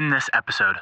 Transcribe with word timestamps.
in 0.00 0.10
this 0.10 0.28
episode. 0.32 0.76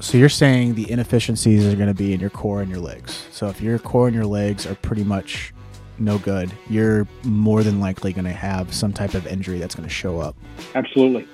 So 0.00 0.18
you're 0.18 0.28
saying 0.28 0.74
the 0.74 0.90
inefficiencies 0.90 1.66
are 1.66 1.76
going 1.76 1.88
to 1.88 1.94
be 1.94 2.12
in 2.12 2.20
your 2.20 2.30
core 2.30 2.62
and 2.62 2.70
your 2.70 2.80
legs. 2.80 3.26
So 3.30 3.48
if 3.48 3.60
your 3.60 3.78
core 3.78 4.06
and 4.06 4.14
your 4.14 4.26
legs 4.26 4.66
are 4.66 4.74
pretty 4.76 5.04
much 5.04 5.52
no 5.98 6.18
good, 6.18 6.52
you're 6.68 7.08
more 7.24 7.62
than 7.62 7.80
likely 7.80 8.12
going 8.12 8.26
to 8.26 8.32
have 8.32 8.72
some 8.74 8.92
type 8.92 9.14
of 9.14 9.26
injury 9.26 9.58
that's 9.58 9.74
going 9.74 9.88
to 9.88 9.94
show 9.94 10.20
up. 10.20 10.36
Absolutely. 10.74 11.26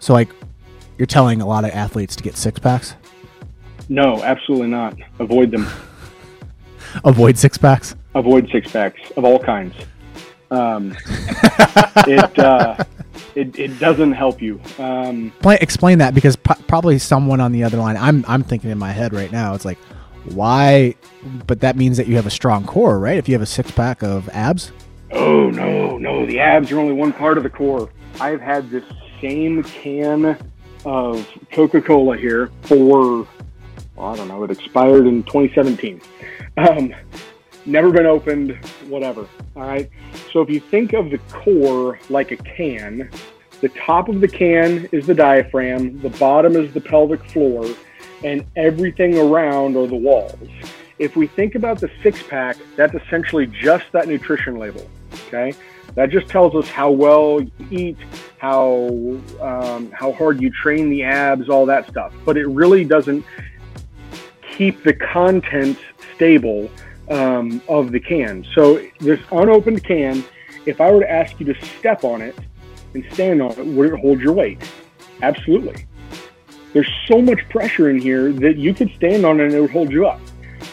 So 0.00 0.12
like 0.12 0.28
you're 0.98 1.06
telling 1.06 1.40
a 1.40 1.46
lot 1.46 1.64
of 1.64 1.70
athletes 1.70 2.16
to 2.16 2.22
get 2.22 2.36
six 2.36 2.58
packs? 2.58 2.94
No, 3.88 4.22
absolutely 4.22 4.68
not. 4.68 4.96
Avoid 5.18 5.50
them. 5.50 5.66
Avoid 7.04 7.38
six 7.38 7.58
packs? 7.58 7.96
Avoid 8.14 8.48
six 8.50 8.70
packs 8.70 9.00
of 9.16 9.24
all 9.24 9.38
kinds. 9.38 9.74
Um, 10.50 10.96
it, 12.06 12.38
uh, 12.38 12.76
it 13.34 13.58
it 13.58 13.78
doesn't 13.78 14.12
help 14.12 14.40
you. 14.40 14.60
Um, 14.78 15.32
explain 15.44 15.98
that 15.98 16.14
because 16.14 16.36
p- 16.36 16.54
probably 16.66 16.98
someone 16.98 17.40
on 17.40 17.52
the 17.52 17.64
other 17.64 17.76
line. 17.78 17.96
I'm 17.96 18.24
I'm 18.28 18.42
thinking 18.42 18.70
in 18.70 18.78
my 18.78 18.92
head 18.92 19.12
right 19.12 19.30
now. 19.30 19.54
It's 19.54 19.64
like, 19.64 19.78
why? 20.26 20.94
But 21.46 21.60
that 21.60 21.76
means 21.76 21.96
that 21.96 22.06
you 22.06 22.16
have 22.16 22.26
a 22.26 22.30
strong 22.30 22.64
core, 22.66 22.98
right? 22.98 23.18
If 23.18 23.28
you 23.28 23.34
have 23.34 23.42
a 23.42 23.46
six 23.46 23.70
pack 23.70 24.02
of 24.02 24.28
abs. 24.30 24.72
Oh 25.12 25.50
no, 25.50 25.98
no, 25.98 26.26
the 26.26 26.40
abs 26.40 26.72
are 26.72 26.78
only 26.78 26.94
one 26.94 27.12
part 27.12 27.36
of 27.36 27.44
the 27.44 27.50
core. 27.50 27.90
I've 28.20 28.40
had 28.40 28.70
this 28.70 28.84
same 29.20 29.62
can 29.62 30.36
of 30.84 31.26
Coca 31.52 31.80
Cola 31.80 32.16
here 32.16 32.50
for 32.62 33.26
well, 33.96 34.08
I 34.08 34.16
don't 34.16 34.28
know. 34.28 34.42
It 34.44 34.50
expired 34.50 35.06
in 35.06 35.22
2017. 35.24 36.00
Um, 36.56 36.94
never 37.66 37.90
been 37.90 38.06
opened, 38.06 38.52
whatever. 38.88 39.28
All 39.56 39.62
right. 39.62 39.90
So 40.32 40.40
if 40.40 40.50
you 40.50 40.60
think 40.60 40.92
of 40.92 41.10
the 41.10 41.18
core 41.30 41.98
like 42.08 42.30
a 42.32 42.36
can, 42.36 43.10
the 43.60 43.68
top 43.70 44.08
of 44.08 44.20
the 44.20 44.28
can 44.28 44.88
is 44.92 45.06
the 45.06 45.14
diaphragm, 45.14 46.00
the 46.00 46.10
bottom 46.10 46.56
is 46.56 46.72
the 46.74 46.80
pelvic 46.80 47.24
floor, 47.24 47.66
and 48.22 48.44
everything 48.56 49.16
around 49.18 49.76
are 49.76 49.86
the 49.86 49.96
walls. 49.96 50.48
If 50.98 51.16
we 51.16 51.26
think 51.26 51.54
about 51.54 51.80
the 51.80 51.90
six 52.02 52.22
pack, 52.22 52.56
that's 52.76 52.94
essentially 52.94 53.46
just 53.46 53.84
that 53.92 54.06
nutrition 54.06 54.58
label. 54.58 54.88
Okay. 55.26 55.54
That 55.94 56.10
just 56.10 56.28
tells 56.28 56.54
us 56.54 56.68
how 56.68 56.90
well 56.90 57.40
you 57.40 57.50
eat, 57.70 57.98
how 58.38 58.88
um, 59.40 59.90
how 59.92 60.12
hard 60.12 60.40
you 60.40 60.50
train 60.50 60.90
the 60.90 61.04
abs, 61.04 61.48
all 61.48 61.66
that 61.66 61.88
stuff. 61.88 62.12
But 62.24 62.36
it 62.36 62.46
really 62.46 62.84
doesn't 62.84 63.24
keep 64.56 64.82
the 64.82 64.92
content 64.92 65.78
stable 66.14 66.70
um, 67.10 67.60
of 67.68 67.92
the 67.92 68.00
can. 68.00 68.46
So 68.54 68.84
this 69.00 69.20
unopened 69.32 69.84
can, 69.84 70.24
if 70.66 70.80
I 70.80 70.90
were 70.90 71.00
to 71.00 71.10
ask 71.10 71.38
you 71.38 71.52
to 71.52 71.66
step 71.78 72.04
on 72.04 72.22
it 72.22 72.36
and 72.94 73.04
stand 73.12 73.42
on 73.42 73.52
it, 73.52 73.66
would 73.66 73.92
it 73.92 74.00
hold 74.00 74.20
your 74.20 74.32
weight? 74.32 74.62
Absolutely. 75.22 75.86
There's 76.72 76.90
so 77.06 77.22
much 77.22 77.48
pressure 77.50 77.90
in 77.90 77.98
here 77.98 78.32
that 78.32 78.56
you 78.56 78.74
could 78.74 78.90
stand 78.96 79.24
on 79.24 79.40
it 79.40 79.44
and 79.44 79.54
it 79.54 79.60
would 79.60 79.70
hold 79.70 79.92
you 79.92 80.06
up. 80.06 80.20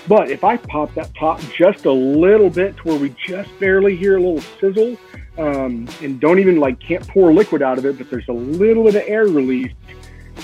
But 0.08 0.32
if 0.32 0.44
I 0.44 0.58
pop 0.58 0.94
that 0.96 1.14
top 1.16 1.40
just 1.56 1.86
a 1.86 1.92
little 1.92 2.50
bit 2.50 2.76
to 2.78 2.84
where 2.84 2.98
we 2.98 3.14
just 3.28 3.58
barely 3.60 3.95
hear 3.95 4.18
a 4.18 4.20
little 4.20 4.42
sizzle, 4.60 4.98
um, 5.38 5.88
and 6.02 6.20
don't 6.20 6.40
even 6.40 6.58
like 6.58 6.80
can't 6.80 7.08
pour 7.08 7.32
liquid 7.32 7.62
out 7.62 7.78
of 7.78 7.86
it, 7.86 7.98
but 7.98 8.10
there's 8.10 8.28
a 8.28 8.34
little 8.34 8.84
bit 8.84 8.95
of 8.95 9.04
air 9.06 9.26
released. 9.26 9.76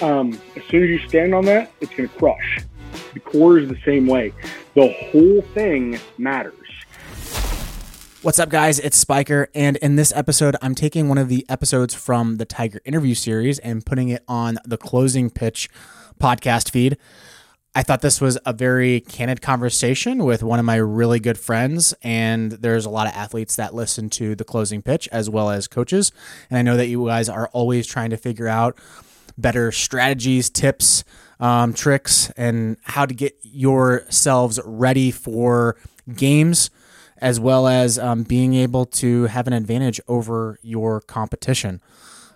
Um, 0.01 0.39
as 0.55 0.63
soon 0.69 0.83
as 0.83 0.89
you 0.89 0.99
stand 1.07 1.33
on 1.33 1.43
that, 1.45 1.71
it's 1.81 1.93
going 1.95 2.07
to 2.07 2.15
crush. 2.15 2.59
The 3.13 3.19
core 3.19 3.57
is 3.57 3.67
the 3.67 3.77
same 3.83 4.05
way. 4.05 4.31
The 4.77 4.93
whole 5.11 5.41
thing 5.55 5.99
matters. 6.19 6.53
What's 8.21 8.37
up, 8.37 8.49
guys? 8.49 8.77
It's 8.77 8.95
Spiker, 8.95 9.49
and 9.55 9.75
in 9.77 9.95
this 9.95 10.13
episode, 10.15 10.55
I'm 10.61 10.75
taking 10.75 11.09
one 11.09 11.17
of 11.17 11.29
the 11.29 11.47
episodes 11.49 11.95
from 11.95 12.35
the 12.35 12.45
Tiger 12.45 12.79
interview 12.85 13.15
series 13.15 13.57
and 13.57 13.83
putting 13.83 14.09
it 14.09 14.23
on 14.27 14.59
the 14.65 14.77
closing 14.77 15.31
pitch 15.31 15.67
podcast 16.21 16.69
feed. 16.69 16.99
I 17.73 17.81
thought 17.81 18.01
this 18.01 18.21
was 18.21 18.37
a 18.45 18.53
very 18.53 18.99
candid 18.99 19.41
conversation 19.41 20.23
with 20.23 20.43
one 20.43 20.59
of 20.59 20.65
my 20.65 20.75
really 20.75 21.19
good 21.19 21.39
friends. 21.39 21.95
And 22.03 22.51
there's 22.51 22.85
a 22.85 22.91
lot 22.91 23.07
of 23.07 23.13
athletes 23.13 23.55
that 23.55 23.73
listen 23.73 24.11
to 24.11 24.35
the 24.35 24.43
closing 24.43 24.83
pitch 24.83 25.09
as 25.11 25.27
well 25.27 25.49
as 25.49 25.67
coaches. 25.67 26.11
And 26.51 26.59
I 26.59 26.61
know 26.61 26.77
that 26.77 26.85
you 26.85 27.03
guys 27.07 27.29
are 27.29 27.47
always 27.47 27.87
trying 27.87 28.11
to 28.11 28.17
figure 28.17 28.47
out 28.47 28.77
better 29.39 29.71
strategies, 29.71 30.51
tips, 30.51 31.03
um, 31.39 31.73
tricks, 31.73 32.31
and 32.37 32.77
how 32.83 33.05
to 33.05 33.13
get 33.13 33.37
yourselves 33.43 34.59
ready 34.65 35.11
for 35.11 35.77
games, 36.15 36.69
as 37.17 37.39
well 37.39 37.67
as 37.67 37.97
um, 37.99 38.23
being 38.23 38.53
able 38.53 38.85
to 38.85 39.25
have 39.25 39.47
an 39.47 39.53
advantage 39.53 39.99
over 40.07 40.59
your 40.61 41.01
competition. 41.01 41.81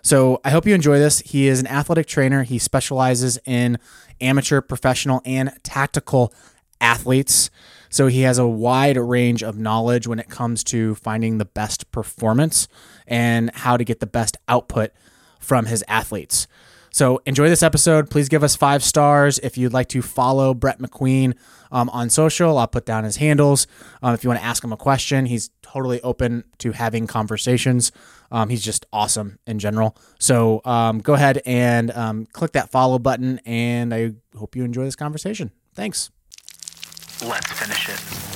So 0.02 0.40
I 0.44 0.50
hope 0.50 0.66
you 0.66 0.74
enjoy 0.74 0.98
this. 0.98 1.20
He 1.20 1.46
is 1.46 1.60
an 1.60 1.68
athletic 1.68 2.06
trainer. 2.06 2.42
He 2.42 2.58
specializes 2.58 3.38
in 3.44 3.78
amateur, 4.20 4.60
professional, 4.60 5.22
and 5.24 5.52
tactical 5.62 6.34
athletes. 6.80 7.50
So 7.88 8.08
he 8.08 8.22
has 8.22 8.38
a 8.38 8.46
wide 8.46 8.96
range 8.96 9.44
of 9.44 9.58
knowledge 9.58 10.08
when 10.08 10.18
it 10.18 10.28
comes 10.28 10.64
to 10.64 10.96
finding 10.96 11.38
the 11.38 11.44
best 11.44 11.90
performance 11.92 12.66
and 13.06 13.50
how 13.54 13.76
to 13.76 13.84
get 13.84 14.00
the 14.00 14.06
best 14.06 14.36
output 14.48 14.90
from 15.38 15.66
his 15.66 15.84
athletes. 15.86 16.48
So 16.92 17.22
enjoy 17.24 17.48
this 17.48 17.62
episode. 17.62 18.10
Please 18.10 18.28
give 18.28 18.44
us 18.44 18.54
five 18.54 18.84
stars. 18.84 19.38
If 19.38 19.56
you'd 19.56 19.72
like 19.72 19.88
to 19.88 20.02
follow 20.02 20.52
Brett 20.52 20.78
McQueen 20.78 21.34
um, 21.70 21.88
on 21.90 22.10
social, 22.10 22.58
I'll 22.58 22.68
put 22.68 22.84
down 22.84 23.04
his 23.04 23.16
handles. 23.16 23.66
Um, 24.02 24.14
if 24.14 24.22
you 24.22 24.28
want 24.28 24.40
to 24.40 24.46
ask 24.46 24.62
him 24.62 24.72
a 24.72 24.76
question, 24.76 25.24
he's 25.26 25.50
totally 25.62 26.02
open 26.02 26.44
to 26.58 26.72
having 26.72 27.06
conversations. 27.06 27.92
Um, 28.30 28.50
he's 28.50 28.62
just 28.62 28.84
awesome 28.92 29.38
in 29.46 29.58
general. 29.58 29.96
So 30.18 30.60
um, 30.64 31.00
go 31.00 31.14
ahead 31.14 31.40
and 31.46 31.90
um, 31.92 32.26
click 32.26 32.52
that 32.52 32.70
follow 32.70 32.98
button, 32.98 33.40
and 33.46 33.94
I 33.94 34.12
hope 34.36 34.54
you 34.54 34.64
enjoy 34.64 34.84
this 34.84 34.96
conversation. 34.96 35.50
Thanks. 35.74 36.10
Let's 37.24 37.50
finish 37.52 37.88
it. 37.88 38.31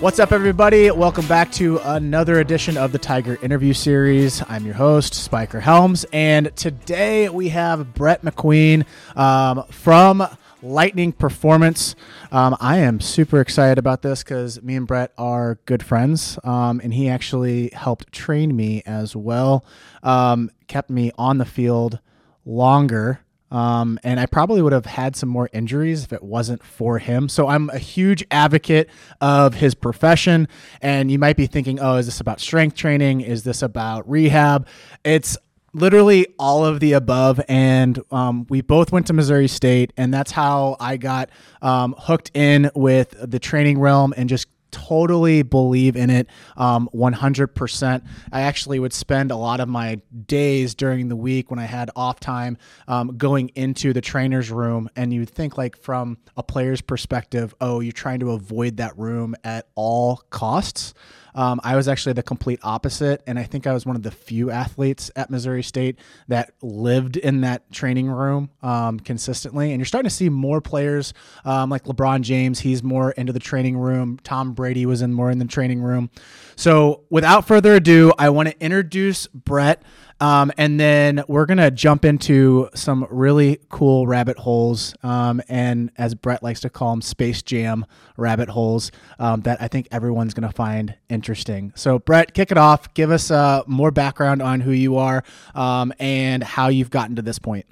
What's 0.00 0.18
up, 0.18 0.32
everybody? 0.32 0.90
Welcome 0.90 1.26
back 1.28 1.50
to 1.52 1.78
another 1.78 2.40
edition 2.40 2.76
of 2.76 2.92
the 2.92 2.98
Tiger 2.98 3.38
Interview 3.40 3.72
Series. 3.72 4.42
I'm 4.48 4.66
your 4.66 4.74
host, 4.74 5.14
Spiker 5.14 5.60
Helms, 5.60 6.04
and 6.12 6.54
today 6.56 7.28
we 7.28 7.48
have 7.50 7.94
Brett 7.94 8.22
McQueen 8.22 8.84
um, 9.16 9.64
from 9.70 10.26
Lightning 10.62 11.12
Performance. 11.12 11.94
Um, 12.32 12.56
I 12.60 12.78
am 12.78 13.00
super 13.00 13.40
excited 13.40 13.78
about 13.78 14.02
this 14.02 14.22
because 14.22 14.60
me 14.62 14.76
and 14.76 14.86
Brett 14.86 15.12
are 15.16 15.58
good 15.64 15.82
friends, 15.82 16.38
um, 16.44 16.80
and 16.82 16.92
he 16.92 17.08
actually 17.08 17.70
helped 17.70 18.12
train 18.12 18.54
me 18.54 18.82
as 18.84 19.16
well, 19.16 19.64
um, 20.02 20.50
kept 20.66 20.90
me 20.90 21.12
on 21.16 21.38
the 21.38 21.46
field 21.46 22.00
longer 22.44 23.20
um, 23.54 24.00
and 24.02 24.18
I 24.18 24.26
probably 24.26 24.60
would 24.62 24.72
have 24.72 24.84
had 24.84 25.14
some 25.14 25.28
more 25.28 25.48
injuries 25.52 26.02
if 26.02 26.12
it 26.12 26.24
wasn't 26.24 26.64
for 26.64 26.98
him. 26.98 27.28
So 27.28 27.46
I'm 27.46 27.70
a 27.70 27.78
huge 27.78 28.24
advocate 28.32 28.90
of 29.20 29.54
his 29.54 29.76
profession. 29.76 30.48
And 30.82 31.08
you 31.08 31.20
might 31.20 31.36
be 31.36 31.46
thinking, 31.46 31.78
oh, 31.78 31.94
is 31.94 32.06
this 32.06 32.18
about 32.20 32.40
strength 32.40 32.74
training? 32.74 33.20
Is 33.20 33.44
this 33.44 33.62
about 33.62 34.10
rehab? 34.10 34.66
It's 35.04 35.38
literally 35.72 36.26
all 36.36 36.64
of 36.64 36.80
the 36.80 36.94
above. 36.94 37.40
And 37.46 38.02
um, 38.10 38.44
we 38.48 38.60
both 38.60 38.90
went 38.90 39.06
to 39.06 39.12
Missouri 39.12 39.46
State, 39.46 39.92
and 39.96 40.12
that's 40.12 40.32
how 40.32 40.76
I 40.80 40.96
got 40.96 41.30
um, 41.62 41.94
hooked 41.96 42.32
in 42.34 42.72
with 42.74 43.14
the 43.20 43.38
training 43.38 43.78
realm 43.78 44.12
and 44.16 44.28
just 44.28 44.48
totally 44.74 45.42
believe 45.42 45.96
in 45.96 46.10
it 46.10 46.28
um, 46.56 46.88
100%. 46.92 48.04
I 48.32 48.40
actually 48.42 48.78
would 48.80 48.92
spend 48.92 49.30
a 49.30 49.36
lot 49.36 49.60
of 49.60 49.68
my 49.68 50.00
days 50.26 50.74
during 50.74 51.08
the 51.08 51.16
week 51.16 51.50
when 51.50 51.60
I 51.60 51.64
had 51.64 51.90
off 51.94 52.18
time 52.18 52.58
um, 52.88 53.16
going 53.16 53.50
into 53.54 53.92
the 53.92 54.00
trainer's 54.00 54.50
room. 54.50 54.90
And 54.96 55.12
you'd 55.12 55.30
think, 55.30 55.56
like, 55.56 55.76
from 55.76 56.18
a 56.36 56.42
player's 56.42 56.80
perspective, 56.80 57.54
oh, 57.60 57.80
you're 57.80 57.92
trying 57.92 58.20
to 58.20 58.32
avoid 58.32 58.78
that 58.78 58.98
room 58.98 59.36
at 59.44 59.68
all 59.76 60.22
costs. 60.30 60.92
Um, 61.34 61.60
I 61.64 61.76
was 61.76 61.88
actually 61.88 62.12
the 62.12 62.22
complete 62.22 62.60
opposite, 62.62 63.22
and 63.26 63.38
I 63.38 63.44
think 63.44 63.66
I 63.66 63.72
was 63.72 63.84
one 63.84 63.96
of 63.96 64.02
the 64.02 64.10
few 64.10 64.50
athletes 64.50 65.10
at 65.16 65.30
Missouri 65.30 65.62
State 65.62 65.98
that 66.28 66.52
lived 66.62 67.16
in 67.16 67.40
that 67.42 67.70
training 67.72 68.08
room 68.08 68.50
um, 68.62 69.00
consistently. 69.00 69.70
And 69.70 69.80
you're 69.80 69.86
starting 69.86 70.08
to 70.08 70.14
see 70.14 70.28
more 70.28 70.60
players 70.60 71.12
um, 71.44 71.70
like 71.70 71.84
LeBron 71.84 72.22
James. 72.22 72.60
He's 72.60 72.82
more 72.82 73.12
into 73.12 73.32
the 73.32 73.40
training 73.40 73.76
room. 73.76 74.18
Tom 74.22 74.52
Brady 74.52 74.86
was 74.86 75.02
in 75.02 75.12
more 75.12 75.30
in 75.30 75.38
the 75.38 75.44
training 75.44 75.82
room. 75.82 76.10
So, 76.56 77.02
without 77.10 77.46
further 77.46 77.74
ado, 77.74 78.12
I 78.18 78.30
want 78.30 78.48
to 78.48 78.60
introduce 78.60 79.26
Brett. 79.26 79.82
Um, 80.20 80.52
and 80.56 80.78
then 80.78 81.24
we're 81.28 81.46
going 81.46 81.58
to 81.58 81.70
jump 81.70 82.04
into 82.04 82.68
some 82.74 83.06
really 83.10 83.60
cool 83.68 84.06
rabbit 84.06 84.38
holes. 84.38 84.94
Um, 85.02 85.42
and 85.48 85.90
as 85.98 86.14
Brett 86.14 86.42
likes 86.42 86.60
to 86.60 86.70
call 86.70 86.90
them, 86.90 87.02
Space 87.02 87.42
Jam 87.42 87.84
rabbit 88.16 88.48
holes 88.48 88.90
um, 89.18 89.42
that 89.42 89.60
I 89.60 89.68
think 89.68 89.88
everyone's 89.90 90.34
going 90.34 90.48
to 90.48 90.54
find 90.54 90.94
interesting. 91.08 91.72
So, 91.74 91.98
Brett, 91.98 92.34
kick 92.34 92.50
it 92.50 92.58
off. 92.58 92.92
Give 92.94 93.10
us 93.10 93.30
uh, 93.30 93.62
more 93.66 93.90
background 93.90 94.40
on 94.40 94.60
who 94.60 94.72
you 94.72 94.96
are 94.96 95.24
um, 95.54 95.92
and 95.98 96.42
how 96.42 96.68
you've 96.68 96.90
gotten 96.90 97.16
to 97.16 97.22
this 97.22 97.38
point. 97.38 97.66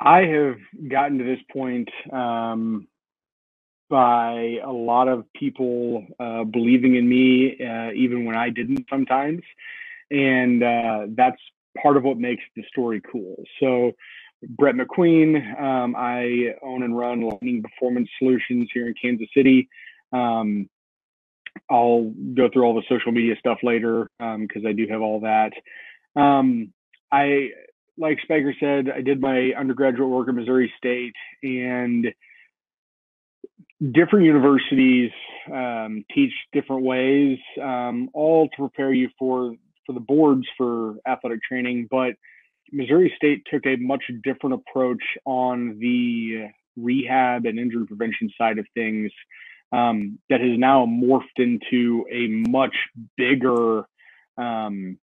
I 0.00 0.20
have 0.20 0.56
gotten 0.88 1.18
to 1.18 1.24
this 1.24 1.40
point 1.52 1.88
um, 2.12 2.86
by 3.90 4.58
a 4.64 4.70
lot 4.70 5.08
of 5.08 5.24
people 5.32 6.06
uh, 6.20 6.44
believing 6.44 6.94
in 6.94 7.08
me, 7.08 7.56
uh, 7.60 7.90
even 7.92 8.24
when 8.24 8.36
I 8.36 8.50
didn't 8.50 8.86
sometimes. 8.88 9.42
And 10.10 10.62
uh, 10.62 11.06
that's 11.10 11.40
part 11.82 11.96
of 11.96 12.04
what 12.04 12.18
makes 12.18 12.42
the 12.56 12.64
story 12.68 13.02
cool. 13.10 13.42
So, 13.60 13.92
Brett 14.50 14.76
McQueen, 14.76 15.60
um, 15.60 15.96
I 15.96 16.54
own 16.62 16.84
and 16.84 16.96
run 16.96 17.22
Lightning 17.22 17.62
Performance 17.62 18.08
Solutions 18.18 18.68
here 18.72 18.86
in 18.86 18.94
Kansas 19.00 19.26
City. 19.36 19.68
Um, 20.12 20.68
I'll 21.70 22.12
go 22.34 22.48
through 22.48 22.62
all 22.62 22.74
the 22.74 22.84
social 22.88 23.10
media 23.10 23.34
stuff 23.38 23.58
later 23.62 24.08
because 24.18 24.62
um, 24.62 24.66
I 24.66 24.72
do 24.72 24.86
have 24.88 25.00
all 25.00 25.20
that. 25.20 25.52
Um, 26.14 26.72
I, 27.10 27.50
like 27.96 28.18
Spiker 28.22 28.54
said, 28.60 28.90
I 28.94 29.00
did 29.00 29.20
my 29.20 29.52
undergraduate 29.58 30.08
work 30.08 30.28
at 30.28 30.34
Missouri 30.34 30.72
State, 30.78 31.14
and 31.42 32.06
different 33.92 34.24
universities 34.24 35.10
um, 35.52 36.04
teach 36.14 36.32
different 36.52 36.82
ways, 36.82 37.38
um, 37.62 38.08
all 38.12 38.48
to 38.48 38.56
prepare 38.56 38.92
you 38.92 39.08
for 39.18 39.54
for 39.88 39.94
the 39.94 40.00
boards 40.00 40.46
for 40.56 40.96
athletic 41.08 41.42
training. 41.42 41.88
But 41.90 42.12
Missouri 42.70 43.12
State 43.16 43.46
took 43.50 43.66
a 43.66 43.76
much 43.76 44.04
different 44.22 44.54
approach 44.54 45.02
on 45.24 45.78
the 45.80 46.48
rehab 46.76 47.46
and 47.46 47.58
injury 47.58 47.86
prevention 47.86 48.30
side 48.36 48.58
of 48.58 48.66
things 48.74 49.10
um, 49.72 50.18
that 50.28 50.40
has 50.40 50.58
now 50.58 50.84
morphed 50.84 51.38
into 51.38 52.04
a 52.12 52.28
much 52.50 52.76
bigger 53.16 53.84
um, 54.36 54.98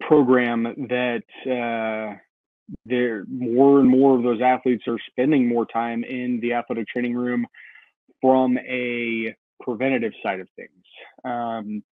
program 0.00 0.62
that 0.88 1.22
uh, 1.46 2.16
there 2.86 3.24
more 3.28 3.80
and 3.80 3.88
more 3.88 4.16
of 4.16 4.22
those 4.22 4.40
athletes 4.40 4.84
are 4.86 4.98
spending 5.10 5.46
more 5.46 5.66
time 5.66 6.04
in 6.04 6.40
the 6.40 6.54
athletic 6.54 6.88
training 6.88 7.14
room 7.14 7.46
from 8.20 8.56
a 8.58 9.34
preventative 9.60 10.12
side 10.22 10.40
of 10.40 10.48
things. 10.56 10.70
Um, 11.24 11.82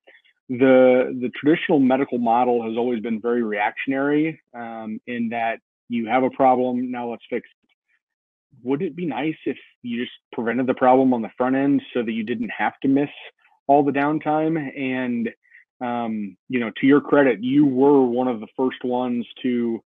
the 0.49 1.17
the 1.21 1.29
traditional 1.29 1.79
medical 1.79 2.17
model 2.17 2.63
has 2.63 2.77
always 2.77 2.99
been 3.01 3.21
very 3.21 3.43
reactionary 3.43 4.41
um, 4.53 4.99
in 5.07 5.29
that 5.29 5.59
you 5.89 6.07
have 6.07 6.23
a 6.23 6.29
problem 6.29 6.91
now 6.91 7.09
let's 7.09 7.23
fix 7.29 7.47
it. 7.47 7.69
Would 8.63 8.81
it 8.81 8.95
be 8.95 9.05
nice 9.05 9.37
if 9.45 9.57
you 9.81 10.03
just 10.03 10.11
prevented 10.33 10.67
the 10.67 10.73
problem 10.73 11.13
on 11.13 11.21
the 11.21 11.31
front 11.37 11.55
end 11.55 11.81
so 11.93 12.03
that 12.03 12.11
you 12.11 12.23
didn't 12.23 12.51
have 12.55 12.73
to 12.81 12.89
miss 12.89 13.09
all 13.67 13.83
the 13.83 13.91
downtime? 13.91 14.57
And 14.77 15.29
um, 15.79 16.37
you 16.49 16.59
know 16.59 16.71
to 16.79 16.85
your 16.87 17.01
credit 17.01 17.43
you 17.43 17.65
were 17.65 18.05
one 18.05 18.27
of 18.27 18.39
the 18.39 18.47
first 18.57 18.83
ones 18.83 19.25
to 19.43 19.81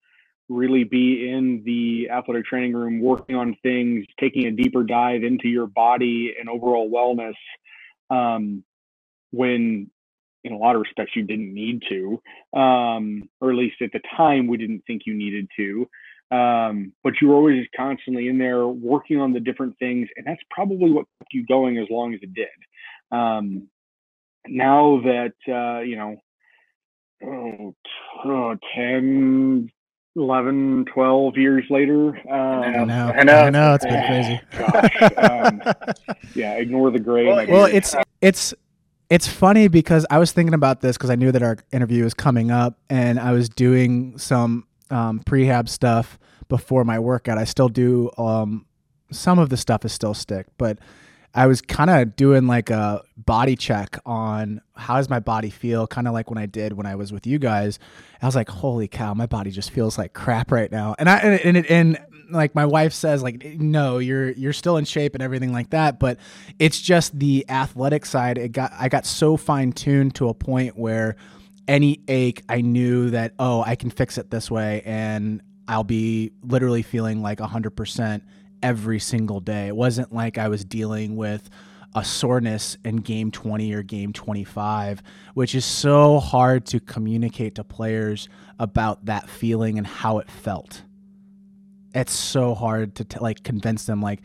really 0.47 0.83
be 0.83 1.29
in 1.29 1.63
the 1.65 2.09
athletic 2.09 2.45
training 2.45 2.73
room 2.73 3.01
working 3.01 3.35
on 3.35 3.55
things 3.63 4.05
taking 4.19 4.45
a 4.47 4.51
deeper 4.51 4.83
dive 4.83 5.23
into 5.23 5.47
your 5.47 5.65
body 5.65 6.35
and 6.37 6.49
overall 6.49 6.89
wellness 6.89 7.35
um, 8.15 8.63
when 9.31 9.89
in 10.43 10.53
a 10.53 10.57
lot 10.57 10.75
of 10.75 10.81
respects 10.81 11.15
you 11.15 11.23
didn't 11.23 11.53
need 11.53 11.81
to 11.89 12.21
um, 12.59 13.29
or 13.39 13.51
at 13.51 13.57
least 13.57 13.81
at 13.81 13.91
the 13.91 14.01
time 14.15 14.47
we 14.47 14.57
didn't 14.57 14.83
think 14.87 15.03
you 15.05 15.13
needed 15.13 15.47
to 15.55 15.87
um, 16.31 16.93
but 17.03 17.13
you 17.21 17.27
were 17.27 17.35
always 17.35 17.67
constantly 17.75 18.29
in 18.29 18.37
there 18.37 18.65
working 18.65 19.19
on 19.19 19.33
the 19.33 19.39
different 19.39 19.77
things 19.79 20.07
and 20.15 20.25
that's 20.25 20.41
probably 20.49 20.89
what 20.89 21.05
kept 21.19 21.33
you 21.33 21.45
going 21.45 21.77
as 21.77 21.87
long 21.89 22.13
as 22.13 22.21
it 22.23 22.33
did. 22.33 22.47
Um, 23.11 23.67
now 24.47 25.01
that 25.03 25.33
uh, 25.47 25.81
you 25.81 25.97
know 25.97 26.17
oh, 27.23 27.75
oh, 28.25 28.57
10 28.75 29.71
11 30.15 30.85
12 30.93 31.37
years 31.37 31.63
later 31.69 32.09
um, 32.29 32.63
I 32.63 32.83
know 32.85 33.11
I 33.11 33.23
know, 33.23 33.39
I 33.39 33.49
know 33.49 33.73
it's 33.75 33.85
been 33.85 34.05
crazy. 34.07 34.41
Gosh, 34.57 35.11
um, 35.17 35.61
yeah 36.35 36.53
ignore 36.53 36.91
the 36.91 36.99
gray 36.99 37.27
well, 37.27 37.45
well 37.47 37.65
it's 37.65 37.95
it's 38.21 38.53
it's 39.11 39.27
funny 39.27 39.67
because 39.67 40.05
I 40.09 40.19
was 40.19 40.31
thinking 40.31 40.53
about 40.53 40.79
this 40.79 40.95
because 40.95 41.09
I 41.09 41.15
knew 41.15 41.33
that 41.33 41.43
our 41.43 41.57
interview 41.73 42.05
was 42.05 42.13
coming 42.13 42.49
up, 42.49 42.79
and 42.89 43.19
I 43.19 43.33
was 43.33 43.49
doing 43.49 44.17
some 44.17 44.65
um, 44.89 45.19
prehab 45.19 45.67
stuff 45.67 46.17
before 46.47 46.85
my 46.85 46.97
workout. 46.97 47.37
I 47.37 47.43
still 47.43 47.67
do 47.67 48.09
um, 48.17 48.65
some 49.11 49.37
of 49.37 49.49
the 49.49 49.57
stuff 49.57 49.83
is 49.83 49.91
still 49.91 50.13
stick, 50.13 50.47
but 50.57 50.79
I 51.33 51.47
was 51.47 51.61
kind 51.61 51.89
of 51.89 52.15
doing 52.15 52.47
like 52.47 52.69
a 52.69 53.01
body 53.17 53.57
check 53.57 53.97
on 54.05 54.61
how 54.77 54.95
does 54.95 55.09
my 55.09 55.19
body 55.19 55.49
feel, 55.49 55.87
kind 55.87 56.07
of 56.07 56.13
like 56.13 56.29
when 56.29 56.37
I 56.37 56.45
did 56.45 56.71
when 56.71 56.85
I 56.85 56.95
was 56.95 57.11
with 57.11 57.27
you 57.27 57.37
guys. 57.37 57.79
I 58.21 58.25
was 58.25 58.35
like, 58.35 58.47
holy 58.47 58.87
cow, 58.87 59.13
my 59.13 59.25
body 59.25 59.51
just 59.51 59.71
feels 59.71 59.97
like 59.97 60.13
crap 60.13 60.53
right 60.53 60.71
now. 60.71 60.95
And 60.97 61.09
I 61.09 61.17
and 61.17 61.57
and, 61.57 61.65
and 61.65 61.99
like 62.31 62.55
my 62.55 62.65
wife 62.65 62.93
says, 62.93 63.21
like 63.23 63.43
no, 63.43 63.99
you're 63.99 64.31
you're 64.31 64.53
still 64.53 64.77
in 64.77 64.85
shape 64.85 65.13
and 65.13 65.23
everything 65.23 65.53
like 65.53 65.71
that, 65.71 65.99
but 65.99 66.19
it's 66.59 66.79
just 66.79 67.17
the 67.17 67.45
athletic 67.49 68.05
side. 68.05 68.37
It 68.37 68.51
got 68.51 68.71
I 68.77 68.89
got 68.89 69.05
so 69.05 69.37
fine 69.37 69.71
tuned 69.71 70.15
to 70.15 70.29
a 70.29 70.33
point 70.33 70.77
where 70.77 71.15
any 71.67 72.01
ache, 72.07 72.43
I 72.49 72.61
knew 72.61 73.11
that 73.11 73.33
oh, 73.39 73.63
I 73.65 73.75
can 73.75 73.89
fix 73.89 74.17
it 74.17 74.29
this 74.29 74.49
way, 74.49 74.81
and 74.85 75.41
I'll 75.67 75.83
be 75.83 76.31
literally 76.41 76.81
feeling 76.81 77.21
like 77.21 77.39
hundred 77.39 77.71
percent 77.71 78.23
every 78.63 78.99
single 78.99 79.39
day. 79.39 79.67
It 79.67 79.75
wasn't 79.75 80.13
like 80.13 80.37
I 80.37 80.47
was 80.47 80.63
dealing 80.63 81.15
with 81.15 81.49
a 81.93 82.05
soreness 82.05 82.77
in 82.85 82.97
game 82.97 83.31
20 83.31 83.73
or 83.73 83.83
game 83.83 84.13
25, 84.13 85.01
which 85.33 85.55
is 85.55 85.65
so 85.65 86.19
hard 86.19 86.65
to 86.67 86.79
communicate 86.79 87.55
to 87.55 87.63
players 87.63 88.29
about 88.59 89.05
that 89.05 89.29
feeling 89.29 89.77
and 89.77 89.85
how 89.85 90.19
it 90.19 90.29
felt. 90.29 90.83
It's 91.93 92.13
so 92.13 92.55
hard 92.55 92.95
to 92.95 93.05
t- 93.05 93.19
like 93.19 93.43
convince 93.43 93.85
them 93.85 94.01
like 94.01 94.21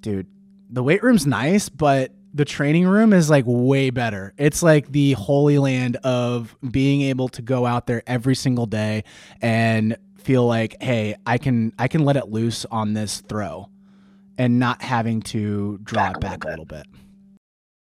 dude, 0.00 0.26
the 0.70 0.82
weight 0.82 1.02
room's 1.02 1.26
nice, 1.26 1.68
but 1.68 2.12
the 2.32 2.44
training 2.44 2.86
room 2.86 3.12
is 3.12 3.30
like 3.30 3.44
way 3.46 3.90
better. 3.90 4.34
It's 4.36 4.62
like 4.62 4.92
the 4.92 5.12
holy 5.12 5.58
land 5.58 5.96
of 6.04 6.54
being 6.70 7.02
able 7.02 7.28
to 7.30 7.42
go 7.42 7.64
out 7.64 7.86
there 7.86 8.02
every 8.06 8.34
single 8.34 8.66
day 8.66 9.04
and 9.40 9.96
feel 10.18 10.46
like, 10.46 10.76
hey, 10.82 11.16
I 11.26 11.38
can 11.38 11.72
I 11.78 11.88
can 11.88 12.04
let 12.04 12.16
it 12.16 12.28
loose 12.28 12.66
on 12.66 12.92
this 12.92 13.20
throw 13.22 13.68
and 14.38 14.58
not 14.58 14.82
having 14.82 15.22
to 15.22 15.78
draw 15.82 16.12
back 16.12 16.16
it 16.16 16.20
back 16.20 16.44
a 16.44 16.48
little 16.48 16.66
bit. 16.66 16.86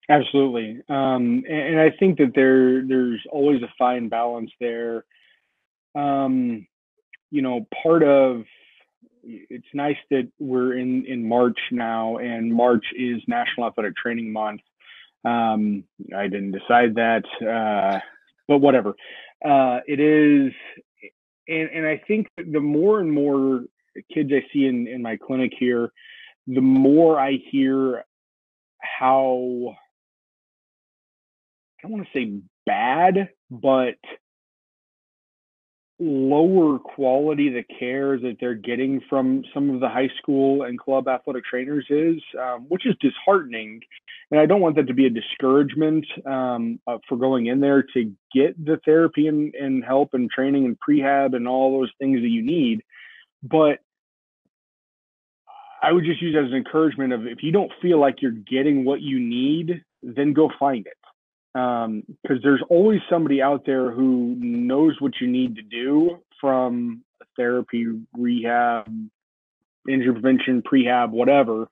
Absolutely, 0.09 0.83
um, 0.89 1.45
and, 1.49 1.79
and, 1.79 1.81
I 1.81 1.91
think 1.97 2.19
that 2.19 2.33
there 2.35 2.85
there's 2.85 3.25
always 3.31 3.63
a 3.63 3.73
fine 3.79 4.09
balance 4.09 4.51
there. 4.59 5.05
Um, 5.95 6.67
you 7.31 7.43
know, 7.43 7.69
part 7.83 8.03
of 8.03 8.43
it's 9.51 9.67
nice 9.75 9.97
that 10.11 10.29
we're 10.39 10.79
in 10.79 11.07
in 11.07 11.27
March 11.27 11.59
now, 11.71 12.19
and 12.19 12.53
March 12.53 12.85
is 12.97 13.23
National 13.27 13.67
Athletic 13.67 13.97
Training 13.97 14.33
Month. 14.33 14.61
Um, 15.25 15.85
I 16.17 16.25
didn't 16.29 16.53
decide 16.53 16.95
that, 16.97 17.25
uh, 17.41 18.01
but 18.49 18.59
whatever. 18.59 18.95
Uh, 19.45 19.81
it 19.87 20.01
is 20.01 20.53
and 21.51 21.69
and 21.71 21.87
I 21.87 22.01
think 22.07 22.29
the 22.37 22.61
more 22.61 23.01
and 23.01 23.13
more 23.13 23.65
kids 24.13 24.31
I 24.33 24.47
see 24.53 24.67
in 24.67 24.87
in 24.87 25.03
my 25.03 25.17
clinic 25.17 25.53
here, 25.59 25.93
the 26.47 26.61
more 26.61 27.19
I 27.19 27.39
hear 27.51 28.05
how 28.79 29.77
I 31.79 31.83
don't 31.83 31.93
want 31.93 32.07
to 32.13 32.19
say 32.19 32.41
bad, 32.67 33.31
but 33.51 33.97
lower 36.01 36.79
quality 36.79 37.51
the 37.51 37.63
care 37.79 38.19
that 38.19 38.39
they're 38.41 38.55
getting 38.55 39.03
from 39.11 39.43
some 39.53 39.69
of 39.69 39.81
the 39.81 39.89
high 39.89 40.09
school 40.21 40.63
and 40.63 40.79
club 40.79 41.07
athletic 41.07 41.45
trainers 41.45 41.87
is, 41.91 42.17
um, 42.41 42.65
which 42.69 42.87
is 42.87 42.95
disheartening. 43.01 43.81
And 44.31 44.41
I 44.41 44.47
don't 44.47 44.63
want 44.63 44.77
that 44.77 44.87
to 44.87 44.95
be 44.95 45.07
a 45.07 45.11
discouragement 45.11 46.07
um, 46.25 46.81
uh, 46.87 46.99
for 47.09 47.19
going 47.19 47.47
in 47.47 47.61
there 47.61 47.83
to 47.95 48.13
get 48.35 48.65
the 48.65 48.81
therapy 48.85 49.27
and, 49.27 49.55
and 49.55 49.85
help 49.85 50.11
and 50.15 50.31
training 50.31 50.65
and 50.65 50.79
prehab 50.79 51.37
and 51.37 51.47
all 51.47 51.79
those 51.79 51.93
things 51.99 52.21
that 52.23 52.29
you 52.29 52.43
need. 52.43 52.81
But 53.43 53.81
I 55.83 55.93
would 55.93 56.05
just 56.05 56.23
use 56.23 56.37
as 56.39 56.51
an 56.51 56.57
encouragement 56.57 57.13
of 57.13 57.27
if 57.27 57.43
you 57.43 57.53
don't 57.53 57.73
feel 57.83 58.01
like 58.01 58.23
you're 58.23 58.31
getting 58.31 58.85
what 58.85 59.03
you 59.03 59.19
need, 59.19 59.83
then 60.03 60.33
go 60.33 60.51
find 60.59 60.87
it 60.87 61.00
because 61.53 61.87
um, 61.87 62.41
there's 62.43 62.63
always 62.69 63.01
somebody 63.11 63.43
out 63.43 63.65
there 63.67 63.91
who 63.91 64.37
knows 64.39 64.97
what 65.01 65.15
you 65.21 65.27
need 65.27 65.57
to 65.57 65.63
do 65.63 66.19
from 66.41 67.03
therapy, 67.37 67.87
rehab, 68.17 68.87
injury 69.89 70.13
prevention, 70.13 70.63
prehab, 70.63 71.11
whatever 71.11 71.69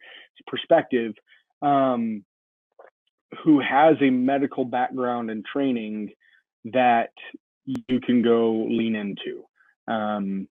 perspective, 0.46 1.14
um, 1.62 2.24
who 3.44 3.60
has 3.60 3.96
a 4.00 4.10
medical 4.10 4.64
background 4.64 5.30
and 5.30 5.44
training 5.44 6.10
that 6.64 7.10
you 7.66 8.00
can 8.00 8.22
go 8.22 8.66
lean 8.68 8.96
into. 8.96 9.44
Um, 9.86 10.48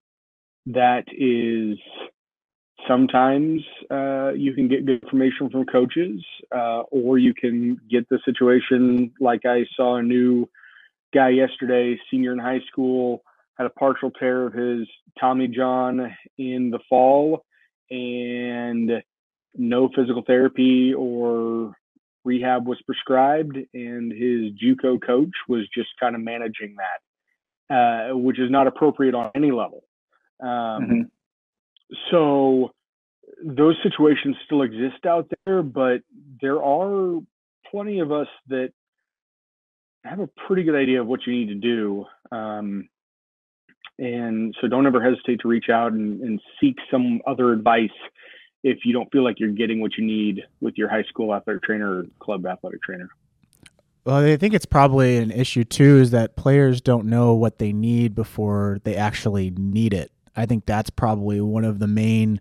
that 0.68 1.06
is 1.12 1.78
sometimes 2.88 3.62
uh, 3.92 4.32
you 4.34 4.54
can 4.54 4.68
get 4.68 4.86
good 4.86 5.04
information 5.04 5.50
from 5.50 5.66
coaches, 5.66 6.24
uh, 6.56 6.82
or 6.92 7.18
you 7.18 7.34
can 7.34 7.80
get 7.90 8.08
the 8.10 8.20
situation 8.26 9.12
like 9.20 9.46
I 9.46 9.66
saw 9.76 9.98
a 9.98 10.04
new 10.04 10.50
guy 11.14 11.30
yesterday, 11.30 12.00
senior 12.10 12.34
in 12.34 12.40
high 12.40 12.62
school, 12.72 13.24
had 13.58 13.66
a 13.66 13.72
partial 13.72 14.12
tear 14.12 14.48
of 14.48 14.54
his 14.54 14.88
Tommy 15.20 15.48
John 15.48 16.16
in 16.38 16.70
the 16.70 16.80
fall, 16.90 17.46
and 17.90 18.92
no 19.56 19.90
physical 19.96 20.24
therapy 20.26 20.94
or 20.94 21.74
rehab 22.24 22.68
was 22.68 22.80
prescribed, 22.86 23.58
and 23.74 24.12
his 24.12 24.52
JUCO 24.62 25.02
coach 25.06 25.32
was 25.48 25.68
just 25.74 25.90
kind 26.00 26.16
of 26.16 26.22
managing 26.22 26.76
that, 26.78 27.74
uh, 27.74 28.18
which 28.18 28.40
is 28.40 28.52
not 28.52 28.68
appropriate 28.68 29.16
on 29.16 29.32
any 29.34 29.52
level. 29.52 29.84
Um, 30.42 30.50
mm-hmm. 30.50 31.02
So 32.12 32.72
those 33.44 33.76
situations 33.84 34.36
still 34.46 34.62
exist 34.62 35.06
out 35.06 35.32
there, 35.46 35.62
but 35.62 36.02
there 36.42 36.64
are 36.64 37.20
plenty 37.70 38.00
of 38.00 38.12
us 38.12 38.28
that 38.48 38.72
have 40.04 40.20
a 40.20 40.30
pretty 40.48 40.64
good 40.64 40.76
idea 40.76 41.02
of 41.02 41.08
what 41.08 41.26
you 41.26 41.34
need 41.34 41.48
to 41.48 41.56
do. 41.56 42.06
Um, 42.32 42.90
and 44.00 44.56
so 44.62 44.68
don't 44.68 44.86
ever 44.86 45.02
hesitate 45.02 45.42
to 45.42 45.48
reach 45.48 45.70
out 45.72 45.92
and, 45.92 46.22
and 46.22 46.42
seek 46.62 46.78
some 46.92 47.22
other 47.26 47.52
advice 47.52 47.90
if 48.64 48.80
you 48.86 48.94
don't 48.94 49.12
feel 49.12 49.24
like 49.24 49.40
you're 49.40 49.52
getting 49.52 49.82
what 49.82 49.98
you 49.98 50.06
need 50.06 50.44
with 50.62 50.76
your 50.78 50.90
high 50.90 51.04
school 51.04 51.34
athletic 51.34 51.64
trainer 51.64 52.00
or 52.00 52.06
club 52.20 52.46
athletic 52.46 52.82
trainer. 52.82 53.10
Well, 54.06 54.18
I 54.18 54.38
think 54.38 54.54
it's 54.54 54.66
probably 54.66 55.18
an 55.18 55.32
issue 55.32 55.64
too 55.64 55.98
is 55.98 56.12
that 56.12 56.36
players 56.36 56.80
don't 56.80 57.08
know 57.08 57.34
what 57.34 57.60
they 57.60 57.74
need 57.74 58.16
before 58.16 58.80
they 58.84 58.96
actually 58.96 59.52
need 59.52 59.94
it. 59.94 60.12
I 60.36 60.46
think 60.46 60.66
that's 60.66 60.90
probably 60.90 61.42
one 61.42 61.66
of 61.66 61.80
the 61.80 61.88
main 61.88 62.40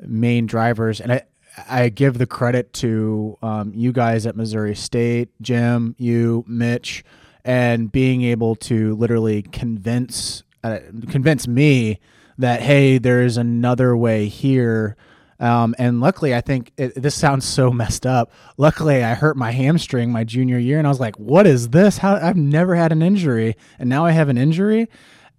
main 0.00 0.46
drivers, 0.46 1.00
and 1.00 1.12
I 1.12 1.22
I 1.68 1.88
give 1.88 2.18
the 2.18 2.26
credit 2.26 2.72
to 2.74 3.36
um, 3.42 3.72
you 3.74 3.92
guys 3.92 4.26
at 4.26 4.36
Missouri 4.36 4.74
State, 4.74 5.28
Jim, 5.40 5.96
you, 5.98 6.44
Mitch, 6.46 7.04
and 7.44 7.90
being 7.90 8.22
able 8.22 8.54
to 8.56 8.94
literally 8.96 9.42
convince 9.42 10.44
uh, 10.62 10.78
convince 11.10 11.48
me 11.48 12.00
that 12.38 12.62
hey, 12.62 12.98
there 12.98 13.22
is 13.22 13.36
another 13.36 13.96
way 13.96 14.26
here 14.26 14.96
um, 15.40 15.74
and 15.78 16.00
luckily, 16.00 16.34
I 16.34 16.40
think 16.40 16.72
it, 16.76 17.00
this 17.00 17.14
sounds 17.14 17.46
so 17.46 17.70
messed 17.70 18.06
up. 18.06 18.32
Luckily, 18.56 19.04
I 19.04 19.14
hurt 19.14 19.36
my 19.36 19.52
hamstring 19.52 20.10
my 20.10 20.24
junior 20.24 20.58
year, 20.58 20.78
and 20.78 20.86
I 20.86 20.90
was 20.90 21.00
like, 21.00 21.16
"What 21.16 21.46
is 21.46 21.68
this? 21.68 21.98
How 21.98 22.16
I've 22.16 22.36
never 22.36 22.74
had 22.74 22.90
an 22.90 23.02
injury, 23.02 23.56
and 23.78 23.88
now 23.88 24.04
I 24.04 24.10
have 24.12 24.28
an 24.28 24.38
injury." 24.38 24.88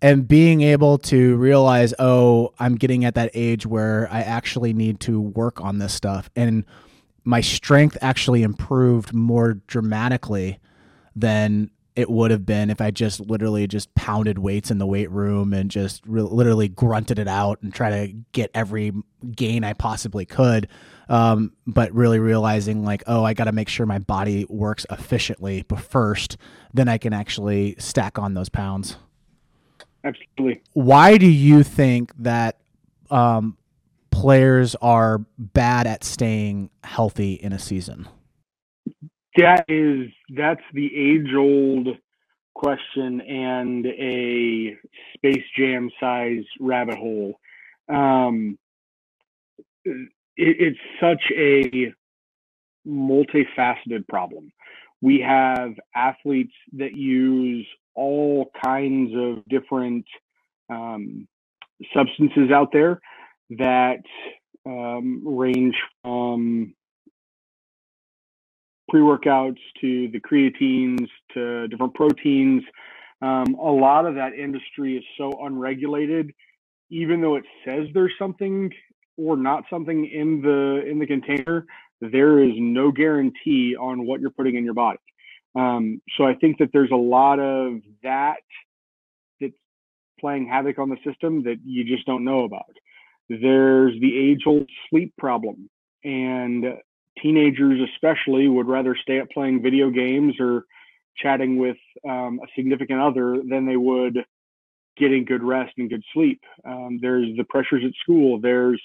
And 0.01 0.27
being 0.27 0.61
able 0.61 0.97
to 0.99 1.35
realize, 1.35 1.93
oh, 1.99 2.53
I'm 2.57 2.75
getting 2.75 3.03
at 3.03 3.15
that 3.15 3.31
age 3.33 3.65
where 3.65 4.07
I 4.09 4.21
actually 4.21 4.71
need 4.71 5.01
to 5.01 5.19
work 5.19 5.59
on 5.59 5.79
this 5.79 5.93
stuff, 5.93 6.29
and 6.35 6.63
my 7.25 7.41
strength 7.41 7.97
actually 8.01 8.43
improved 8.43 9.13
more 9.13 9.55
dramatically 9.67 10.59
than 11.15 11.69
it 11.95 12.09
would 12.09 12.31
have 12.31 12.45
been 12.45 12.69
if 12.69 12.79
I 12.79 12.91
just 12.91 13.19
literally 13.19 13.67
just 13.67 13.93
pounded 13.93 14.39
weights 14.39 14.71
in 14.71 14.77
the 14.77 14.85
weight 14.85 15.11
room 15.11 15.53
and 15.53 15.69
just 15.69 16.01
re- 16.07 16.21
literally 16.21 16.69
grunted 16.69 17.19
it 17.19 17.27
out 17.27 17.61
and 17.61 17.73
try 17.73 17.89
to 17.89 18.13
get 18.31 18.51
every 18.53 18.93
gain 19.35 19.65
I 19.65 19.73
possibly 19.73 20.25
could. 20.25 20.69
Um, 21.09 21.51
but 21.67 21.91
really 21.91 22.19
realizing 22.19 22.85
like, 22.85 23.03
oh, 23.05 23.25
I 23.25 23.33
got 23.33 23.45
to 23.45 23.51
make 23.51 23.67
sure 23.67 23.85
my 23.85 23.99
body 23.99 24.45
works 24.47 24.85
efficiently 24.89 25.65
first, 25.77 26.37
then 26.73 26.87
I 26.87 26.97
can 26.97 27.11
actually 27.11 27.75
stack 27.79 28.17
on 28.17 28.33
those 28.33 28.47
pounds. 28.47 28.95
Absolutely. 30.03 30.61
Why 30.73 31.17
do 31.17 31.27
you 31.27 31.63
think 31.63 32.13
that 32.19 32.57
um, 33.09 33.57
players 34.11 34.75
are 34.75 35.19
bad 35.37 35.87
at 35.87 36.03
staying 36.03 36.69
healthy 36.83 37.33
in 37.33 37.53
a 37.53 37.59
season? 37.59 38.07
that 39.37 39.65
is 39.67 40.09
that's 40.35 40.61
the 40.73 40.89
age 40.95 41.33
old 41.35 41.87
question 42.55 43.21
and 43.21 43.85
a 43.85 44.75
space 45.15 45.43
jam 45.57 45.89
size 45.99 46.43
rabbit 46.59 46.97
hole 46.97 47.39
um, 47.89 48.57
it, 49.85 50.09
it's 50.35 50.79
such 50.99 51.23
a 51.37 51.93
multifaceted 52.87 54.07
problem 54.07 54.51
we 55.01 55.23
have 55.25 55.71
athletes 55.95 56.53
that 56.73 56.93
use 56.93 57.67
all 57.95 58.51
kinds 58.63 59.11
of 59.15 59.43
different 59.49 60.05
um, 60.69 61.27
substances 61.93 62.51
out 62.51 62.71
there 62.71 62.99
that 63.51 64.01
um, 64.65 65.23
range 65.25 65.75
from 66.03 66.73
pre-workouts 68.89 69.59
to 69.81 70.09
the 70.09 70.19
creatines 70.19 71.07
to 71.33 71.67
different 71.67 71.93
proteins. 71.93 72.63
Um, 73.21 73.55
a 73.55 73.71
lot 73.71 74.05
of 74.05 74.15
that 74.15 74.33
industry 74.33 74.97
is 74.97 75.03
so 75.17 75.45
unregulated, 75.45 76.31
even 76.89 77.21
though 77.21 77.35
it 77.35 77.43
says 77.65 77.87
there's 77.93 78.13
something 78.17 78.71
or 79.17 79.35
not 79.35 79.63
something 79.69 80.05
in 80.05 80.41
the 80.41 80.83
in 80.89 80.97
the 80.97 81.05
container, 81.05 81.65
there 81.99 82.41
is 82.41 82.53
no 82.55 82.91
guarantee 82.91 83.75
on 83.75 84.05
what 84.05 84.21
you're 84.21 84.29
putting 84.29 84.55
in 84.55 84.63
your 84.63 84.73
body. 84.73 84.99
Um, 85.55 86.01
so 86.17 86.25
I 86.25 86.35
think 86.35 86.59
that 86.59 86.69
there's 86.73 86.91
a 86.91 86.95
lot 86.95 87.39
of 87.39 87.79
that 88.03 88.37
that's 89.41 89.53
playing 90.19 90.47
havoc 90.47 90.79
on 90.79 90.89
the 90.89 90.97
system 91.05 91.43
that 91.43 91.57
you 91.63 91.83
just 91.83 92.05
don't 92.05 92.23
know 92.23 92.43
about. 92.43 92.71
There's 93.29 93.99
the 93.99 94.17
age-old 94.17 94.69
sleep 94.89 95.13
problem, 95.17 95.69
and 96.03 96.65
teenagers 97.21 97.79
especially 97.93 98.47
would 98.47 98.67
rather 98.67 98.95
stay 99.01 99.19
up 99.19 99.29
playing 99.31 99.61
video 99.61 99.89
games 99.89 100.35
or 100.39 100.65
chatting 101.17 101.57
with 101.57 101.77
um, 102.07 102.39
a 102.43 102.47
significant 102.55 103.01
other 103.01 103.41
than 103.47 103.65
they 103.65 103.77
would 103.77 104.19
getting 104.97 105.25
good 105.25 105.43
rest 105.43 105.73
and 105.77 105.89
good 105.89 106.03
sleep. 106.13 106.41
Um, 106.65 106.99
there's 107.01 107.35
the 107.37 107.45
pressures 107.45 107.83
at 107.85 107.93
school. 108.01 108.39
There's 108.39 108.81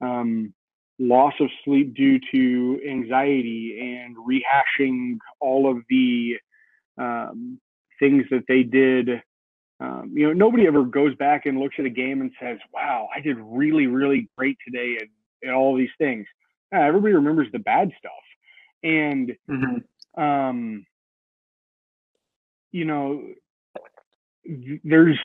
um, 0.00 0.54
loss 0.98 1.34
of 1.40 1.48
sleep 1.64 1.94
due 1.94 2.18
to 2.32 2.80
anxiety 2.88 3.78
and 3.80 4.16
rehashing 4.16 5.18
all 5.40 5.70
of 5.70 5.82
the 5.88 6.36
um, 6.98 7.60
things 8.00 8.24
that 8.30 8.44
they 8.48 8.62
did. 8.62 9.22
Um, 9.80 10.12
you 10.14 10.26
know, 10.26 10.32
nobody 10.32 10.66
ever 10.66 10.84
goes 10.84 11.14
back 11.16 11.46
and 11.46 11.60
looks 11.60 11.76
at 11.78 11.84
a 11.84 11.90
game 11.90 12.20
and 12.20 12.32
says, 12.40 12.58
"Wow, 12.72 13.08
I 13.14 13.20
did 13.20 13.36
really, 13.38 13.86
really 13.86 14.28
great 14.36 14.56
today 14.66 14.96
at, 15.00 15.48
at 15.48 15.54
all 15.54 15.76
these 15.76 15.88
things." 15.98 16.26
yeah, 16.72 16.86
everybody 16.86 17.14
remembers 17.14 17.48
the 17.52 17.58
bad 17.58 17.90
stuff. 17.98 18.12
And, 18.82 19.36
mm-hmm. 19.50 20.20
um, 20.20 20.86
you 22.70 22.84
know, 22.84 23.22
there's, 24.84 25.18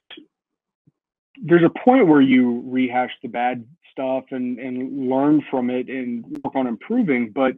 there's 1.42 1.64
a 1.64 1.80
point 1.84 2.08
where 2.08 2.22
you 2.22 2.64
rehash 2.66 3.12
the 3.22 3.30
bad 3.30 3.66
stuff 3.92 4.26
and, 4.32 4.60
and 4.60 5.10
learn 5.10 5.42
from 5.50 5.70
it 5.70 5.90
and 5.90 6.26
work 6.44 6.56
on 6.56 6.68
improving, 6.68 7.32
but 7.34 7.54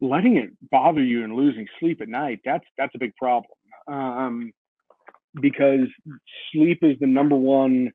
letting 0.00 0.36
it 0.36 0.50
bother 0.70 1.02
you 1.02 1.24
and 1.24 1.34
losing 1.34 1.66
sleep 1.80 2.00
at 2.00 2.08
night, 2.08 2.40
that's, 2.44 2.64
that's 2.76 2.94
a 2.94 2.98
big 2.98 3.14
problem. 3.16 3.50
Um, 3.88 4.52
because 5.40 5.88
sleep 6.52 6.78
is 6.82 6.96
the 7.00 7.06
number 7.06 7.36
one 7.36 7.92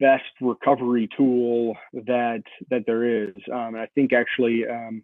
best 0.00 0.24
recovery 0.40 1.08
tool 1.16 1.76
that 1.92 2.42
that 2.70 2.84
there 2.86 3.24
is. 3.24 3.34
Um, 3.50 3.74
and 3.74 3.78
I 3.78 3.88
think 3.94 4.12
actually 4.12 4.66
um, 4.68 5.02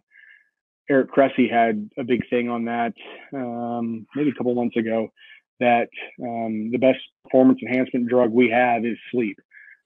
Eric 0.89 1.11
Cressey 1.11 1.51
had 1.51 1.89
a 1.97 2.03
big 2.03 2.21
thing 2.29 2.49
on 2.49 2.65
that 2.65 2.93
um, 3.33 4.05
maybe 4.15 4.29
a 4.29 4.33
couple 4.33 4.53
months 4.55 4.77
ago. 4.77 5.09
That 5.59 5.89
um, 6.21 6.71
the 6.71 6.77
best 6.77 6.99
performance 7.23 7.59
enhancement 7.61 8.07
drug 8.07 8.31
we 8.31 8.49
have 8.49 8.85
is 8.85 8.97
sleep. 9.11 9.37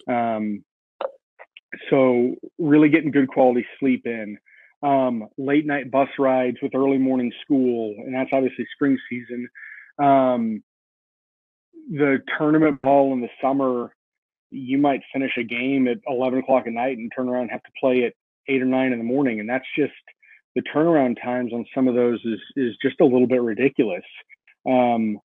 Um, 0.07 0.63
so 1.89 2.35
really 2.59 2.89
getting 2.89 3.11
good 3.11 3.27
quality 3.27 3.65
sleep 3.79 4.05
in. 4.05 4.37
Um, 4.83 5.27
late 5.37 5.65
night 5.65 5.89
bus 5.89 6.09
rides 6.19 6.57
with 6.61 6.75
early 6.75 6.97
morning 6.97 7.31
school, 7.43 7.95
and 7.97 8.13
that's 8.13 8.29
obviously 8.33 8.67
spring 8.75 8.97
season. 9.09 9.47
the 11.89 12.19
tournament 12.37 12.81
ball 12.81 13.13
in 13.13 13.21
the 13.21 13.29
summer 13.41 13.93
you 14.53 14.77
might 14.77 15.01
finish 15.11 15.31
a 15.37 15.43
game 15.43 15.87
at 15.87 15.97
11 16.07 16.39
o'clock 16.39 16.67
at 16.67 16.73
night 16.73 16.97
and 16.97 17.11
turn 17.15 17.27
around 17.27 17.43
and 17.43 17.51
have 17.51 17.63
to 17.63 17.71
play 17.79 18.03
at 18.03 18.13
eight 18.47 18.61
or 18.61 18.65
nine 18.65 18.91
in 18.91 18.99
the 18.99 19.03
morning. 19.03 19.39
And 19.39 19.49
that's 19.49 19.65
just 19.75 19.93
the 20.55 20.61
turnaround 20.73 21.21
times 21.21 21.51
on 21.51 21.65
some 21.73 21.87
of 21.87 21.95
those 21.95 22.19
is, 22.23 22.39
is 22.55 22.77
just 22.81 23.01
a 23.01 23.05
little 23.05 23.27
bit 23.27 23.41
ridiculous. 23.41 24.03
Um, 24.67 25.19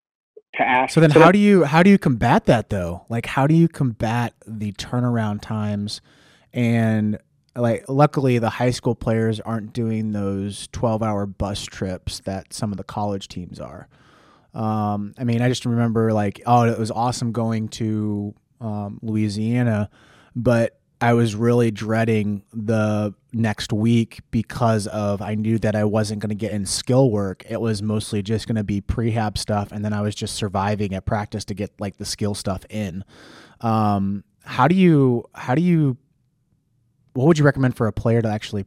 to 0.54 0.62
ask. 0.62 0.94
So 0.94 1.00
then 1.00 1.10
how 1.10 1.32
do 1.32 1.38
you, 1.38 1.64
how 1.64 1.82
do 1.82 1.90
you 1.90 1.98
combat 1.98 2.46
that 2.46 2.70
though? 2.70 3.04
Like, 3.08 3.26
how 3.26 3.46
do 3.46 3.54
you 3.54 3.68
combat 3.68 4.34
the 4.46 4.72
turnaround 4.72 5.40
times 5.40 6.00
and 6.52 7.18
like, 7.54 7.84
luckily 7.88 8.38
the 8.38 8.50
high 8.50 8.70
school 8.70 8.94
players 8.94 9.40
aren't 9.40 9.72
doing 9.72 10.12
those 10.12 10.68
12 10.68 11.02
hour 11.02 11.26
bus 11.26 11.64
trips 11.64 12.20
that 12.20 12.52
some 12.52 12.70
of 12.70 12.76
the 12.78 12.84
college 12.84 13.28
teams 13.28 13.60
are. 13.60 13.88
Um, 14.54 15.14
I 15.18 15.24
mean, 15.24 15.42
I 15.42 15.48
just 15.48 15.66
remember 15.66 16.12
like, 16.12 16.40
oh, 16.46 16.64
it 16.64 16.78
was 16.78 16.90
awesome 16.90 17.32
going 17.32 17.68
to 17.68 18.34
um, 18.60 18.98
Louisiana, 19.02 19.90
but 20.34 20.77
I 21.00 21.12
was 21.12 21.36
really 21.36 21.70
dreading 21.70 22.42
the 22.52 23.14
next 23.32 23.72
week 23.72 24.18
because 24.32 24.88
of 24.88 25.22
I 25.22 25.36
knew 25.36 25.58
that 25.60 25.76
I 25.76 25.84
wasn't 25.84 26.20
going 26.20 26.30
to 26.30 26.34
get 26.34 26.50
in 26.50 26.66
skill 26.66 27.10
work. 27.10 27.44
It 27.48 27.60
was 27.60 27.82
mostly 27.82 28.20
just 28.20 28.48
going 28.48 28.56
to 28.56 28.64
be 28.64 28.80
prehab 28.80 29.38
stuff, 29.38 29.70
and 29.70 29.84
then 29.84 29.92
I 29.92 30.00
was 30.00 30.14
just 30.14 30.34
surviving 30.34 30.94
at 30.94 31.06
practice 31.06 31.44
to 31.46 31.54
get 31.54 31.72
like 31.78 31.98
the 31.98 32.04
skill 32.04 32.34
stuff 32.34 32.64
in. 32.68 33.04
Um, 33.60 34.24
how 34.44 34.66
do 34.66 34.74
you 34.74 35.24
how 35.34 35.54
do 35.54 35.62
you 35.62 35.96
what 37.12 37.26
would 37.26 37.38
you 37.38 37.44
recommend 37.44 37.76
for 37.76 37.86
a 37.86 37.92
player 37.92 38.20
to 38.20 38.28
actually 38.28 38.66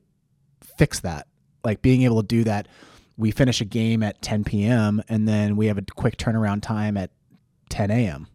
fix 0.77 1.01
that? 1.01 1.27
Like 1.65 1.81
being 1.81 2.03
able 2.03 2.21
to 2.21 2.27
do 2.27 2.43
that. 2.45 2.67
We 3.17 3.31
finish 3.31 3.61
a 3.61 3.65
game 3.65 4.03
at 4.03 4.21
10 4.21 4.45
p.m. 4.45 5.03
and 5.07 5.27
then 5.27 5.55
we 5.55 5.67
have 5.67 5.77
a 5.77 5.83
quick 5.95 6.17
turnaround 6.17 6.61
time 6.61 6.97
at 6.97 7.11
10 7.69 7.91
a.m. 7.91 8.27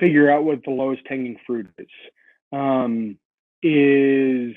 Figure 0.00 0.30
out 0.30 0.44
what 0.44 0.64
the 0.64 0.70
lowest 0.70 1.02
hanging 1.06 1.36
fruit 1.46 1.68
is. 1.78 1.86
Um, 2.52 3.18
is 3.62 4.54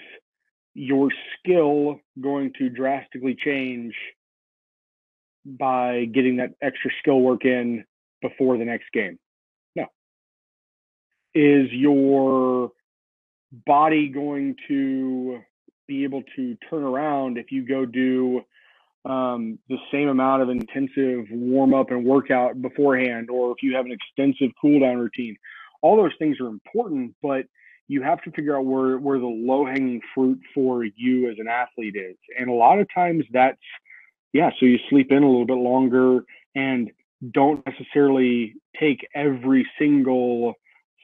your 0.74 1.10
skill 1.38 2.00
going 2.20 2.54
to 2.58 2.70
drastically 2.70 3.36
change 3.36 3.94
by 5.46 6.06
getting 6.06 6.38
that 6.38 6.52
extra 6.62 6.92
skill 7.00 7.22
work 7.22 7.46
in 7.46 7.84
before 8.22 8.58
the 8.58 8.66
next 8.66 8.86
game? 8.94 9.18
No. 9.76 9.86
Is 11.34 11.72
your 11.72 12.72
body 13.66 14.08
going 14.08 14.56
to 14.68 15.40
be 15.88 16.04
able 16.04 16.24
to 16.36 16.56
turn 16.70 16.84
around 16.84 17.38
if 17.38 17.52
you 17.52 17.68
go 17.68 17.86
do 17.86 18.42
um, 19.04 19.58
the 19.68 19.78
same 19.92 20.08
amount 20.08 20.44
of 20.44 20.50
intensive 20.50 21.26
warm 21.32 21.74
up 21.74 21.90
and 21.90 22.06
workout 22.06 22.62
beforehand, 22.62 23.30
or 23.30 23.52
if 23.52 23.58
you 23.64 23.76
have 23.76 23.86
an 23.86 23.92
extensive 23.92 24.52
cool 24.62 24.80
down 24.80 24.98
routine? 24.98 25.36
All 25.82 25.98
those 25.98 26.14
things 26.20 26.40
are 26.40 26.48
important, 26.48 27.16
but 27.24 27.46
you 27.92 28.02
have 28.02 28.22
to 28.22 28.32
figure 28.32 28.56
out 28.56 28.64
where, 28.64 28.98
where 28.98 29.20
the 29.20 29.26
low 29.26 29.66
hanging 29.66 30.00
fruit 30.16 30.40
for 30.56 30.86
you 30.86 31.30
as 31.30 31.36
an 31.40 31.50
athlete 31.50 31.98
is. 31.98 32.16
And 32.40 32.50
a 32.50 32.54
lot 32.54 32.80
of 32.80 32.88
times 32.94 33.26
that's, 33.34 33.60
yeah, 34.32 34.50
so 34.58 34.66
you 34.66 34.80
sleep 34.90 35.12
in 35.12 35.24
a 35.24 35.30
little 35.30 35.46
bit 35.46 35.58
longer 35.58 36.24
and 36.56 36.90
don't 37.34 37.62
necessarily 37.66 38.54
take 38.80 39.06
every 39.14 39.68
single 39.78 40.54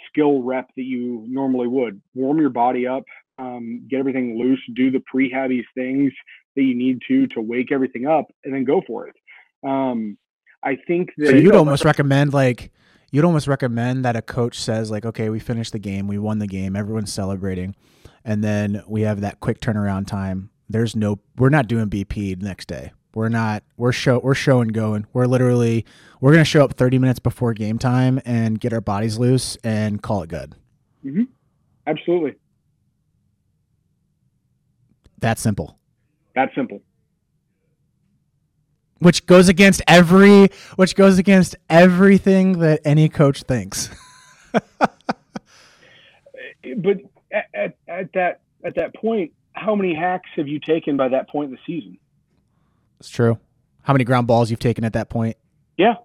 skill 0.07 0.41
rep 0.43 0.69
that 0.77 0.83
you 0.83 1.25
normally 1.27 1.67
would. 1.67 2.01
Warm 2.15 2.39
your 2.39 2.51
body 2.51 2.87
up, 2.87 3.03
um, 3.37 3.85
get 3.89 3.99
everything 3.99 4.39
loose, 4.39 4.61
do 4.73 4.89
the 4.89 5.03
prehabby 5.13 5.63
things 5.75 6.13
that 6.55 6.63
you 6.63 6.73
need 6.73 7.01
to 7.09 7.27
to 7.27 7.41
wake 7.41 7.73
everything 7.73 8.07
up, 8.07 8.27
and 8.45 8.53
then 8.53 8.63
go 8.63 8.81
for 8.87 9.09
it. 9.09 9.15
Um, 9.61 10.17
I 10.63 10.77
think 10.87 11.09
that 11.17 11.31
so 11.31 11.35
you'd 11.35 11.53
almost 11.53 11.83
recommend 11.83 12.33
like 12.33 12.71
you'd 13.11 13.25
almost 13.25 13.47
recommend 13.47 14.05
that 14.05 14.15
a 14.15 14.21
coach 14.21 14.59
says 14.59 14.91
like, 14.91 15.05
okay, 15.05 15.29
we 15.29 15.39
finished 15.39 15.73
the 15.73 15.79
game, 15.79 16.07
we 16.07 16.17
won 16.17 16.39
the 16.39 16.47
game, 16.47 16.75
everyone's 16.75 17.13
celebrating, 17.13 17.75
and 18.23 18.43
then 18.43 18.83
we 18.87 19.01
have 19.01 19.21
that 19.21 19.39
quick 19.39 19.59
turnaround 19.59 20.07
time. 20.07 20.49
There's 20.69 20.95
no, 20.95 21.19
we're 21.37 21.49
not 21.49 21.67
doing 21.67 21.89
BP 21.89 22.39
the 22.39 22.45
next 22.45 22.67
day. 22.67 22.91
We're 23.17 23.29
not. 23.29 23.63
We're 23.77 23.93
show. 23.93 24.19
We're 24.19 24.35
show 24.35 24.61
and 24.61 24.71
going. 24.71 25.07
We're 25.11 25.25
literally. 25.25 25.85
We're 26.21 26.33
gonna 26.33 26.45
show 26.45 26.63
up 26.63 26.73
30 26.73 26.99
minutes 26.99 27.17
before 27.17 27.51
game 27.53 27.79
time 27.79 28.21
and 28.25 28.59
get 28.59 28.73
our 28.73 28.81
bodies 28.81 29.17
loose 29.17 29.57
and 29.63 30.03
call 30.03 30.21
it 30.21 30.29
good. 30.29 30.53
Mm-hmm. 31.03 31.23
Absolutely. 31.87 32.35
That 35.17 35.39
simple. 35.39 35.79
That 36.35 36.49
simple. 36.53 36.83
Which 38.99 39.25
goes 39.25 39.49
against 39.49 39.81
every. 39.87 40.49
Which 40.75 40.95
goes 40.95 41.17
against 41.17 41.55
everything 41.69 42.59
that 42.59 42.81
any 42.83 43.09
coach 43.09 43.43
thinks. 43.43 43.89
but 44.51 44.91
at, 47.31 47.45
at, 47.53 47.75
at 47.87 48.13
that 48.13 48.41
at 48.63 48.75
that 48.75 48.95
point, 48.95 49.31
how 49.53 49.75
many 49.75 49.95
hacks 49.95 50.29
have 50.35 50.47
you 50.47 50.59
taken 50.59 50.97
by 50.97 51.09
that 51.09 51.29
point 51.29 51.49
in 51.49 51.51
the 51.51 51.59
season? 51.65 51.97
It's 52.99 53.09
true. 53.09 53.37
How 53.83 53.93
many 53.93 54.03
ground 54.03 54.27
balls 54.27 54.49
you've 54.49 54.59
taken 54.59 54.83
at 54.83 54.93
that 54.93 55.09
point? 55.09 55.37
Yeah. 55.77 55.95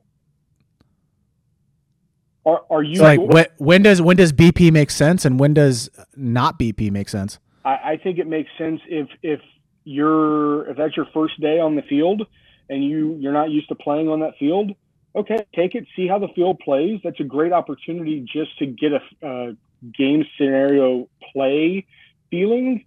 Are 2.45 2.63
are 2.71 2.83
you 2.83 2.97
so 2.97 3.05
like 3.05 3.21
when, 3.21 3.47
when 3.59 3.83
does 3.83 4.03
when 4.03 4.17
does 4.17 4.33
BP 4.33 4.73
make 4.73 4.91
sense 4.91 5.25
and 5.25 5.39
when 5.39 5.55
does 5.55 5.89
not 6.17 6.59
BP 6.59 6.91
make 6.91 7.09
sense? 7.09 7.39
I, 7.65 7.71
I 7.71 8.01
think 8.03 8.19
it 8.19 8.27
makes 8.27 8.51
sense 8.59 8.81
if 8.89 9.09
if 9.23 9.41
you're 9.85 10.69
if 10.69 10.77
that's 10.77 10.97
your 10.97 11.07
first 11.15 11.41
day 11.41 11.61
on 11.61 11.77
the 11.77 11.83
field 11.83 12.27
and 12.69 12.85
you 12.85 13.17
you're 13.21 13.33
not 13.33 13.51
used 13.51 13.69
to 13.69 13.75
playing 13.75 14.09
on 14.09 14.21
that 14.21 14.37
field. 14.39 14.73
Okay, 15.15 15.39
take 15.55 15.75
it, 15.75 15.87
see 15.95 16.07
how 16.07 16.19
the 16.19 16.29
field 16.29 16.59
plays. 16.61 17.01
That's 17.05 17.21
a 17.21 17.25
great 17.25 17.53
opportunity 17.53 18.21
just 18.21 18.59
to 18.59 18.67
get 18.67 18.93
a, 19.23 19.57
game 19.99 20.25
scenario 20.39 21.09
play 21.33 21.85
feeling 22.31 22.85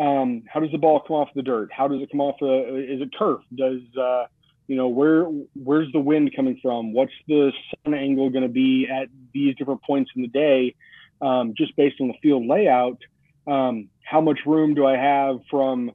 um, 0.00 0.44
how 0.48 0.60
does 0.60 0.70
the 0.72 0.78
ball 0.78 1.00
come 1.00 1.16
off 1.16 1.28
the 1.34 1.42
dirt? 1.42 1.70
How 1.72 1.86
does 1.88 2.00
it 2.00 2.10
come 2.10 2.20
off? 2.20 2.36
The, 2.40 2.86
is 2.88 3.02
it 3.02 3.10
turf? 3.16 3.40
Does 3.54 3.80
uh, 4.00 4.26
you 4.66 4.76
know 4.76 4.88
where 4.88 5.24
where's 5.54 5.92
the 5.92 6.00
wind 6.00 6.32
coming 6.34 6.58
from? 6.62 6.92
What's 6.92 7.12
the 7.28 7.52
sun 7.84 7.94
angle 7.94 8.30
going 8.30 8.42
to 8.42 8.48
be 8.48 8.88
at 8.90 9.08
these 9.34 9.54
different 9.56 9.82
points 9.82 10.10
in 10.16 10.22
the 10.22 10.28
day? 10.28 10.74
Um, 11.20 11.54
just 11.56 11.76
based 11.76 12.00
on 12.00 12.08
the 12.08 12.14
field 12.22 12.46
layout, 12.46 12.98
um, 13.46 13.88
how 14.02 14.22
much 14.22 14.38
room 14.46 14.74
do 14.74 14.86
I 14.86 14.96
have 14.96 15.40
from 15.50 15.92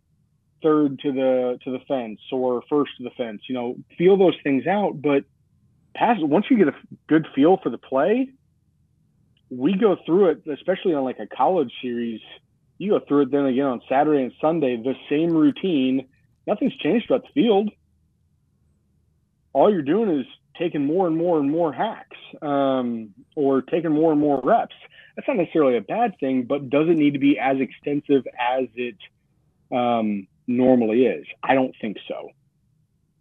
third 0.61 0.99
to 0.99 1.11
the 1.11 1.59
to 1.63 1.71
the 1.71 1.79
fence 1.87 2.19
or 2.31 2.63
first 2.69 2.91
to 2.97 3.03
the 3.03 3.11
fence? 3.11 3.41
You 3.47 3.55
know, 3.55 3.75
feel 3.97 4.17
those 4.17 4.35
things 4.43 4.67
out. 4.67 5.01
But 5.01 5.25
pass 5.95 6.17
once 6.19 6.45
you 6.49 6.57
get 6.57 6.67
a 6.69 6.75
good 7.07 7.27
feel 7.35 7.57
for 7.61 7.69
the 7.69 7.77
play, 7.77 8.29
we 9.49 9.77
go 9.77 9.97
through 10.05 10.29
it, 10.29 10.43
especially 10.47 10.93
on 10.93 11.03
like 11.03 11.19
a 11.19 11.27
college 11.27 11.71
series 11.81 12.21
you 12.77 12.91
go 12.91 13.05
through 13.05 13.23
it 13.23 13.31
then 13.31 13.45
again 13.45 13.65
on 13.65 13.81
Saturday 13.87 14.23
and 14.23 14.33
Sunday, 14.41 14.77
the 14.77 14.95
same 15.09 15.31
routine. 15.31 16.07
Nothing's 16.45 16.75
changed 16.77 17.09
about 17.09 17.23
the 17.23 17.41
field. 17.41 17.69
All 19.53 19.71
you're 19.71 19.81
doing 19.81 20.19
is 20.19 20.25
taking 20.57 20.85
more 20.85 21.07
and 21.07 21.15
more 21.15 21.39
and 21.39 21.49
more 21.49 21.71
hacks 21.71 22.17
um, 22.41 23.13
or 23.35 23.61
taking 23.61 23.91
more 23.91 24.11
and 24.11 24.19
more 24.19 24.41
reps. 24.43 24.75
That's 25.15 25.27
not 25.27 25.37
necessarily 25.37 25.77
a 25.77 25.81
bad 25.81 26.15
thing, 26.19 26.43
but 26.43 26.69
does 26.69 26.89
it 26.89 26.97
need 26.97 27.13
to 27.13 27.19
be 27.19 27.39
as 27.39 27.57
extensive 27.59 28.27
as 28.37 28.65
it 28.75 28.97
um, 29.71 30.27
normally 30.47 31.05
is? 31.05 31.25
I 31.43 31.53
don't 31.53 31.75
think 31.79 31.97
so. 32.07 32.29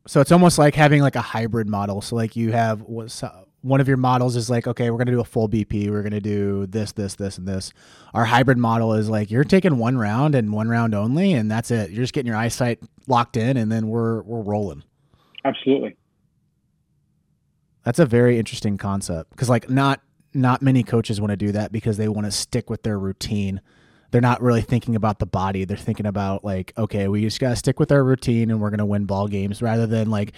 So 0.06 0.20
it's 0.20 0.32
almost 0.32 0.58
like 0.58 0.74
having 0.74 1.00
like 1.00 1.16
a 1.16 1.22
hybrid 1.22 1.66
model. 1.66 2.00
So 2.00 2.16
like 2.16 2.37
you 2.37 2.52
have 2.52 2.82
what's 2.82 3.22
one 3.64 3.80
of 3.80 3.88
your 3.88 3.96
models 3.96 4.37
is 4.37 4.50
like, 4.50 4.66
okay, 4.66 4.90
we're 4.90 4.98
going 4.98 5.06
to 5.06 5.12
do 5.12 5.20
a 5.20 5.24
full 5.24 5.48
BP. 5.48 5.88
We're 5.88 6.02
going 6.02 6.12
to 6.12 6.20
do 6.20 6.66
this, 6.66 6.92
this, 6.92 7.14
this, 7.14 7.38
and 7.38 7.48
this. 7.48 7.72
Our 8.12 8.26
hybrid 8.26 8.58
model 8.58 8.92
is 8.92 9.08
like, 9.08 9.30
you're 9.30 9.42
taking 9.42 9.78
one 9.78 9.96
round 9.96 10.34
and 10.34 10.52
one 10.52 10.68
round 10.68 10.94
only, 10.94 11.32
and 11.32 11.50
that's 11.50 11.70
it. 11.70 11.90
You're 11.90 12.02
just 12.02 12.12
getting 12.12 12.26
your 12.26 12.37
eyesight 12.37 12.80
locked 13.06 13.38
in, 13.38 13.56
and 13.56 13.72
then 13.72 13.88
we're 13.88 14.22
we're 14.22 14.42
rolling. 14.42 14.84
Absolutely. 15.46 15.96
That's 17.84 17.98
a 17.98 18.06
very 18.06 18.38
interesting 18.38 18.76
concept 18.76 19.30
because 19.30 19.48
like 19.48 19.70
not 19.70 20.02
not 20.34 20.60
many 20.60 20.82
coaches 20.82 21.18
want 21.18 21.30
to 21.30 21.37
do 21.37 21.52
that 21.52 21.72
because 21.72 21.96
they 21.96 22.08
want 22.08 22.26
to 22.26 22.30
stick 22.30 22.68
with 22.68 22.82
their 22.82 22.98
routine. 22.98 23.62
They're 24.14 24.20
not 24.20 24.40
really 24.40 24.61
thinking 24.61 24.94
about 24.94 25.18
the 25.18 25.27
body. 25.27 25.64
They're 25.64 25.77
thinking 25.77 26.07
about 26.07 26.44
like, 26.44 26.72
okay, 26.79 27.09
we 27.09 27.22
just 27.22 27.40
gotta 27.40 27.57
stick 27.57 27.81
with 27.81 27.90
our 27.90 28.05
routine 28.05 28.48
and 28.53 28.61
we're 28.61 28.70
gonna 28.70 28.87
win 28.87 29.07
ball 29.07 29.27
games 29.27 29.61
rather 29.61 29.88
than 29.88 30.09
like 30.09 30.35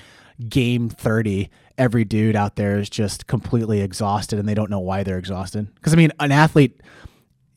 game 0.48 0.88
30 0.88 1.50
every 1.76 2.02
dude 2.06 2.36
out 2.36 2.56
there 2.56 2.78
is 2.78 2.88
just 2.88 3.26
completely 3.26 3.82
exhausted 3.82 4.38
and 4.38 4.48
they 4.48 4.54
don't 4.54 4.70
know 4.70 4.80
why 4.80 5.02
they're 5.02 5.18
exhausted. 5.18 5.74
Because 5.74 5.92
i 5.92 5.96
mean 5.96 6.10
an 6.20 6.32
athlete 6.32 6.80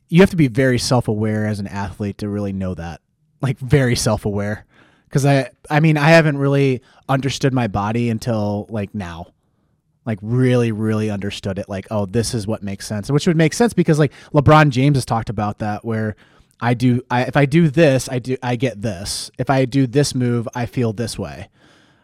you 0.10 0.19
have 0.19 0.29
to 0.32 0.36
be 0.36 0.49
very 0.49 0.77
self-aware 0.77 1.47
as 1.47 1.62
an 1.62 1.67
athlete 1.67 2.17
to 2.17 2.27
really 2.27 2.51
know 2.51 2.73
that 2.73 2.99
like 3.41 3.58
very 3.58 3.95
self-aware. 3.95 4.65
Because 5.05 5.25
i 5.25 5.49
i 5.69 5.79
mean 5.79 5.95
i 5.95 6.10
haven't 6.10 6.38
really 6.38 6.82
understood 7.08 7.53
my 7.53 7.67
body 7.67 8.10
until 8.10 8.67
like 8.69 8.93
now 8.93 9.27
like 10.09 10.17
really 10.23 10.71
really 10.71 11.11
understood 11.11 11.59
it 11.59 11.69
like 11.69 11.85
oh 11.91 12.07
this 12.07 12.33
is 12.33 12.47
what 12.47 12.63
makes 12.63 12.87
sense 12.87 13.11
which 13.11 13.27
would 13.27 13.37
make 13.37 13.53
sense 13.53 13.73
because 13.73 13.99
like 13.99 14.11
lebron 14.33 14.69
james 14.71 14.97
has 14.97 15.05
talked 15.05 15.29
about 15.29 15.59
that 15.59 15.85
where 15.85 16.15
i 16.59 16.73
do 16.73 16.99
I, 17.11 17.25
if 17.25 17.37
i 17.37 17.45
do 17.45 17.69
this 17.69 18.09
i 18.09 18.17
do 18.17 18.35
i 18.41 18.55
get 18.55 18.81
this. 18.81 19.29
If 19.37 19.51
i 19.51 19.65
do 19.65 19.85
this 19.85 20.15
move 20.15 20.49
i 20.55 20.65
feel 20.65 20.93
this 20.93 21.19
way. 21.19 21.49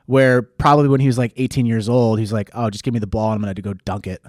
Where 0.05 0.43
probably 0.43 0.87
when 0.87 1.01
he 1.01 1.07
was 1.07 1.17
like 1.17 1.33
18 1.35 1.65
years 1.65 1.89
old, 1.89 2.19
he's 2.19 2.31
like, 2.31 2.51
"Oh, 2.53 2.69
just 2.69 2.83
give 2.83 2.93
me 2.93 2.99
the 2.99 3.07
ball, 3.07 3.31
and 3.31 3.37
I'm 3.37 3.41
going 3.41 3.55
to 3.55 3.61
go 3.63 3.73
dunk 3.73 4.05
it." 4.05 4.21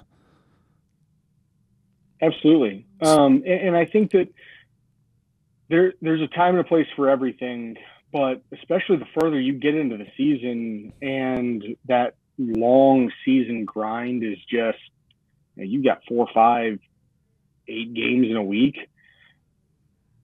Absolutely, 2.22 2.86
um, 3.02 3.42
and, 3.44 3.60
and, 3.68 3.76
I 3.76 3.84
think 3.84 4.12
that 4.12 4.28
there 5.68 5.92
there's 6.00 6.22
a 6.22 6.28
time 6.28 6.56
and 6.56 6.60
a 6.60 6.64
place 6.64 6.86
for 6.96 7.10
everything, 7.10 7.76
but 8.10 8.40
especially 8.52 8.96
the 8.96 9.20
further 9.20 9.38
you 9.38 9.52
get 9.52 9.74
into 9.74 9.98
the 9.98 10.06
season 10.16 10.94
and 11.02 11.62
that 11.88 12.14
long 12.38 13.10
season 13.24 13.64
grind 13.64 14.22
is 14.22 14.38
just 14.50 14.78
you, 15.54 15.64
know, 15.64 15.64
you 15.64 15.82
got 15.82 16.02
four, 16.08 16.28
five, 16.34 16.78
eight 17.68 17.94
games 17.94 18.28
in 18.30 18.36
a 18.36 18.42
week. 18.42 18.76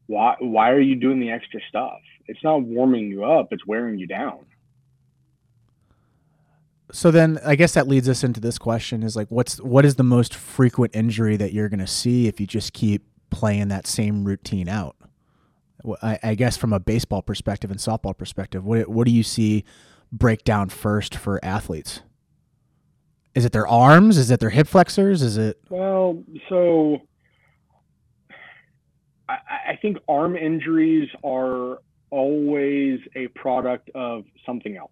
Why 0.07 0.37
why 0.41 0.71
are 0.71 0.81
you 0.81 0.97
doing 0.97 1.21
the 1.21 1.31
extra 1.31 1.61
stuff? 1.69 2.01
It's 2.27 2.43
not 2.45 2.63
warming 2.63 3.09
you 3.09 3.25
up; 3.25 3.49
it's 3.53 3.67
wearing 3.67 3.99
you 3.99 4.07
down 4.07 4.47
so 6.93 7.11
then 7.11 7.41
I 7.45 7.57
guess 7.57 7.73
that 7.73 7.89
leads 7.89 8.09
us 8.09 8.23
into 8.23 8.39
this 8.39 8.59
question 8.59 9.03
is 9.03 9.17
like 9.17 9.29
what's 9.31 9.61
what 9.61 9.85
is 9.85 9.97
the 9.97 10.03
most 10.03 10.35
frequent 10.35 10.95
injury 10.95 11.37
that 11.39 11.53
you're 11.53 11.71
going 11.71 11.81
to 11.81 11.87
see 11.87 12.29
if 12.29 12.39
you 12.39 12.47
just 12.47 12.75
keep 12.75 13.03
playing 13.31 13.69
that 13.69 13.87
same 13.87 14.25
routine 14.25 14.69
out? 14.69 14.95
I, 16.01 16.19
I, 16.23 16.35
guess 16.37 16.57
from 16.57 16.73
a 16.73 16.79
baseball 16.79 17.23
perspective 17.23 17.69
and 17.73 17.81
softball 17.81 18.17
perspective, 18.17 18.65
what 18.65 18.89
what 18.89 19.05
do 19.07 19.11
you 19.11 19.25
see 19.25 19.65
break 20.13 20.45
down 20.45 20.69
first 20.69 21.15
for 21.17 21.43
athletes? 21.45 22.03
Is 23.35 23.45
it 23.45 23.53
their 23.53 23.67
arms? 23.67 24.19
Is 24.19 24.31
it 24.31 24.41
their 24.41 24.51
hip 24.51 24.69
flexors? 24.69 25.23
Is 25.23 25.39
it 25.39 25.59
well? 25.71 26.23
So 26.49 27.01
I, 29.29 29.39
I 29.71 29.79
think 29.81 29.97
arm 30.09 30.37
injuries 30.37 31.09
are 31.25 31.79
always 32.11 33.01
a 33.17 33.29
product 33.29 33.91
of 33.95 34.25
something 34.45 34.77
else. 34.77 34.91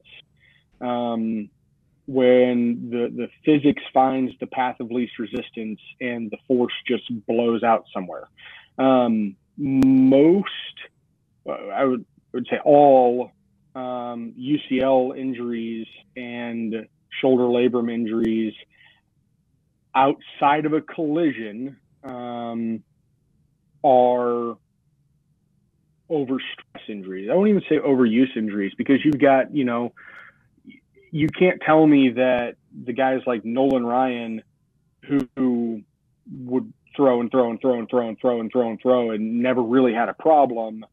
Um, 0.81 1.51
when 2.07 2.89
the, 2.91 3.13
the 3.15 3.29
physics 3.45 3.83
finds 3.93 4.33
the 4.41 4.47
path 4.47 4.81
of 4.81 4.91
least 4.91 5.19
resistance 5.19 5.79
and 6.01 6.31
the 6.31 6.39
force 6.49 6.73
just 6.89 7.05
blows 7.27 7.63
out 7.63 7.85
somewhere. 7.95 8.25
Um, 8.79 9.37
most, 9.57 10.49
I 11.47 11.85
would, 11.85 12.05
would 12.33 12.49
say 12.51 12.59
all 12.65 13.31
um, 13.75 14.35
UCL 14.39 15.19
injuries 15.19 15.87
and 16.17 16.87
shoulder 17.21 17.45
labrum 17.45 17.93
injuries 17.93 18.55
outside 19.95 20.67
of 20.67 20.73
a 20.73 20.81
collision 20.81 21.77
um, 22.05 22.83
are 23.85 24.57
overstress 26.11 26.89
injuries. 26.89 27.29
I 27.31 27.35
won't 27.35 27.49
even 27.49 27.63
say 27.69 27.79
overuse 27.79 28.37
injuries 28.37 28.73
because 28.77 29.05
you've 29.05 29.21
got, 29.21 29.55
you 29.55 29.65
know, 29.65 29.93
you 31.13 31.29
can't 31.29 31.61
tell 31.65 31.87
me 31.87 32.11
that 32.11 32.57
the 32.85 32.93
guys 32.93 33.21
like 33.27 33.45
Nolan 33.45 33.85
Ryan 33.85 34.43
who, 35.05 35.29
who 35.37 35.83
would 36.45 36.73
throw 36.97 37.21
and 37.21 37.31
throw 37.31 37.51
and 37.51 37.61
throw 37.61 37.79
and 37.79 37.89
throw 37.89 38.09
and 38.09 38.21
throw 38.21 38.41
and 38.41 38.51
throw 38.51 38.71
and 38.71 38.81
throw 38.81 39.11
and 39.11 39.43
never 39.43 39.63
really 39.63 39.93
had 39.93 40.09
a 40.09 40.15
problem. 40.15 40.85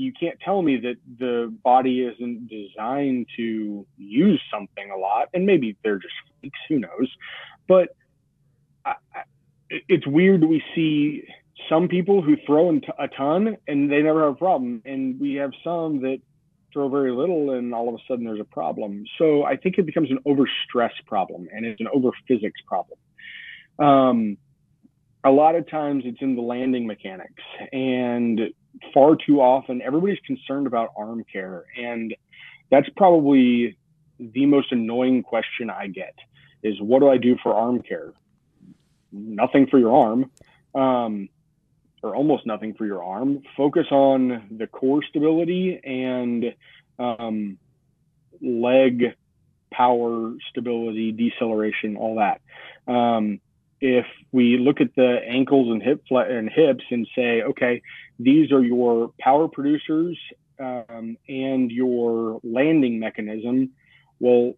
You 0.00 0.12
can't 0.18 0.38
tell 0.40 0.62
me 0.62 0.78
that 0.78 0.96
the 1.18 1.54
body 1.62 2.02
isn't 2.02 2.48
designed 2.48 3.26
to 3.36 3.86
use 3.98 4.42
something 4.52 4.90
a 4.90 4.96
lot, 4.96 5.28
and 5.34 5.44
maybe 5.44 5.76
they're 5.82 5.98
just 5.98 6.14
freaks. 6.40 6.58
Who 6.68 6.78
knows? 6.78 7.08
But 7.68 7.94
I, 8.84 8.94
I, 9.14 9.22
it's 9.88 10.06
weird 10.06 10.42
we 10.44 10.62
see 10.74 11.24
some 11.68 11.86
people 11.88 12.22
who 12.22 12.36
throw 12.46 12.80
a 12.98 13.08
ton 13.08 13.56
and 13.68 13.90
they 13.90 14.02
never 14.02 14.24
have 14.24 14.32
a 14.32 14.36
problem, 14.36 14.82
and 14.84 15.20
we 15.20 15.34
have 15.34 15.52
some 15.62 16.00
that 16.00 16.18
throw 16.72 16.88
very 16.88 17.12
little 17.12 17.50
and 17.50 17.74
all 17.74 17.88
of 17.88 17.94
a 17.94 17.98
sudden 18.08 18.24
there's 18.24 18.40
a 18.40 18.44
problem. 18.44 19.04
So 19.18 19.44
I 19.44 19.56
think 19.56 19.76
it 19.78 19.86
becomes 19.86 20.10
an 20.10 20.18
overstress 20.26 20.92
problem 21.06 21.48
and 21.52 21.66
it's 21.66 21.80
an 21.80 21.88
over 21.92 22.10
physics 22.28 22.60
problem. 22.66 22.98
Um, 23.78 24.36
a 25.24 25.30
lot 25.30 25.54
of 25.54 25.68
times 25.68 26.04
it's 26.06 26.20
in 26.20 26.36
the 26.36 26.42
landing 26.42 26.86
mechanics 26.86 27.42
and 27.72 28.40
far 28.94 29.16
too 29.16 29.40
often 29.40 29.82
everybody's 29.82 30.18
concerned 30.26 30.66
about 30.66 30.90
arm 30.96 31.24
care 31.32 31.64
and 31.76 32.14
that's 32.70 32.88
probably 32.96 33.76
the 34.18 34.46
most 34.46 34.72
annoying 34.72 35.22
question 35.22 35.70
I 35.70 35.88
get 35.88 36.14
is 36.62 36.80
what 36.80 37.00
do 37.00 37.08
I 37.08 37.16
do 37.16 37.36
for 37.42 37.54
arm 37.54 37.82
care? 37.82 38.12
Nothing 39.12 39.66
for 39.66 39.78
your 39.78 39.96
arm. 39.96 40.30
Um, 40.74 41.28
or 42.02 42.14
almost 42.14 42.46
nothing 42.46 42.74
for 42.74 42.86
your 42.86 43.02
arm. 43.02 43.42
Focus 43.56 43.86
on 43.90 44.56
the 44.56 44.66
core 44.66 45.02
stability 45.02 45.78
and 45.84 46.54
um, 46.98 47.58
leg 48.40 49.14
power 49.70 50.32
stability, 50.48 51.12
deceleration, 51.12 51.96
all 51.96 52.16
that. 52.16 52.40
Um, 52.90 53.40
if 53.80 54.06
we 54.32 54.58
look 54.58 54.80
at 54.80 54.94
the 54.94 55.18
ankles 55.26 55.70
and 55.70 55.82
hip 55.82 56.02
and 56.10 56.50
hips 56.50 56.84
and 56.90 57.06
say, 57.14 57.42
okay, 57.42 57.82
these 58.18 58.52
are 58.52 58.62
your 58.62 59.12
power 59.18 59.48
producers 59.48 60.18
um, 60.58 61.16
and 61.28 61.70
your 61.70 62.40
landing 62.42 62.98
mechanism, 62.98 63.70
well, 64.18 64.52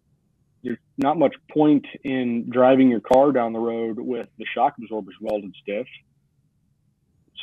there's 0.63 0.77
not 0.97 1.17
much 1.17 1.35
point 1.51 1.85
in 2.03 2.49
driving 2.49 2.89
your 2.89 3.01
car 3.01 3.31
down 3.31 3.53
the 3.53 3.59
road 3.59 3.99
with 3.99 4.27
the 4.37 4.45
shock 4.53 4.75
absorbers 4.77 5.15
welded 5.19 5.53
stiff 5.61 5.87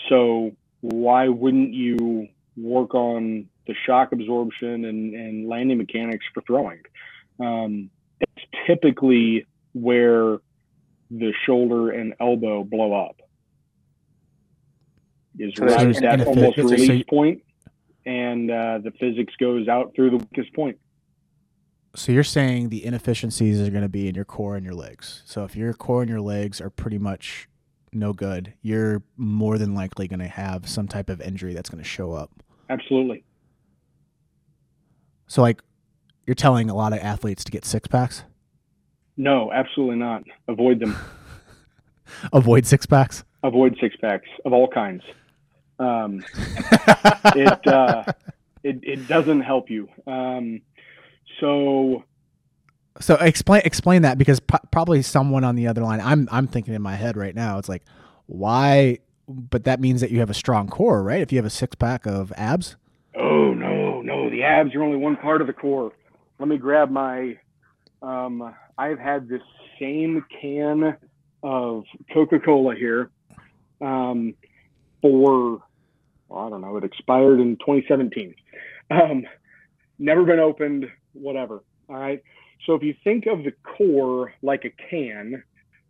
so 0.08 0.52
why 0.80 1.28
wouldn't 1.28 1.72
you 1.74 2.28
work 2.56 2.94
on 2.94 3.46
the 3.66 3.74
shock 3.86 4.12
absorption 4.12 4.84
and, 4.84 5.14
and 5.14 5.48
landing 5.48 5.78
mechanics 5.78 6.24
for 6.32 6.42
throwing? 6.42 6.80
Um, 7.38 7.90
it's 8.20 8.46
typically 8.66 9.46
where 9.72 10.38
the 11.10 11.32
shoulder 11.44 11.90
and 11.90 12.14
elbow 12.20 12.64
blow 12.64 12.92
up. 12.92 13.16
Is 15.38 15.54
so 15.56 15.64
right 15.64 15.94
that 16.00 16.26
almost 16.26 16.56
release 16.58 16.86
so 16.86 16.92
you, 16.92 17.04
point, 17.04 17.42
and 18.04 18.50
uh, 18.50 18.78
the 18.82 18.90
physics 18.98 19.32
goes 19.38 19.68
out 19.68 19.92
through 19.94 20.10
the 20.10 20.16
weakest 20.18 20.52
point. 20.54 20.78
So 21.94 22.12
you're 22.12 22.22
saying 22.22 22.68
the 22.68 22.84
inefficiencies 22.84 23.60
are 23.60 23.70
going 23.70 23.82
to 23.82 23.88
be 23.88 24.08
in 24.08 24.14
your 24.14 24.24
core 24.24 24.56
and 24.56 24.64
your 24.64 24.74
legs. 24.74 25.22
So 25.24 25.44
if 25.44 25.56
your 25.56 25.72
core 25.72 26.02
and 26.02 26.10
your 26.10 26.20
legs 26.20 26.60
are 26.60 26.70
pretty 26.70 26.98
much 26.98 27.48
no 27.92 28.12
good, 28.12 28.54
you're 28.62 29.02
more 29.16 29.58
than 29.58 29.74
likely 29.74 30.06
going 30.06 30.20
to 30.20 30.28
have 30.28 30.68
some 30.68 30.86
type 30.86 31.08
of 31.08 31.20
injury 31.20 31.54
that's 31.54 31.68
going 31.68 31.82
to 31.82 31.88
show 31.88 32.12
up. 32.12 32.30
Absolutely. 32.68 33.24
So, 35.26 35.42
like, 35.42 35.62
you're 36.26 36.34
telling 36.34 36.70
a 36.70 36.74
lot 36.74 36.92
of 36.92 37.00
athletes 37.00 37.44
to 37.44 37.52
get 37.52 37.64
six 37.64 37.88
packs? 37.88 38.24
No, 39.20 39.52
absolutely 39.52 39.96
not. 39.96 40.24
Avoid 40.48 40.80
them. 40.80 40.96
Avoid 42.32 42.66
six 42.66 42.86
packs? 42.86 43.22
Avoid 43.42 43.76
six 43.78 43.94
packs 43.96 44.28
of 44.46 44.54
all 44.54 44.66
kinds. 44.66 45.02
Um, 45.78 46.24
it, 47.36 47.66
uh, 47.66 48.04
it, 48.62 48.80
it 48.82 49.08
doesn't 49.08 49.42
help 49.42 49.68
you. 49.68 49.88
Um, 50.06 50.62
so 51.38 52.04
so 52.98 53.16
explain 53.16 53.60
explain 53.66 54.02
that 54.02 54.16
because 54.16 54.40
p- 54.40 54.56
probably 54.70 55.02
someone 55.02 55.44
on 55.44 55.54
the 55.54 55.66
other 55.66 55.82
line. 55.82 56.00
I'm 56.00 56.26
I'm 56.32 56.46
thinking 56.46 56.72
in 56.72 56.80
my 56.80 56.96
head 56.96 57.18
right 57.18 57.34
now. 57.34 57.58
It's 57.58 57.68
like 57.68 57.82
why? 58.24 59.00
But 59.28 59.64
that 59.64 59.80
means 59.80 60.00
that 60.00 60.10
you 60.10 60.20
have 60.20 60.30
a 60.30 60.34
strong 60.34 60.66
core, 60.66 61.02
right? 61.02 61.20
If 61.20 61.30
you 61.30 61.36
have 61.36 61.44
a 61.44 61.50
six 61.50 61.74
pack 61.74 62.06
of 62.06 62.32
abs. 62.38 62.76
Oh 63.14 63.52
no, 63.52 64.00
no, 64.00 64.30
the 64.30 64.44
abs 64.44 64.74
are 64.74 64.82
only 64.82 64.96
one 64.96 65.16
part 65.16 65.42
of 65.42 65.46
the 65.46 65.52
core. 65.52 65.92
Let 66.38 66.48
me 66.48 66.56
grab 66.56 66.90
my. 66.90 67.38
Um, 68.02 68.54
I've 68.78 68.98
had 68.98 69.28
this 69.28 69.42
same 69.78 70.24
can 70.40 70.96
of 71.42 71.84
Coca 72.12 72.38
Cola 72.38 72.74
here 72.74 73.10
um, 73.80 74.34
for 75.02 75.62
well, 76.28 76.46
I 76.46 76.50
don't 76.50 76.60
know. 76.60 76.76
It 76.76 76.84
expired 76.84 77.40
in 77.40 77.56
2017. 77.56 78.34
Um, 78.90 79.26
never 79.98 80.24
been 80.24 80.38
opened. 80.38 80.86
Whatever. 81.12 81.62
All 81.88 81.96
right. 81.96 82.22
So 82.66 82.74
if 82.74 82.82
you 82.82 82.94
think 83.02 83.26
of 83.26 83.42
the 83.42 83.52
core 83.64 84.32
like 84.42 84.64
a 84.64 84.70
can, 84.90 85.42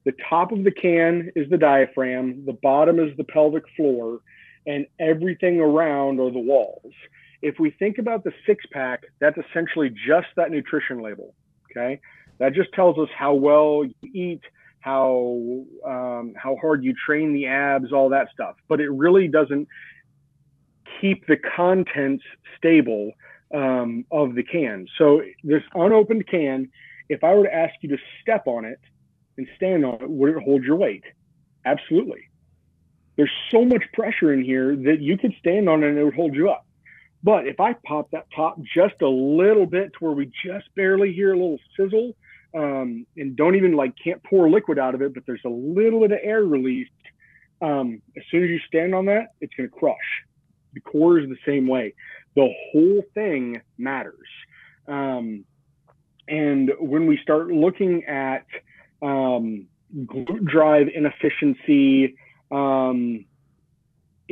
the 0.04 0.12
top 0.28 0.52
of 0.52 0.64
the 0.64 0.70
can 0.70 1.30
is 1.36 1.48
the 1.50 1.58
diaphragm, 1.58 2.44
the 2.46 2.54
bottom 2.62 2.98
is 2.98 3.14
the 3.16 3.24
pelvic 3.24 3.64
floor, 3.76 4.20
and 4.66 4.86
everything 4.98 5.60
around 5.60 6.20
are 6.20 6.30
the 6.30 6.38
walls. 6.38 6.92
If 7.42 7.58
we 7.58 7.70
think 7.70 7.98
about 7.98 8.24
the 8.24 8.32
six 8.46 8.64
pack, 8.72 9.02
that's 9.18 9.38
essentially 9.38 9.90
just 9.90 10.28
that 10.36 10.50
nutrition 10.50 11.02
label. 11.02 11.34
Okay. 11.70 12.00
That 12.38 12.54
just 12.54 12.72
tells 12.72 12.98
us 12.98 13.08
how 13.16 13.34
well 13.34 13.84
you 13.84 14.10
eat, 14.14 14.42
how 14.80 15.64
um, 15.86 16.34
how 16.36 16.56
hard 16.60 16.82
you 16.82 16.94
train 17.06 17.34
the 17.34 17.46
abs, 17.46 17.92
all 17.92 18.08
that 18.10 18.28
stuff. 18.32 18.56
But 18.68 18.80
it 18.80 18.90
really 18.90 19.28
doesn't 19.28 19.68
keep 21.00 21.26
the 21.26 21.36
contents 21.36 22.24
stable 22.56 23.12
um, 23.54 24.04
of 24.10 24.34
the 24.34 24.42
can. 24.42 24.86
So 24.98 25.22
this 25.44 25.62
unopened 25.74 26.26
can, 26.28 26.70
if 27.08 27.24
I 27.24 27.34
were 27.34 27.44
to 27.44 27.54
ask 27.54 27.74
you 27.82 27.90
to 27.90 27.98
step 28.22 28.46
on 28.46 28.64
it 28.64 28.80
and 29.36 29.46
stand 29.56 29.84
on 29.84 30.02
it, 30.02 30.10
would 30.10 30.30
it 30.30 30.42
hold 30.42 30.64
your 30.64 30.76
weight? 30.76 31.04
Absolutely. 31.64 32.28
There's 33.16 33.30
so 33.50 33.64
much 33.64 33.82
pressure 33.92 34.32
in 34.32 34.42
here 34.42 34.74
that 34.76 35.00
you 35.00 35.18
could 35.18 35.34
stand 35.38 35.68
on 35.68 35.82
it 35.82 35.88
and 35.88 35.98
it 35.98 36.04
would 36.04 36.14
hold 36.14 36.34
you 36.34 36.50
up. 36.50 36.66
But 37.22 37.46
if 37.46 37.60
I 37.60 37.74
pop 37.84 38.10
that 38.12 38.26
top 38.34 38.58
just 38.74 39.02
a 39.02 39.08
little 39.08 39.66
bit 39.66 39.92
to 39.92 39.98
where 40.00 40.12
we 40.12 40.30
just 40.44 40.66
barely 40.74 41.12
hear 41.12 41.32
a 41.32 41.36
little 41.36 41.58
sizzle, 41.76 42.14
um, 42.54 43.06
and 43.16 43.36
don't 43.36 43.54
even 43.56 43.72
like 43.72 43.94
can't 44.02 44.22
pour 44.24 44.50
liquid 44.50 44.78
out 44.78 44.94
of 44.94 45.02
it, 45.02 45.14
but 45.14 45.24
there's 45.26 45.44
a 45.44 45.50
little 45.50 46.00
bit 46.00 46.12
of 46.12 46.18
air 46.22 46.42
released. 46.42 46.90
Um, 47.62 48.00
as 48.16 48.22
soon 48.30 48.42
as 48.42 48.50
you 48.50 48.58
stand 48.66 48.94
on 48.94 49.04
that, 49.06 49.34
it's 49.40 49.54
going 49.54 49.68
to 49.68 49.74
crush. 49.74 49.96
The 50.72 50.80
core 50.80 51.18
is 51.18 51.28
the 51.28 51.36
same 51.44 51.66
way 51.66 51.94
the 52.34 52.48
whole 52.72 53.02
thing 53.14 53.60
matters. 53.76 54.28
Um, 54.86 55.44
and 56.28 56.70
when 56.78 57.06
we 57.06 57.18
start 57.22 57.48
looking 57.48 58.04
at 58.04 58.46
um, 59.02 59.66
glute 59.94 60.44
drive 60.44 60.88
inefficiency 60.94 62.14
um, 62.50 63.24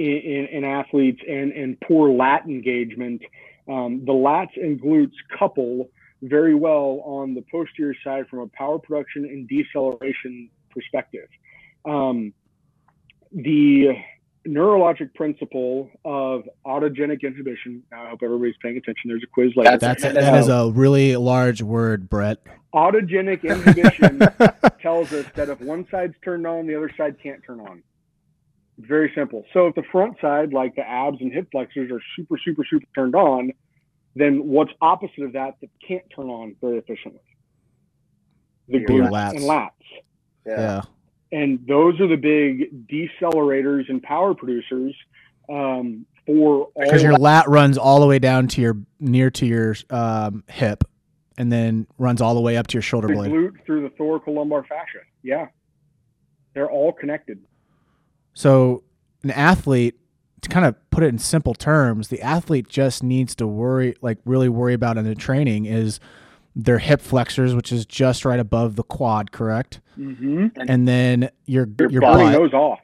in, 0.07 0.47
in, 0.53 0.65
athletes 0.65 1.21
and, 1.29 1.53
and 1.53 1.81
poor 1.81 2.11
lat 2.11 2.45
engagement, 2.47 3.23
um, 3.69 4.05
the 4.05 4.13
lats 4.13 4.57
and 4.57 4.81
glutes 4.81 5.15
couple 5.39 5.91
very 6.23 6.55
well 6.55 7.03
on 7.05 7.35
the 7.35 7.45
posterior 7.51 7.95
side 8.03 8.27
from 8.29 8.41
a 8.41 8.47
power 8.49 8.79
production 8.79 9.25
and 9.25 9.49
deceleration 9.49 10.51
perspective. 10.71 11.29
Um, 11.85 12.33
the 13.33 13.97
neurologic 14.47 15.15
principle 15.15 15.91
of 16.05 16.49
autogenic 16.67 17.23
inhibition. 17.23 17.83
I 17.93 18.09
hope 18.09 18.21
everybody's 18.23 18.57
paying 18.63 18.77
attention. 18.77 19.09
There's 19.09 19.23
a 19.23 19.27
quiz 19.27 19.53
later. 19.57 19.77
That's, 19.77 20.03
that's 20.03 20.15
that 20.15 20.39
is 20.39 20.49
a 20.49 20.71
really 20.71 21.17
large 21.17 21.63
word, 21.63 22.09
Brett. 22.09 22.39
Autogenic 22.75 23.45
inhibition 23.45 24.19
tells 24.83 25.13
us 25.13 25.27
that 25.35 25.49
if 25.49 25.61
one 25.61 25.87
side's 25.91 26.15
turned 26.25 26.47
on, 26.47 26.67
the 26.67 26.75
other 26.75 26.91
side 26.97 27.17
can't 27.23 27.43
turn 27.45 27.61
on. 27.61 27.83
Very 28.79 29.11
simple. 29.15 29.45
So 29.53 29.67
if 29.67 29.75
the 29.75 29.83
front 29.91 30.17
side, 30.21 30.53
like 30.53 30.77
the 30.77 30.89
abs 30.89 31.19
and 31.21 31.33
hip 31.33 31.49
flexors, 31.51 31.91
are 31.91 32.01
super, 32.17 32.37
super, 32.45 32.65
super 32.69 32.87
turned 32.95 33.17
on, 33.17 33.53
then 34.15 34.47
what's 34.49 34.71
opposite 34.81 35.25
of 35.25 35.33
that 35.33 35.55
that 35.61 35.71
can't 35.87 36.05
turn 36.15 36.29
on 36.29 36.55
very 36.61 36.79
efficiently? 36.79 37.21
The 38.69 38.85
glutes 38.85 39.11
lats. 39.11 39.31
and 39.31 39.41
lats. 39.41 39.71
Yeah. 40.47 40.83
And 41.33 41.67
those 41.67 42.01
are 42.01 42.07
the 42.07 42.17
big 42.17 42.87
decelerators 42.87 43.89
and 43.89 44.03
power 44.03 44.35
producers 44.35 44.95
um, 45.49 46.07
for 46.25 46.69
all 46.75 46.85
Because 46.85 47.03
your 47.03 47.15
lat 47.15 47.49
runs 47.49 47.79
all 47.79 48.01
the 48.01 48.07
way 48.07 48.19
down 48.19 48.49
to 48.49 48.61
your 48.61 48.77
near 49.01 49.31
to 49.31 49.47
your 49.47 49.75
um, 49.91 50.45
hip, 50.49 50.85
and 51.37 51.51
then 51.53 51.87
runs 51.99 52.21
all 52.21 52.35
the 52.35 52.41
way 52.41 52.57
up 52.57 52.67
to 52.69 52.75
your 52.75 52.83
shoulder 52.83 53.09
the 53.09 53.15
blade. 53.15 53.33
glute 53.33 53.65
through 53.67 53.83
the 53.83 53.95
thoracolumbar 53.97 54.67
fascia. 54.67 55.01
Yeah. 55.23 55.49
They're 56.55 56.71
all 56.71 56.93
connected. 56.93 57.41
So 58.39 58.85
an 59.25 59.33
athlete, 59.33 59.97
to 60.43 60.49
kind 60.49 60.65
of 60.65 60.77
put 60.91 61.03
it 61.03 61.09
in 61.09 61.19
simple 61.19 61.55
terms, 61.55 62.07
the 62.07 62.23
athlete 62.23 62.69
just 62.69 63.03
needs 63.03 63.35
to 63.35 63.49
worry, 63.49 63.97
like 64.01 64.19
really 64.25 64.49
worry 64.49 64.75
about 64.75 64.97
in 64.97 65.05
the 65.05 65.17
training 65.17 65.67
is 65.67 65.99
their 66.55 66.79
hip 66.79 67.01
flexors, 67.01 67.57
which 67.57 67.73
is 67.73 67.85
just 67.85 68.25
right 68.25 68.39
above 68.39 68.77
the 68.77 68.85
quad, 68.85 69.33
correct? 69.33 69.81
Mm-hmm. 69.99 70.47
And 70.69 70.87
then 70.87 71.31
your 71.47 71.67
You're 71.81 71.91
your 71.91 72.01
burning 72.01 72.27
butt, 72.29 72.33
those 72.35 72.53
off. 72.53 72.79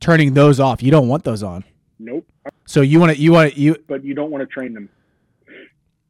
turning 0.00 0.32
those 0.32 0.58
off. 0.58 0.82
You 0.82 0.90
don't 0.90 1.08
want 1.08 1.24
those 1.24 1.42
on. 1.42 1.64
Nope. 1.98 2.26
So 2.64 2.80
you 2.80 3.00
want 3.00 3.14
to 3.14 3.20
you 3.20 3.32
want 3.32 3.52
to 3.52 3.60
you 3.60 3.76
But 3.86 4.04
you 4.04 4.14
don't 4.14 4.30
want 4.30 4.40
to 4.40 4.46
train 4.46 4.72
them. 4.72 4.88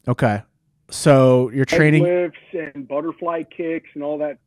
okay. 0.06 0.42
So 0.88 1.50
you're 1.50 1.64
training 1.64 2.04
lifts 2.04 2.38
and 2.52 2.87
butterfly 2.87 3.42
kicks 3.42 3.90
and 3.94 4.04
all 4.04 4.18
that 4.18 4.38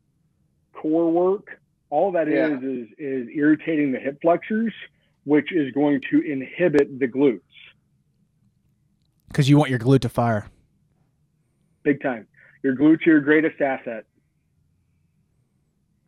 core 0.72 1.10
work. 1.12 1.58
All 1.92 2.10
that 2.12 2.26
is 2.26 2.34
Yeah. 2.34 2.56
is 2.70 2.88
is 2.96 3.28
irritating 3.34 3.92
the 3.92 3.98
hip 4.00 4.18
flexors, 4.22 4.72
which 5.24 5.52
is 5.52 5.70
going 5.72 6.00
to 6.10 6.20
inhibit 6.22 6.98
the 6.98 7.06
glutes 7.06 7.40
because 9.28 9.48
you 9.50 9.58
want 9.58 9.68
your 9.70 9.78
glute 9.78 10.00
to 10.00 10.08
fire. 10.08 10.46
big 11.82 12.00
time. 12.00 12.26
Your 12.62 12.74
glutes 12.76 13.06
are 13.06 13.10
your 13.10 13.20
greatest 13.20 13.60
asset. 13.60 14.04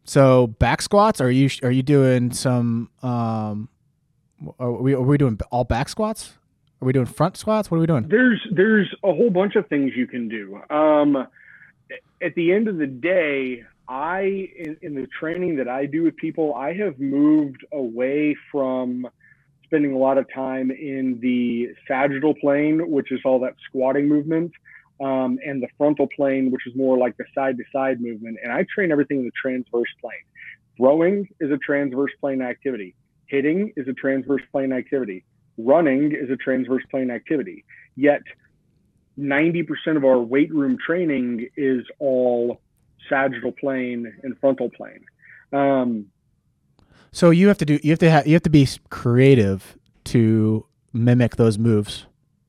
So 0.04 0.46
back 0.46 0.80
squats, 0.80 1.20
are 1.20 1.30
you 1.30 1.50
are 1.62 1.70
you 1.70 1.82
doing 1.82 2.32
some? 2.32 2.88
Um, 3.02 3.68
are 4.58 4.72
we 4.72 4.94
are 4.94 5.02
we 5.02 5.18
doing 5.18 5.38
all 5.50 5.64
back 5.64 5.90
squats? 5.90 6.38
Are 6.80 6.86
we 6.86 6.92
doing 6.94 7.06
front 7.06 7.36
squats? 7.36 7.70
What 7.70 7.76
are 7.76 7.80
we 7.80 7.86
doing? 7.86 8.08
There's 8.08 8.40
there's 8.52 8.88
a 9.02 9.12
whole 9.12 9.30
bunch 9.30 9.54
of 9.56 9.66
things 9.68 9.92
you 9.94 10.06
can 10.06 10.28
do. 10.28 10.60
Um, 10.70 11.16
at 12.22 12.34
the 12.36 12.52
end 12.52 12.68
of 12.68 12.78
the 12.78 12.86
day, 12.86 13.64
I 13.88 14.22
in, 14.56 14.76
in 14.82 14.94
the 14.94 15.06
training 15.18 15.56
that 15.56 15.68
I 15.68 15.86
do 15.86 16.04
with 16.04 16.16
people, 16.16 16.54
I 16.54 16.72
have 16.74 16.98
moved 16.98 17.64
away 17.72 18.36
from 18.50 19.06
spending 19.64 19.92
a 19.92 19.98
lot 19.98 20.18
of 20.18 20.26
time 20.32 20.70
in 20.70 21.18
the 21.20 21.74
sagittal 21.86 22.34
plane, 22.40 22.90
which 22.90 23.12
is 23.12 23.20
all 23.24 23.40
that 23.40 23.54
squatting 23.66 24.08
movement, 24.08 24.52
um, 25.00 25.38
and 25.44 25.62
the 25.62 25.68
frontal 25.76 26.08
plane, 26.16 26.50
which 26.50 26.66
is 26.66 26.74
more 26.76 26.96
like 26.96 27.16
the 27.16 27.24
side 27.34 27.56
to 27.58 27.64
side 27.72 28.00
movement. 28.00 28.38
And 28.42 28.52
I 28.52 28.64
train 28.74 28.92
everything 28.92 29.18
in 29.18 29.24
the 29.24 29.32
transverse 29.40 29.88
plane. 30.00 30.12
Throwing 30.76 31.28
is 31.40 31.50
a 31.50 31.58
transverse 31.58 32.12
plane 32.20 32.40
activity. 32.40 32.94
Hitting 33.26 33.72
is 33.76 33.88
a 33.88 33.92
transverse 33.92 34.42
plane 34.52 34.72
activity. 34.72 35.24
Running 35.58 36.12
is 36.12 36.30
a 36.30 36.36
transverse 36.36 36.82
plane 36.90 37.10
activity. 37.10 37.64
Yet 37.96 38.22
90% 39.18 39.66
of 39.96 40.04
our 40.04 40.18
weight 40.18 40.52
room 40.52 40.76
training 40.84 41.48
is 41.56 41.84
all 41.98 42.60
sagittal 43.08 43.52
plane 43.52 44.12
and 44.22 44.38
frontal 44.38 44.70
plane. 44.70 45.04
Um, 45.52 46.06
So 47.12 47.30
you 47.30 47.46
have 47.48 47.58
to 47.58 47.64
do 47.64 47.78
you 47.82 47.90
have 47.90 48.00
to 48.00 48.10
have 48.10 48.26
you 48.26 48.34
have 48.34 48.42
to 48.42 48.50
be 48.50 48.66
creative 48.90 49.78
to 50.06 50.66
mimic 50.92 51.36
those 51.36 51.58
moves. 51.58 52.06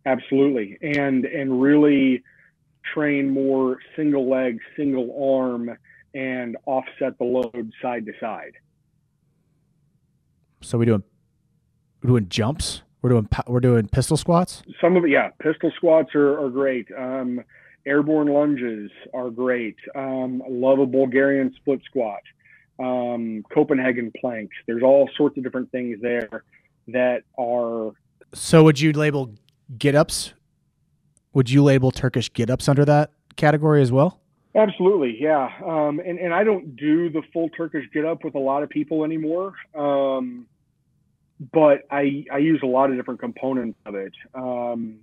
Absolutely, 0.07 0.77
and 0.81 1.25
and 1.25 1.61
really 1.61 2.23
train 2.93 3.29
more 3.29 3.77
single 3.95 4.29
leg, 4.29 4.59
single 4.75 5.09
arm, 5.37 5.77
and 6.13 6.57
offset 6.65 7.17
the 7.17 7.25
load 7.25 7.71
side 7.81 8.05
to 8.07 8.13
side. 8.19 8.53
So 10.61 10.77
we 10.79 10.85
doing 10.85 11.03
we're 12.01 12.09
doing 12.09 12.27
jumps. 12.29 12.81
We're 13.01 13.09
doing 13.09 13.29
we're 13.47 13.59
doing 13.59 13.87
pistol 13.87 14.17
squats. 14.17 14.63
Some 14.81 14.97
of 14.97 15.05
it, 15.05 15.11
yeah, 15.11 15.29
pistol 15.39 15.71
squats 15.75 16.15
are, 16.15 16.39
are 16.43 16.49
great. 16.49 16.87
Um, 16.97 17.43
airborne 17.85 18.27
lunges 18.27 18.91
are 19.13 19.29
great. 19.29 19.75
Um, 19.95 20.41
love 20.49 20.79
a 20.79 20.85
Bulgarian 20.85 21.53
split 21.55 21.81
squat. 21.85 22.21
Um, 22.79 23.43
Copenhagen 23.53 24.11
planks. 24.19 24.55
There's 24.67 24.83
all 24.83 25.09
sorts 25.15 25.37
of 25.37 25.43
different 25.43 25.71
things 25.71 25.99
there 26.01 26.43
that 26.87 27.23
are 27.37 27.91
So 28.33 28.63
would 28.63 28.79
you 28.79 28.91
label 28.91 29.33
get 29.77 29.95
ups? 29.95 30.33
Would 31.33 31.49
you 31.49 31.63
label 31.63 31.91
Turkish 31.91 32.31
get 32.31 32.49
ups 32.49 32.67
under 32.67 32.85
that 32.85 33.11
category 33.35 33.81
as 33.81 33.91
well? 33.91 34.19
Absolutely, 34.55 35.17
yeah. 35.19 35.49
Um, 35.65 35.99
and 35.99 36.17
and 36.17 36.33
I 36.33 36.43
don't 36.43 36.75
do 36.75 37.09
the 37.09 37.21
full 37.33 37.49
Turkish 37.49 37.85
get 37.93 38.05
up 38.05 38.23
with 38.23 38.35
a 38.35 38.39
lot 38.39 38.63
of 38.63 38.69
people 38.69 39.03
anymore. 39.03 39.53
Um, 39.73 40.47
but 41.51 41.83
I 41.91 42.25
I 42.31 42.37
use 42.37 42.61
a 42.63 42.67
lot 42.67 42.89
of 42.89 42.95
different 42.95 43.19
components 43.19 43.77
of 43.85 43.95
it. 43.95 44.13
Um, 44.33 44.99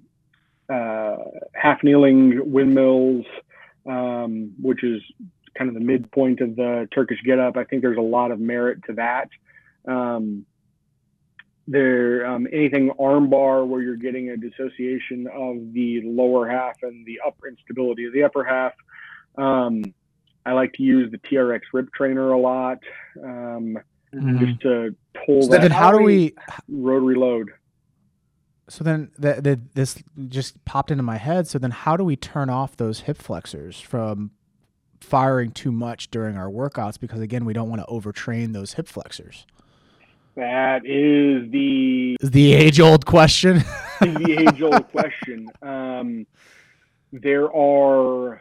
half 1.54 1.82
kneeling 1.82 2.52
windmills, 2.52 3.24
um, 3.86 4.52
which 4.60 4.84
is 4.84 5.02
kind 5.56 5.68
of 5.68 5.74
the 5.74 5.80
midpoint 5.80 6.40
of 6.40 6.56
the 6.56 6.88
Turkish 6.94 7.18
get 7.24 7.38
up. 7.38 7.56
I 7.56 7.64
think 7.64 7.82
there's 7.82 7.98
a 7.98 8.00
lot 8.00 8.30
of 8.30 8.40
merit 8.40 8.78
to 8.86 8.94
that. 8.94 9.28
Um, 9.86 10.46
there 11.68 12.26
um, 12.26 12.46
anything 12.52 12.90
armbar 12.98 13.66
where 13.66 13.80
you're 13.82 13.96
getting 13.96 14.30
a 14.30 14.36
dissociation 14.36 15.28
of 15.32 15.72
the 15.72 16.02
lower 16.04 16.48
half 16.48 16.76
and 16.82 17.06
the 17.06 17.20
upper 17.24 17.48
instability 17.48 18.04
of 18.06 18.12
the 18.12 18.24
upper 18.24 18.44
half. 18.44 18.72
Um, 19.38 19.82
I 20.44 20.52
like 20.52 20.72
to 20.74 20.82
use 20.82 21.10
the 21.10 21.18
TRX 21.18 21.60
Rip 21.72 21.92
Trainer 21.94 22.32
a 22.32 22.38
lot, 22.38 22.78
um, 23.22 23.78
just 24.12 24.60
to 24.62 24.94
pull 25.24 25.42
So 25.42 25.48
that 25.50 25.62
then 25.62 25.70
how 25.70 25.96
do 25.96 26.02
we 26.02 26.34
rotary 26.68 27.14
load. 27.14 27.50
So 28.72 28.82
then 28.82 29.10
that 29.18 29.44
that 29.44 29.74
this 29.74 30.02
just 30.28 30.64
popped 30.64 30.90
into 30.90 31.02
my 31.02 31.18
head. 31.18 31.46
So 31.46 31.58
then 31.58 31.72
how 31.72 31.94
do 31.94 32.04
we 32.04 32.16
turn 32.16 32.48
off 32.48 32.74
those 32.74 33.00
hip 33.00 33.18
flexors 33.18 33.78
from 33.78 34.30
firing 34.98 35.50
too 35.50 35.70
much 35.70 36.10
during 36.10 36.38
our 36.38 36.48
workouts 36.48 36.98
because 36.98 37.20
again 37.20 37.44
we 37.44 37.52
don't 37.52 37.68
want 37.68 37.82
to 37.82 37.86
overtrain 37.88 38.54
those 38.54 38.72
hip 38.72 38.88
flexors. 38.88 39.44
That 40.36 40.86
is 40.86 41.50
the 41.50 42.16
The 42.22 42.54
age 42.54 42.80
old 42.80 43.04
question. 43.04 43.58
the 44.00 44.46
age 44.48 44.62
old 44.62 44.90
question. 44.90 45.48
Um, 45.60 46.26
there 47.12 47.54
are 47.54 48.40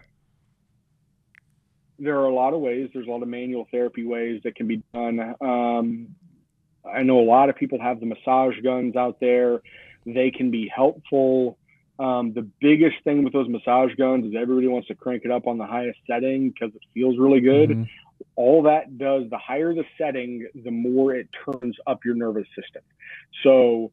there 2.00 2.17
are 2.20 2.28
a 2.28 2.34
lot 2.34 2.54
of 2.54 2.62
ways. 2.62 2.89
There's 2.94 3.06
a 3.06 3.12
lot 3.12 3.22
of 3.22 3.28
manual 3.28 3.67
therapy 3.70 4.06
ways 4.06 4.39
that 4.46 4.56
can 4.56 4.67
be 4.67 4.82
done. 4.94 5.36
Um, 5.41 6.15
I 6.89 7.04
know 7.04 7.20
a 7.20 7.28
lot 7.28 7.50
of 7.50 7.58
people 7.58 7.82
have 7.82 8.00
the 8.00 8.06
massage 8.06 8.58
guns 8.62 8.96
out 8.96 9.20
there. 9.20 9.62
They 10.05 10.31
can 10.31 10.51
be 10.51 10.67
helpful. 10.67 11.57
Um, 11.99 12.33
the 12.33 12.47
biggest 12.59 12.95
thing 13.03 13.23
with 13.23 13.33
those 13.33 13.47
massage 13.47 13.93
guns 13.95 14.25
is 14.25 14.33
everybody 14.35 14.67
wants 14.67 14.87
to 14.87 14.95
crank 14.95 15.23
it 15.23 15.31
up 15.31 15.45
on 15.45 15.57
the 15.57 15.65
highest 15.65 15.99
setting 16.07 16.49
because 16.49 16.73
it 16.73 16.81
feels 16.93 17.17
really 17.17 17.41
good. 17.41 17.69
Mhm. 17.69 17.87
all 18.35 18.61
that 18.63 18.97
does, 18.97 19.27
the 19.29 19.37
higher 19.37 19.73
the 19.73 19.83
setting, 19.97 20.47
the 20.63 20.71
more 20.71 21.13
it 21.15 21.27
turns 21.43 21.75
up 21.87 22.05
your 22.05 22.15
nervous 22.15 22.47
system. 22.55 22.83
So 23.43 23.91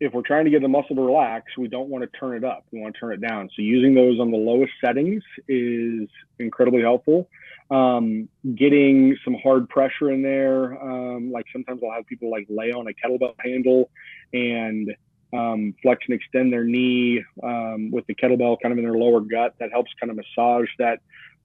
if 0.00 0.12
we're 0.12 0.22
trying 0.22 0.44
to 0.44 0.50
get 0.50 0.62
the 0.62 0.68
muscle 0.68 0.96
to 0.96 1.02
relax, 1.02 1.56
we 1.58 1.68
don't 1.68 1.88
want 1.88 2.02
to 2.04 2.18
turn 2.18 2.36
it 2.36 2.44
up. 2.44 2.64
We 2.72 2.80
want 2.80 2.94
to 2.94 3.00
turn 3.00 3.12
it 3.12 3.20
down. 3.20 3.48
So 3.54 3.62
using 3.62 3.94
those 3.94 4.20
on 4.20 4.30
the 4.30 4.36
lowest 4.36 4.72
settings 4.82 5.22
is 5.48 6.08
incredibly 6.38 6.82
helpful. 6.82 7.28
Um, 7.70 8.28
getting 8.54 9.16
some 9.24 9.34
hard 9.42 9.68
pressure 9.68 10.10
in 10.10 10.22
there, 10.22 10.82
um, 10.82 11.30
like 11.30 11.46
sometimes 11.52 11.82
I'll 11.82 11.92
have 11.92 12.06
people 12.06 12.30
like 12.30 12.46
lay 12.48 12.72
on 12.72 12.86
a 12.88 12.92
kettlebell 12.92 13.34
handle 13.40 13.90
and 14.32 14.94
um, 15.32 15.74
flex 15.82 16.04
and 16.08 16.14
extend 16.14 16.52
their 16.52 16.64
knee 16.64 17.22
um, 17.42 17.90
with 17.90 18.06
the 18.06 18.14
kettlebell 18.14 18.56
kind 18.62 18.72
of 18.72 18.78
in 18.78 18.84
their 18.84 18.94
lower 18.94 19.20
gut. 19.20 19.54
That 19.58 19.70
helps 19.70 19.90
kind 20.00 20.10
of 20.10 20.16
massage 20.16 20.68
that 20.78 21.00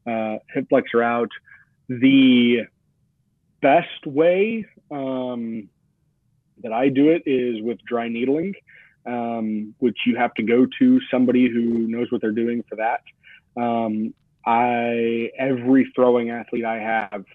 uh, 0.07 0.39
hip 0.53 0.67
flexor 0.69 1.03
out 1.03 1.29
the 1.87 2.61
best 3.61 4.05
way 4.05 4.65
um, 4.91 5.69
that 6.63 6.73
I 6.73 6.89
do 6.89 7.09
it 7.09 7.23
is 7.25 7.61
with 7.61 7.79
dry 7.85 8.07
needling, 8.07 8.53
um, 9.05 9.75
which 9.79 9.97
you 10.05 10.15
have 10.17 10.33
to 10.35 10.43
go 10.43 10.67
to 10.79 11.01
somebody 11.11 11.49
who 11.49 11.87
knows 11.87 12.11
what 12.11 12.21
they're 12.21 12.31
doing 12.31 12.63
for 12.69 12.75
that. 12.77 13.01
Um, 13.59 14.13
I 14.45 15.31
every 15.37 15.91
throwing 15.95 16.29
athlete 16.29 16.65
I 16.65 16.79
have 16.79 17.25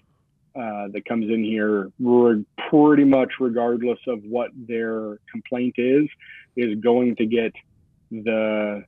uh, 0.55 0.87
that 0.89 1.05
comes 1.07 1.29
in 1.29 1.43
here, 1.43 1.91
re- 1.99 2.45
pretty 2.69 3.05
much 3.05 3.33
regardless 3.39 3.99
of 4.07 4.23
what 4.23 4.51
their 4.55 5.17
complaint 5.31 5.75
is, 5.77 6.07
is 6.55 6.79
going 6.79 7.15
to 7.15 7.25
get 7.25 7.53
the 8.11 8.83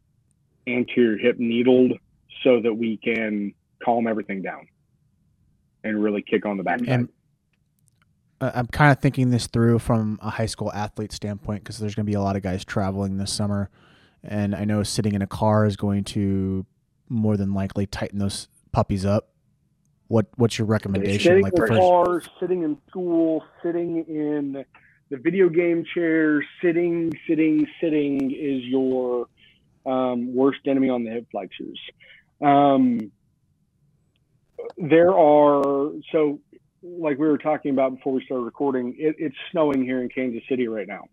anterior 0.68 1.18
hip 1.18 1.40
needled 1.40 1.94
so 2.44 2.60
that 2.62 2.74
we 2.74 2.98
can 2.98 3.54
calm 3.84 4.08
everything 4.08 4.42
down 4.42 4.68
and 5.84 6.02
really 6.02 6.22
kick 6.22 6.46
on 6.46 6.58
the 6.58 6.64
backside. 6.64 6.90
And 6.90 7.10
I'm 8.42 8.68
kind 8.68 8.92
of 8.92 9.00
thinking 9.00 9.30
this 9.30 9.48
through 9.48 9.80
from 9.80 10.20
a 10.22 10.30
high 10.30 10.46
school 10.48 10.72
athlete 10.74 11.14
standpoint 11.14 11.64
because 11.64 11.78
there's 11.80 11.96
going 11.96 12.06
to 12.06 12.10
be 12.10 12.16
a 12.16 12.22
lot 12.22 12.36
of 12.36 12.42
guys 12.42 12.66
traveling 12.66 13.18
this 13.18 13.32
summer, 13.32 13.70
and 14.24 14.54
I 14.54 14.66
know 14.66 14.84
sitting 14.84 15.14
in 15.14 15.22
a 15.22 15.28
car 15.28 15.66
is 15.66 15.78
going 15.78 16.04
to 16.06 16.66
more 17.08 17.38
than 17.38 17.54
likely 17.54 17.86
tighten 17.86 18.20
those 18.20 18.48
puppies 18.72 19.06
up. 19.06 19.30
What 20.14 20.28
what's 20.36 20.60
your 20.60 20.68
recommendation? 20.68 21.22
Sitting 21.22 21.42
like 21.42 21.54
in 21.54 21.62
the 21.62 21.62
the 21.62 21.68
first, 21.70 21.82
car, 21.82 22.22
sitting 22.40 22.62
in 22.62 22.78
school, 22.88 23.44
sitting 23.64 24.06
in 24.08 24.64
the 25.10 25.18
video 25.18 25.50
game 25.50 25.84
chair, 25.92 26.46
sitting, 26.62 27.12
sitting, 27.28 27.66
sitting 27.82 28.30
is 28.30 28.64
your 28.64 29.26
um, 29.88 30.36
worst 30.36 30.60
enemy 30.68 30.90
on 30.90 31.04
the 31.04 31.10
hip 31.10 31.26
flexors. 31.32 31.80
Um, 32.46 33.12
there 34.78 35.18
are 35.18 35.94
so 36.12 36.40
like 36.84 37.18
we 37.18 37.28
were 37.28 37.40
talking 37.40 37.72
about 37.72 37.96
before 37.96 38.14
we 38.14 38.24
started 38.24 38.44
recording. 38.44 38.96
It, 39.00 39.16
it's 39.18 39.36
snowing 39.52 39.84
here 39.84 40.00
in 40.04 40.10
Kansas 40.10 40.44
City 40.48 40.68
right 40.68 40.88
now. 40.88 41.06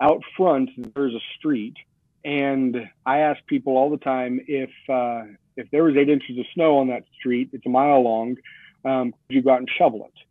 Out 0.00 0.20
front, 0.36 0.68
there's 0.96 1.14
a 1.14 1.22
street, 1.38 1.76
and 2.24 2.76
I 3.06 3.18
ask 3.18 3.38
people 3.46 3.76
all 3.76 3.88
the 3.88 3.98
time 3.98 4.40
if 4.48 4.70
uh, 4.88 5.26
if 5.56 5.70
there 5.70 5.84
was 5.84 5.96
eight 5.96 6.08
inches 6.08 6.38
of 6.38 6.44
snow 6.54 6.78
on 6.78 6.88
that 6.88 7.04
street, 7.18 7.50
it's 7.52 7.66
a 7.66 7.68
mile 7.68 8.02
long. 8.02 8.36
Um, 8.84 9.12
could 9.12 9.34
you 9.36 9.42
go 9.42 9.50
out 9.50 9.58
and 9.58 9.68
shovel 9.78 10.06
it? 10.06 10.24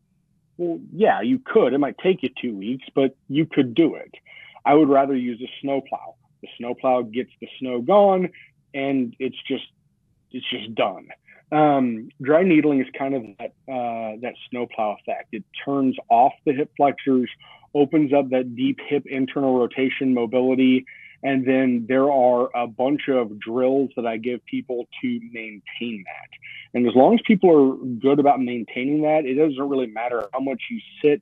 Well, 0.57 0.79
yeah, 0.93 1.21
you 1.21 1.39
could. 1.39 1.73
It 1.73 1.79
might 1.79 1.97
take 1.97 2.23
you 2.23 2.29
two 2.41 2.55
weeks, 2.55 2.85
but 2.93 3.15
you 3.29 3.45
could 3.45 3.73
do 3.73 3.95
it. 3.95 4.13
I 4.65 4.73
would 4.73 4.89
rather 4.89 5.15
use 5.15 5.41
a 5.41 5.49
snowplow. 5.61 6.15
The 6.41 6.47
snowplow 6.57 7.03
gets 7.03 7.31
the 7.39 7.47
snow 7.59 7.81
gone, 7.81 8.29
and 8.73 9.15
it's 9.19 9.37
just 9.47 9.65
it's 10.31 10.49
just 10.49 10.75
done. 10.75 11.07
Um, 11.51 12.09
dry 12.21 12.43
needling 12.43 12.81
is 12.81 12.87
kind 12.97 13.13
of 13.13 13.23
that 13.39 13.53
uh, 13.71 14.17
that 14.21 14.33
snowplow 14.49 14.97
effect. 14.99 15.29
It 15.33 15.43
turns 15.65 15.95
off 16.09 16.33
the 16.45 16.53
hip 16.53 16.71
flexors, 16.77 17.29
opens 17.73 18.13
up 18.13 18.29
that 18.29 18.55
deep 18.55 18.79
hip 18.87 19.03
internal 19.05 19.57
rotation 19.57 20.13
mobility, 20.13 20.85
and 21.23 21.45
then 21.45 21.85
there 21.87 22.11
are 22.11 22.49
a 22.55 22.67
bunch 22.67 23.07
of 23.07 23.39
drills 23.39 23.91
that 23.95 24.05
I 24.05 24.17
give 24.17 24.43
people 24.45 24.87
to 25.01 25.19
maintain 25.31 26.03
that. 26.05 26.29
And 26.73 26.87
as 26.87 26.95
long 26.95 27.13
as 27.13 27.19
people 27.25 27.49
are 27.51 27.85
good 27.99 28.19
about 28.19 28.39
maintaining 28.39 29.01
that, 29.03 29.25
it 29.25 29.35
doesn't 29.35 29.69
really 29.69 29.87
matter 29.87 30.27
how 30.33 30.39
much 30.39 30.61
you 30.69 30.79
sit 31.01 31.21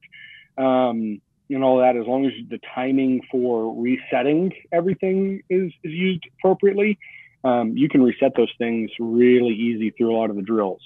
um, 0.57 1.21
and 1.49 1.63
all 1.63 1.79
that, 1.79 1.97
as 1.97 2.05
long 2.05 2.25
as 2.25 2.31
the 2.49 2.59
timing 2.75 3.21
for 3.31 3.75
resetting 3.75 4.53
everything 4.71 5.41
is, 5.49 5.71
is 5.83 5.91
used 5.91 6.23
appropriately. 6.37 6.97
Um, 7.43 7.75
you 7.75 7.89
can 7.89 8.03
reset 8.03 8.33
those 8.37 8.51
things 8.57 8.91
really 8.99 9.53
easy 9.53 9.91
through 9.91 10.15
a 10.15 10.17
lot 10.17 10.29
of 10.29 10.35
the 10.35 10.41
drills. 10.41 10.81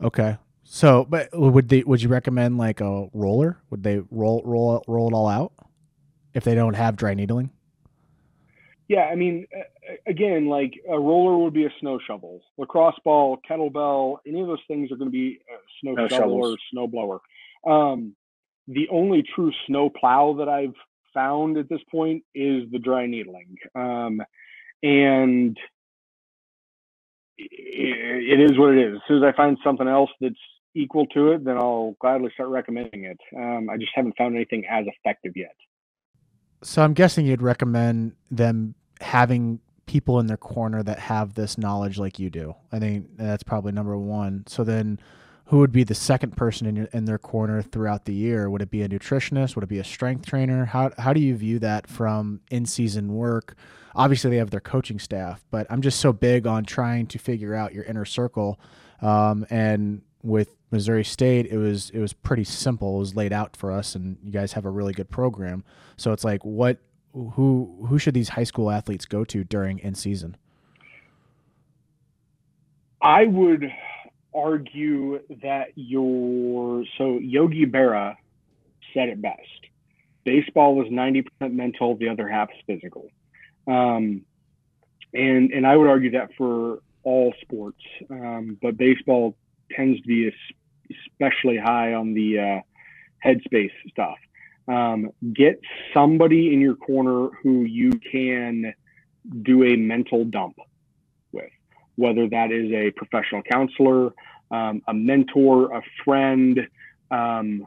Okay. 0.00 0.36
So, 0.62 1.04
but 1.04 1.28
would 1.32 1.68
they? 1.68 1.82
Would 1.82 2.00
you 2.00 2.08
recommend 2.08 2.56
like 2.56 2.80
a 2.80 3.08
roller? 3.12 3.58
Would 3.70 3.82
they 3.82 4.02
roll 4.10 4.40
roll 4.44 4.84
roll 4.86 5.08
it 5.08 5.14
all 5.14 5.26
out 5.26 5.52
if 6.34 6.44
they 6.44 6.54
don't 6.54 6.74
have 6.74 6.96
dry 6.96 7.14
needling? 7.14 7.50
Yeah, 8.88 9.04
I 9.04 9.14
mean, 9.14 9.46
uh, 9.56 9.94
again, 10.06 10.48
like 10.48 10.72
a 10.88 10.98
roller 10.98 11.38
would 11.38 11.54
be 11.54 11.64
a 11.64 11.72
snow 11.78 12.00
shovel, 12.04 12.40
lacrosse 12.58 12.98
ball, 13.04 13.38
kettlebell, 13.48 14.16
any 14.26 14.40
of 14.40 14.48
those 14.48 14.58
things 14.66 14.90
are 14.90 14.96
going 14.96 15.08
to 15.10 15.12
be 15.12 15.40
a 15.48 15.56
snow 15.80 15.94
Snow 15.94 16.08
shovel 16.08 16.34
or 16.34 16.56
snow 16.72 16.88
blower. 16.88 17.20
Um, 17.64 18.16
the 18.66 18.88
only 18.88 19.22
true 19.22 19.52
snow 19.66 19.90
plow 19.90 20.34
that 20.38 20.48
I've 20.48 20.74
found 21.14 21.56
at 21.56 21.68
this 21.68 21.80
point 21.90 22.24
is 22.34 22.70
the 22.70 22.78
dry 22.80 23.06
needling, 23.06 23.56
um, 23.76 24.22
and 24.82 25.56
i- 27.40 27.48
it 27.48 28.40
is 28.40 28.58
what 28.58 28.76
it 28.76 28.78
is. 28.78 28.96
As 28.96 29.02
soon 29.06 29.22
as 29.22 29.22
I 29.22 29.36
find 29.36 29.56
something 29.62 29.88
else 29.88 30.10
that's 30.20 30.34
equal 30.74 31.06
to 31.08 31.32
it, 31.32 31.44
then 31.44 31.56
I'll 31.56 31.96
gladly 32.00 32.30
start 32.34 32.48
recommending 32.48 33.04
it. 33.04 33.20
Um, 33.36 33.68
I 33.70 33.76
just 33.76 33.92
haven't 33.94 34.16
found 34.16 34.34
anything 34.34 34.64
as 34.66 34.86
effective 34.86 35.36
yet. 35.36 35.54
So 36.62 36.82
I'm 36.82 36.92
guessing 36.92 37.26
you'd 37.26 37.42
recommend 37.42 38.14
them 38.30 38.74
having 39.00 39.60
people 39.86 40.20
in 40.20 40.26
their 40.26 40.36
corner 40.36 40.82
that 40.82 40.98
have 40.98 41.34
this 41.34 41.58
knowledge 41.58 41.98
like 41.98 42.18
you 42.18 42.30
do. 42.30 42.54
I 42.70 42.78
think 42.78 43.16
that's 43.16 43.42
probably 43.42 43.72
number 43.72 43.96
one. 43.96 44.44
So 44.46 44.62
then, 44.62 45.00
who 45.46 45.58
would 45.58 45.72
be 45.72 45.82
the 45.82 45.96
second 45.96 46.36
person 46.36 46.68
in 46.68 46.76
your, 46.76 46.88
in 46.92 47.06
their 47.06 47.18
corner 47.18 47.60
throughout 47.60 48.04
the 48.04 48.14
year? 48.14 48.48
Would 48.48 48.62
it 48.62 48.70
be 48.70 48.82
a 48.82 48.88
nutritionist? 48.88 49.56
Would 49.56 49.64
it 49.64 49.68
be 49.68 49.80
a 49.80 49.84
strength 49.84 50.26
trainer? 50.26 50.66
How 50.66 50.92
how 50.96 51.12
do 51.12 51.20
you 51.20 51.34
view 51.34 51.58
that 51.58 51.88
from 51.88 52.40
in 52.52 52.66
season 52.66 53.14
work? 53.14 53.56
Obviously, 53.96 54.30
they 54.30 54.36
have 54.36 54.50
their 54.50 54.60
coaching 54.60 55.00
staff, 55.00 55.42
but 55.50 55.66
I'm 55.68 55.82
just 55.82 55.98
so 55.98 56.12
big 56.12 56.46
on 56.46 56.64
trying 56.64 57.08
to 57.08 57.18
figure 57.18 57.54
out 57.54 57.74
your 57.74 57.82
inner 57.82 58.04
circle. 58.04 58.60
Um, 59.02 59.44
and 59.50 60.02
with 60.22 60.54
Missouri 60.70 61.04
State, 61.04 61.46
it 61.46 61.58
was 61.58 61.90
it 61.90 61.98
was 61.98 62.12
pretty 62.12 62.44
simple. 62.44 62.96
It 62.96 62.98
was 63.00 63.16
laid 63.16 63.32
out 63.32 63.56
for 63.56 63.72
us, 63.72 63.94
and 63.94 64.18
you 64.22 64.30
guys 64.30 64.52
have 64.52 64.64
a 64.64 64.70
really 64.70 64.92
good 64.92 65.10
program. 65.10 65.64
So 65.96 66.12
it's 66.12 66.24
like, 66.24 66.44
what, 66.44 66.78
who, 67.12 67.86
who 67.88 67.98
should 67.98 68.14
these 68.14 68.30
high 68.30 68.44
school 68.44 68.70
athletes 68.70 69.04
go 69.04 69.24
to 69.24 69.44
during 69.44 69.80
in 69.80 69.94
season? 69.94 70.36
I 73.02 73.24
would 73.24 73.72
argue 74.34 75.20
that 75.42 75.72
your 75.74 76.84
so 76.98 77.18
Yogi 77.18 77.66
Berra 77.66 78.16
said 78.94 79.08
it 79.08 79.20
best. 79.20 79.40
Baseball 80.24 80.82
is 80.84 80.90
ninety 80.90 81.22
percent 81.22 81.54
mental, 81.54 81.96
the 81.96 82.08
other 82.08 82.28
half 82.28 82.50
is 82.50 82.62
physical, 82.66 83.08
um, 83.66 84.22
and 85.14 85.50
and 85.50 85.66
I 85.66 85.76
would 85.76 85.88
argue 85.88 86.10
that 86.12 86.30
for 86.36 86.80
all 87.02 87.32
sports, 87.40 87.80
um, 88.10 88.58
but 88.60 88.76
baseball 88.76 89.34
tends 89.74 90.00
to 90.02 90.06
be 90.06 90.28
es- 90.28 90.56
especially 90.90 91.56
high 91.56 91.94
on 91.94 92.14
the 92.14 92.38
uh, 92.38 92.60
headspace 93.26 93.72
stuff. 93.90 94.16
Um, 94.68 95.10
get 95.32 95.60
somebody 95.92 96.52
in 96.52 96.60
your 96.60 96.76
corner 96.76 97.30
who 97.42 97.62
you 97.62 97.90
can 98.12 98.74
do 99.42 99.64
a 99.64 99.76
mental 99.76 100.24
dump 100.24 100.56
with 101.32 101.50
whether 101.96 102.28
that 102.28 102.52
is 102.52 102.70
a 102.72 102.90
professional 102.92 103.42
counselor, 103.42 104.12
um, 104.50 104.82
a 104.88 104.94
mentor, 104.94 105.74
a 105.74 105.82
friend, 106.04 106.60
um, 107.10 107.66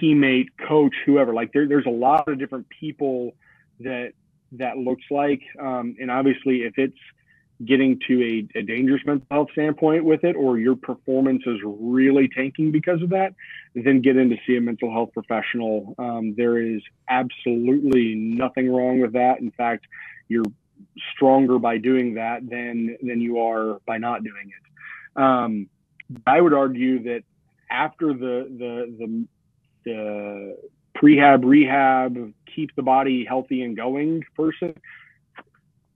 teammate, 0.00 0.48
coach, 0.68 0.94
whoever. 1.06 1.32
Like 1.32 1.52
there, 1.52 1.66
there's 1.66 1.86
a 1.86 1.90
lot 1.90 2.28
of 2.28 2.38
different 2.38 2.66
people 2.68 3.32
that 3.80 4.12
that 4.52 4.76
looks 4.76 5.04
like, 5.10 5.42
um, 5.60 5.96
and 6.00 6.10
obviously, 6.10 6.62
if 6.62 6.76
it's 6.76 6.98
getting 7.66 8.00
to 8.08 8.22
a, 8.22 8.58
a 8.58 8.62
dangerous 8.62 9.02
mental 9.04 9.26
health 9.30 9.48
standpoint 9.52 10.04
with 10.04 10.24
it, 10.24 10.34
or 10.34 10.58
your 10.58 10.76
performance 10.76 11.42
is 11.46 11.58
really 11.64 12.28
tanking 12.28 12.70
because 12.72 13.02
of 13.02 13.10
that, 13.10 13.34
then 13.74 14.00
get 14.00 14.16
in 14.16 14.30
to 14.30 14.36
see 14.46 14.56
a 14.56 14.60
mental 14.60 14.90
health 14.90 15.10
professional. 15.12 15.94
Um, 15.98 16.34
there 16.36 16.58
is 16.58 16.80
absolutely 17.08 18.14
nothing 18.14 18.72
wrong 18.72 19.00
with 19.00 19.12
that. 19.12 19.40
In 19.40 19.50
fact, 19.50 19.86
you're 20.28 20.44
stronger 21.14 21.58
by 21.58 21.76
doing 21.78 22.14
that 22.14 22.48
than 22.48 22.96
than 23.02 23.20
you 23.20 23.40
are 23.40 23.80
by 23.86 23.98
not 23.98 24.24
doing 24.24 24.50
it. 24.50 25.20
Um, 25.22 25.68
I 26.26 26.40
would 26.40 26.54
argue 26.54 27.02
that 27.04 27.22
after 27.70 28.14
the 28.14 28.48
the 28.58 28.96
the, 28.98 29.26
the 29.84 30.56
prehab 30.96 31.44
rehab 31.44 32.32
keep 32.54 32.74
the 32.74 32.82
body 32.82 33.24
healthy 33.24 33.62
and 33.62 33.76
going 33.76 34.24
person, 34.34 34.74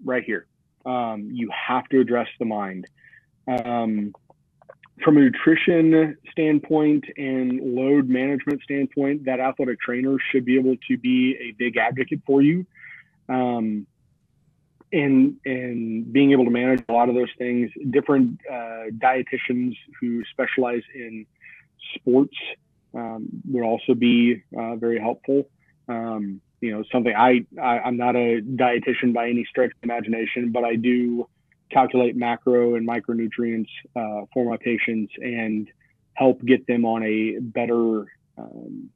right 0.04 0.22
here, 0.22 0.46
um, 0.84 1.28
you 1.32 1.50
have 1.50 1.88
to 1.88 2.00
address 2.00 2.28
the 2.38 2.44
mind. 2.44 2.86
Um, 3.46 4.14
from 5.02 5.16
a 5.16 5.20
nutrition 5.20 6.16
standpoint 6.30 7.04
and 7.16 7.60
load 7.74 8.08
management 8.08 8.62
standpoint, 8.62 9.24
that 9.24 9.40
athletic 9.40 9.80
trainer 9.80 10.16
should 10.30 10.44
be 10.44 10.56
able 10.56 10.76
to 10.88 10.96
be 10.96 11.36
a 11.40 11.52
big 11.58 11.76
advocate 11.76 12.20
for 12.26 12.42
you. 12.42 12.64
Um, 13.28 13.86
and 14.92 15.36
and 15.44 16.12
being 16.12 16.30
able 16.32 16.44
to 16.44 16.50
manage 16.50 16.84
a 16.88 16.92
lot 16.92 17.08
of 17.08 17.16
those 17.16 17.32
things. 17.36 17.70
Different 17.90 18.40
uh, 18.50 18.90
dietitians 18.98 19.76
who 20.00 20.22
specialize 20.30 20.82
in 20.94 21.26
sports 21.96 22.36
um, 22.94 23.28
would 23.50 23.64
also 23.64 23.94
be 23.94 24.42
uh, 24.56 24.76
very 24.76 25.00
helpful. 25.00 25.48
Um, 25.88 26.40
you 26.64 26.72
know, 26.72 26.82
something 26.90 27.14
I, 27.14 27.44
I 27.60 27.80
I'm 27.80 27.98
not 27.98 28.16
a 28.16 28.40
dietitian 28.40 29.12
by 29.12 29.28
any 29.28 29.44
stretch 29.44 29.72
of 29.72 29.82
imagination, 29.82 30.50
but 30.50 30.64
I 30.64 30.76
do 30.76 31.28
calculate 31.70 32.16
macro 32.16 32.76
and 32.76 32.88
micronutrients 32.88 33.68
uh, 33.94 34.22
for 34.32 34.48
my 34.48 34.56
patients 34.56 35.12
and 35.18 35.68
help 36.14 36.42
get 36.42 36.66
them 36.66 36.86
on 36.86 37.02
a 37.02 37.38
better 37.40 38.06
um, 38.38 38.88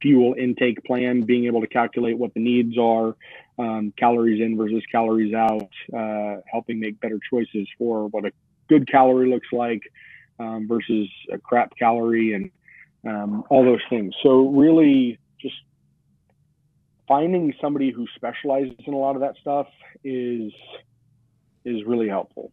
fuel 0.00 0.34
intake 0.38 0.82
plan, 0.84 1.22
being 1.22 1.44
able 1.44 1.60
to 1.60 1.66
calculate 1.66 2.16
what 2.16 2.32
the 2.32 2.40
needs 2.40 2.78
are, 2.78 3.16
um, 3.58 3.92
calories 3.98 4.40
in 4.40 4.56
versus 4.56 4.82
calories 4.90 5.34
out, 5.34 5.70
uh, 5.94 6.36
helping 6.50 6.80
make 6.80 6.98
better 7.00 7.18
choices 7.30 7.68
for 7.76 8.08
what 8.08 8.24
a 8.24 8.32
good 8.68 8.90
calorie 8.90 9.28
looks 9.28 9.48
like 9.52 9.82
um, 10.38 10.66
versus 10.66 11.08
a 11.30 11.38
crap 11.38 11.70
calorie 11.78 12.32
and 12.32 12.50
um, 13.06 13.44
all 13.50 13.62
those 13.62 13.84
things. 13.90 14.14
So 14.22 14.48
really 14.48 15.18
just 15.38 15.56
finding 17.06 17.52
somebody 17.60 17.90
who 17.90 18.06
specializes 18.14 18.76
in 18.86 18.94
a 18.94 18.98
lot 18.98 19.14
of 19.16 19.20
that 19.22 19.34
stuff 19.40 19.66
is 20.02 20.52
is 21.64 21.84
really 21.86 22.08
helpful 22.08 22.52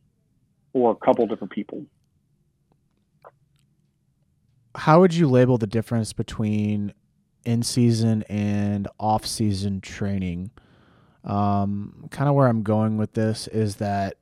or 0.74 0.92
a 0.92 0.96
couple 0.96 1.26
different 1.28 1.52
people. 1.52 1.86
how 4.76 5.00
would 5.02 5.14
you 5.14 5.28
label 5.28 5.58
the 5.58 5.68
difference 5.68 6.14
between 6.14 6.94
in 7.46 7.64
season 7.64 8.24
and 8.24 8.88
off 9.00 9.26
season 9.26 9.82
training? 9.82 10.52
Um, 11.24 12.08
kind 12.10 12.30
of 12.30 12.36
where 12.36 12.48
I'm 12.48 12.64
going 12.64 12.98
with 12.98 13.14
this 13.14 13.48
is 13.48 13.78
that 13.78 14.16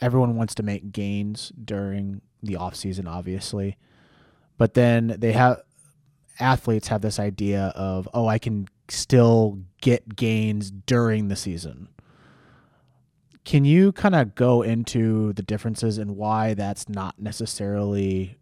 everyone 0.00 0.36
wants 0.36 0.54
to 0.56 0.62
make 0.62 0.92
gains 0.92 1.52
during 1.64 2.20
the 2.42 2.56
off 2.56 2.74
season, 2.74 3.06
obviously, 3.06 3.76
but 4.58 4.74
then 4.74 5.14
they 5.18 5.32
have 5.32 5.62
athletes 6.40 6.88
have 6.88 7.02
this 7.02 7.18
idea 7.20 7.72
of, 7.76 8.08
oh, 8.12 8.26
I 8.26 8.38
can 8.38 8.68
still 8.92 9.58
get 9.80 10.16
gains 10.16 10.70
during 10.70 11.28
the 11.28 11.36
season. 11.36 11.88
Can 13.44 13.64
you 13.64 13.92
kind 13.92 14.14
of 14.14 14.34
go 14.34 14.62
into 14.62 15.32
the 15.32 15.42
differences 15.42 15.98
and 15.98 16.16
why 16.16 16.54
that's 16.54 16.88
not 16.88 17.18
necessarily 17.18 18.36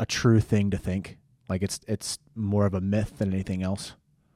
a 0.00 0.06
true 0.06 0.40
thing 0.40 0.70
to 0.70 0.78
think? 0.78 1.18
Like 1.48 1.62
it's 1.62 1.80
it's 1.86 2.18
more 2.34 2.64
of 2.64 2.72
a 2.74 2.80
myth 2.80 3.18
than 3.18 3.32
anything 3.32 3.62
else. 3.62 3.94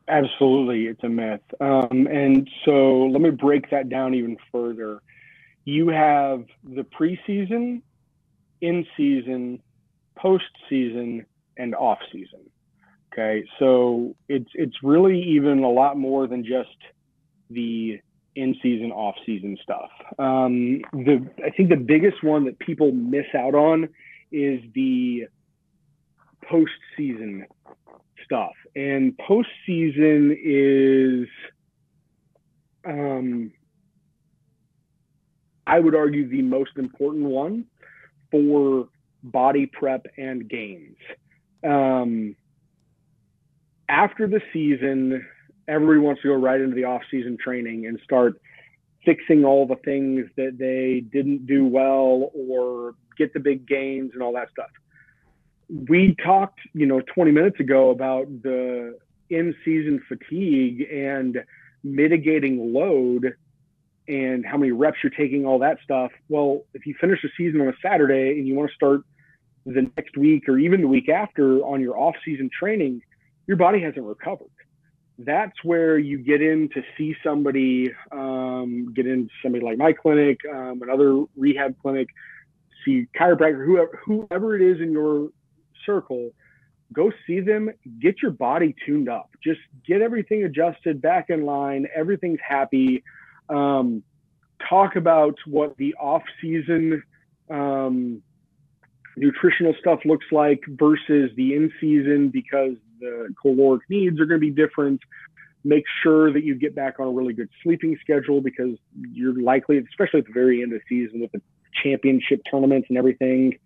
Absolutely, 0.09 0.87
it's 0.87 1.03
a 1.03 1.09
myth. 1.09 1.41
Um, 1.61 2.07
and 2.11 2.49
so 2.65 3.07
let 3.07 3.21
me 3.21 3.31
break 3.31 3.71
that 3.71 3.89
down 3.89 4.15
even 4.15 4.37
further. 4.53 5.01
You 5.65 5.89
have 5.89 6.45
the 6.65 6.83
preseason, 6.83 7.83
in 8.61 8.87
season, 8.97 9.63
postseason, 10.19 11.25
and 11.57 11.75
off 11.75 11.99
season. 12.13 12.48
Okay, 13.13 13.45
so 13.59 14.15
it's 14.29 14.51
it's 14.55 14.77
really 14.83 15.21
even 15.21 15.65
a 15.65 15.71
lot 15.71 15.97
more 15.97 16.27
than 16.27 16.45
just 16.45 16.77
the 17.51 17.99
in 18.37 18.55
season, 18.63 18.93
off 18.93 19.17
season 19.27 19.59
stuff. 19.63 19.91
Um, 20.19 20.83
the 20.93 21.27
I 21.45 21.51
think 21.51 21.71
the 21.71 21.77
biggest 21.77 22.23
one 22.23 22.45
that 22.45 22.59
people 22.59 22.93
miss 22.93 23.27
out 23.37 23.55
on 23.55 23.89
is 24.31 24.61
the 24.75 25.27
postseason 26.45 27.43
stuff, 28.25 28.53
and 28.77 29.19
postseason 29.19 30.37
is, 30.41 31.29
um, 32.87 33.51
I 35.67 35.81
would 35.81 35.95
argue, 35.97 36.29
the 36.29 36.43
most 36.43 36.77
important 36.77 37.25
one 37.25 37.65
for 38.31 38.89
body 39.25 39.67
prep 39.67 40.07
and 40.17 40.49
gains. 40.49 40.97
Um, 41.65 42.37
after 43.89 44.27
the 44.27 44.41
season, 44.53 45.27
everybody 45.67 45.99
wants 45.99 46.23
to 46.23 46.29
go 46.29 46.35
right 46.35 46.61
into 46.61 46.75
the 46.75 46.85
off-season 46.85 47.37
training 47.43 47.87
and 47.87 47.99
start 48.05 48.41
fixing 49.05 49.45
all 49.45 49.67
the 49.67 49.77
things 49.77 50.27
that 50.37 50.59
they 50.59 51.01
didn't 51.13 51.47
do 51.47 51.67
well 51.67 52.31
or 52.35 52.95
get 53.17 53.33
the 53.33 53.41
big 53.41 53.67
gains 53.67 54.11
and 54.15 54.23
all 54.23 54.33
that 54.33 54.51
stuff. 54.51 54.71
We 55.89 56.17
talked, 56.25 56.61
you 56.75 56.87
know, 56.87 57.01
20 57.15 57.31
minutes 57.31 57.61
ago 57.61 57.91
about 57.91 58.27
the 58.43 58.99
in-season 59.31 60.03
fatigue 60.09 60.87
and 60.91 61.39
mitigating 61.85 62.73
load 62.73 63.35
and 64.09 64.45
how 64.47 64.57
many 64.57 64.73
reps 64.73 64.99
you're 65.03 65.11
taking, 65.11 65.45
all 65.45 65.59
that 65.59 65.79
stuff. 65.85 66.11
Well, 66.29 66.63
if 66.73 66.87
you 66.87 66.95
finish 67.01 67.21
the 67.23 67.29
season 67.37 67.61
on 67.61 67.69
a 67.69 67.75
Saturday 67.83 68.39
and 68.39 68.47
you 68.47 68.55
want 68.55 68.71
to 68.71 68.75
start 68.75 69.03
the 69.67 69.91
next 69.97 70.17
week 70.17 70.49
or 70.49 70.59
even 70.59 70.81
the 70.81 70.89
week 70.89 71.11
after 71.11 71.61
on 71.61 71.83
your 71.83 71.99
off-season 71.99 72.49
training, 72.59 73.03
your 73.49 73.57
body 73.57 73.81
hasn't 73.81 74.05
recovered. 74.05 74.47
That's 75.19 75.65
where 75.65 75.99
you 75.99 76.19
get 76.19 76.41
in 76.41 76.69
to 76.75 76.83
see 76.97 77.17
somebody, 77.25 77.93
um, 78.13 78.93
get 78.95 79.07
in 79.07 79.29
somebody 79.43 79.65
like 79.65 79.77
my 79.77 79.93
clinic, 79.93 80.39
um, 80.49 80.81
another 80.83 81.25
rehab 81.37 81.75
clinic, 81.83 82.09
see 82.85 83.09
chiropractor, 83.19 83.67
whoever, 83.67 84.01
whoever 84.05 84.55
it 84.55 84.63
is 84.63 84.81
in 84.81 84.93
your 84.93 85.31
circle, 85.85 86.31
go 86.93 87.11
see 87.27 87.41
them, 87.41 87.69
get 88.01 88.23
your 88.23 88.31
body 88.31 88.77
tuned 88.87 89.09
up, 89.09 89.31
just 89.43 89.61
get 89.85 90.03
everything 90.03 90.45
adjusted 90.45 91.03
back 91.03 91.31
in 91.31 91.45
line, 91.45 91.89
everything's 91.93 92.39
happy. 92.47 93.03
Um, 93.49 94.05
talk 94.69 94.95
about 94.95 95.35
what 95.47 95.77
the 95.79 95.95
off 95.95 96.23
season 96.41 97.03
um, 97.51 98.23
nutritional 99.17 99.75
stuff 99.81 100.01
looks 100.05 100.27
like 100.31 100.63
versus 100.69 101.31
the 101.37 101.55
in 101.55 101.73
season 101.81 102.29
because 102.29 102.77
the 103.01 103.35
caloric 103.41 103.83
needs 103.89 104.21
are 104.21 104.27
going 104.27 104.41
to 104.41 104.47
be 104.47 104.51
different. 104.51 105.01
Make 105.65 105.85
sure 106.03 106.33
that 106.33 106.45
you 106.45 106.55
get 106.55 106.75
back 106.75 107.01
on 107.01 107.09
a 107.09 107.11
really 107.11 107.35
good 107.35 107.49
sleeping 107.63 107.97
schedule 108.01 108.41
because 108.41 108.79
you're 109.13 109.41
likely, 109.41 109.79
especially 109.79 110.21
at 110.21 110.27
the 110.27 110.33
very 110.33 110.63
end 110.63 110.73
of 110.73 110.81
the 110.81 111.05
season 111.05 111.21
with 111.21 111.33
the 111.33 111.43
championship 111.83 112.43
tournaments 112.51 112.87
and 112.89 112.99
everything, 112.99 113.59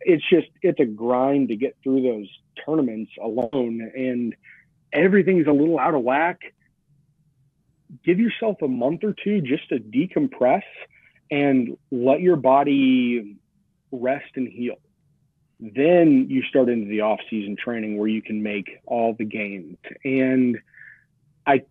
it's 0.00 0.22
just 0.28 0.48
it's 0.62 0.80
a 0.80 0.84
grind 0.84 1.48
to 1.48 1.56
get 1.56 1.76
through 1.82 2.02
those 2.02 2.28
tournaments 2.64 3.12
alone 3.22 3.90
and 3.94 4.34
everything's 4.92 5.46
a 5.46 5.52
little 5.52 5.78
out 5.78 5.94
of 5.94 6.02
whack. 6.02 6.40
Give 8.04 8.18
yourself 8.18 8.56
a 8.62 8.68
month 8.68 9.04
or 9.04 9.14
two 9.22 9.40
just 9.40 9.68
to 9.68 9.78
decompress 9.78 10.62
and 11.30 11.76
let 11.90 12.20
your 12.20 12.36
body 12.36 13.36
rest 13.90 14.30
and 14.36 14.48
heal. 14.48 14.76
Then 15.64 16.26
you 16.28 16.42
start 16.42 16.68
into 16.68 16.88
the 16.88 17.02
off 17.02 17.20
season 17.30 17.56
training 17.56 17.96
where 17.96 18.08
you 18.08 18.20
can 18.20 18.42
make 18.42 18.80
all 18.84 19.14
the 19.16 19.24
gains. 19.24 19.76
And 20.04 20.58
I 21.46 21.62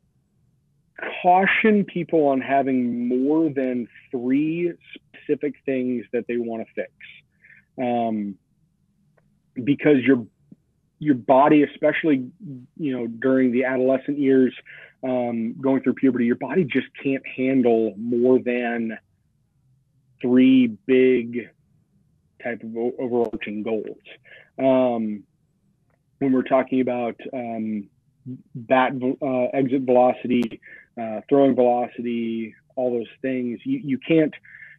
caution 1.21 1.83
people 1.83 2.27
on 2.27 2.39
having 2.39 3.09
more 3.09 3.49
than 3.49 3.89
three 4.09 4.71
specific 4.95 5.55
things 5.65 6.05
that 6.13 6.25
they 6.29 6.37
want 6.37 6.65
to 6.65 6.73
fix. 6.73 6.91
Um, 7.77 8.37
because 9.61 9.97
your 10.03 10.25
your 10.99 11.15
body, 11.15 11.63
especially 11.63 12.31
you 12.77 12.97
know 12.97 13.07
during 13.07 13.51
the 13.51 13.65
adolescent 13.65 14.19
years, 14.19 14.53
um, 15.03 15.55
going 15.59 15.81
through 15.81 15.95
puberty, 15.95 16.25
your 16.25 16.37
body 16.37 16.63
just 16.63 16.87
can't 17.03 17.23
handle 17.27 17.93
more 17.97 18.39
than 18.39 18.97
three 20.21 20.67
big 20.85 21.49
type 22.43 22.61
of 22.63 22.75
overarching 22.99 23.63
goals. 23.63 23.97
Um, 24.59 25.23
when 26.19 26.31
we're 26.33 26.43
talking 26.43 26.81
about 26.81 27.15
um, 27.33 27.89
bat 28.53 28.91
uh, 29.21 29.57
exit 29.57 29.81
velocity, 29.81 30.61
uh, 31.01 31.21
throwing 31.29 31.55
velocity, 31.55 32.53
all 32.75 32.91
those 32.91 33.09
things, 33.21 33.59
you, 33.63 33.81
you 33.83 33.97
can't 33.97 34.33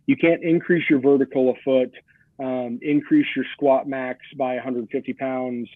you 0.06 0.16
can't 0.16 0.42
increase 0.42 0.84
your 0.90 1.00
vertical 1.00 1.50
a 1.50 1.54
foot, 1.64 1.92
um, 2.38 2.78
increase 2.82 3.26
your 3.36 3.44
squat 3.52 3.86
max 3.86 4.20
by 4.36 4.54
150 4.54 5.12
pounds, 5.14 5.68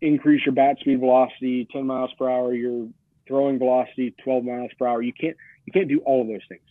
increase 0.00 0.44
your 0.44 0.54
bat 0.54 0.78
speed 0.80 1.00
velocity 1.00 1.66
10 1.72 1.86
miles 1.86 2.10
per 2.18 2.28
hour, 2.28 2.54
your 2.54 2.88
throwing 3.26 3.58
velocity 3.58 4.14
12 4.24 4.44
miles 4.44 4.70
per 4.78 4.86
hour. 4.86 5.02
You 5.02 5.12
can't 5.12 5.36
you 5.66 5.72
can't 5.72 5.88
do 5.88 6.00
all 6.00 6.22
of 6.22 6.28
those 6.28 6.46
things. 6.48 6.62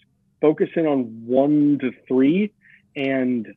Focus 0.41 0.69
in 0.75 0.85
on 0.85 1.23
one 1.25 1.77
to 1.81 1.91
three 2.07 2.51
and 2.95 3.47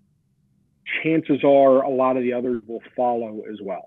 chances 1.02 1.42
are 1.44 1.82
a 1.82 1.90
lot 1.90 2.16
of 2.16 2.22
the 2.22 2.32
others 2.32 2.62
will 2.66 2.82
follow 2.96 3.42
as 3.50 3.58
well. 3.62 3.86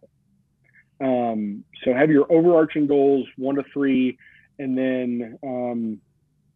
Um, 1.01 1.63
so 1.83 1.93
have 1.93 2.09
your 2.09 2.31
overarching 2.31 2.87
goals, 2.87 3.27
one 3.37 3.55
to 3.55 3.63
three, 3.73 4.17
and 4.59 4.77
then 4.77 5.37
um, 5.43 6.01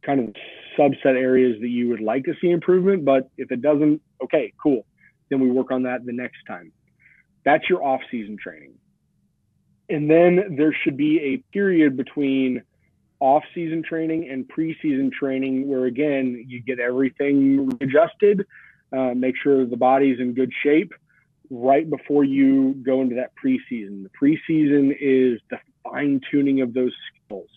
kind 0.05 0.19
of 0.21 0.35
subset 0.77 1.15
areas 1.15 1.59
that 1.61 1.69
you 1.69 1.89
would 1.89 2.01
like 2.01 2.23
to 2.25 2.33
see 2.39 2.49
improvement. 2.49 3.03
But 3.03 3.29
if 3.37 3.51
it 3.51 3.61
doesn't, 3.61 4.01
okay, 4.23 4.53
cool. 4.61 4.85
Then 5.29 5.41
we 5.41 5.51
work 5.51 5.71
on 5.71 5.83
that 5.83 6.05
the 6.05 6.13
next 6.13 6.37
time. 6.47 6.71
That's 7.43 7.67
your 7.69 7.83
off 7.83 8.01
season 8.09 8.37
training. 8.41 8.73
And 9.89 10.09
then 10.09 10.55
there 10.57 10.75
should 10.83 10.97
be 10.97 11.19
a 11.19 11.37
period 11.53 11.97
between 11.97 12.61
off 13.19 13.43
season 13.55 13.83
training 13.83 14.29
and 14.29 14.47
preseason 14.47 15.11
training 15.11 15.67
where, 15.67 15.85
again, 15.85 16.45
you 16.47 16.61
get 16.61 16.79
everything 16.79 17.69
adjusted 17.81 18.45
uh, 18.95 19.13
make 19.13 19.35
sure 19.41 19.65
the 19.65 19.77
body's 19.77 20.19
in 20.19 20.33
good 20.33 20.51
shape 20.63 20.93
right 21.49 21.89
before 21.89 22.23
you 22.23 22.73
go 22.85 23.01
into 23.01 23.15
that 23.15 23.31
preseason. 23.41 24.03
The 24.03 24.09
preseason 24.21 24.91
is 24.99 25.39
the 25.49 25.57
fine 25.83 26.21
tuning 26.29 26.61
of 26.61 26.73
those 26.73 26.93
skills, 27.25 27.49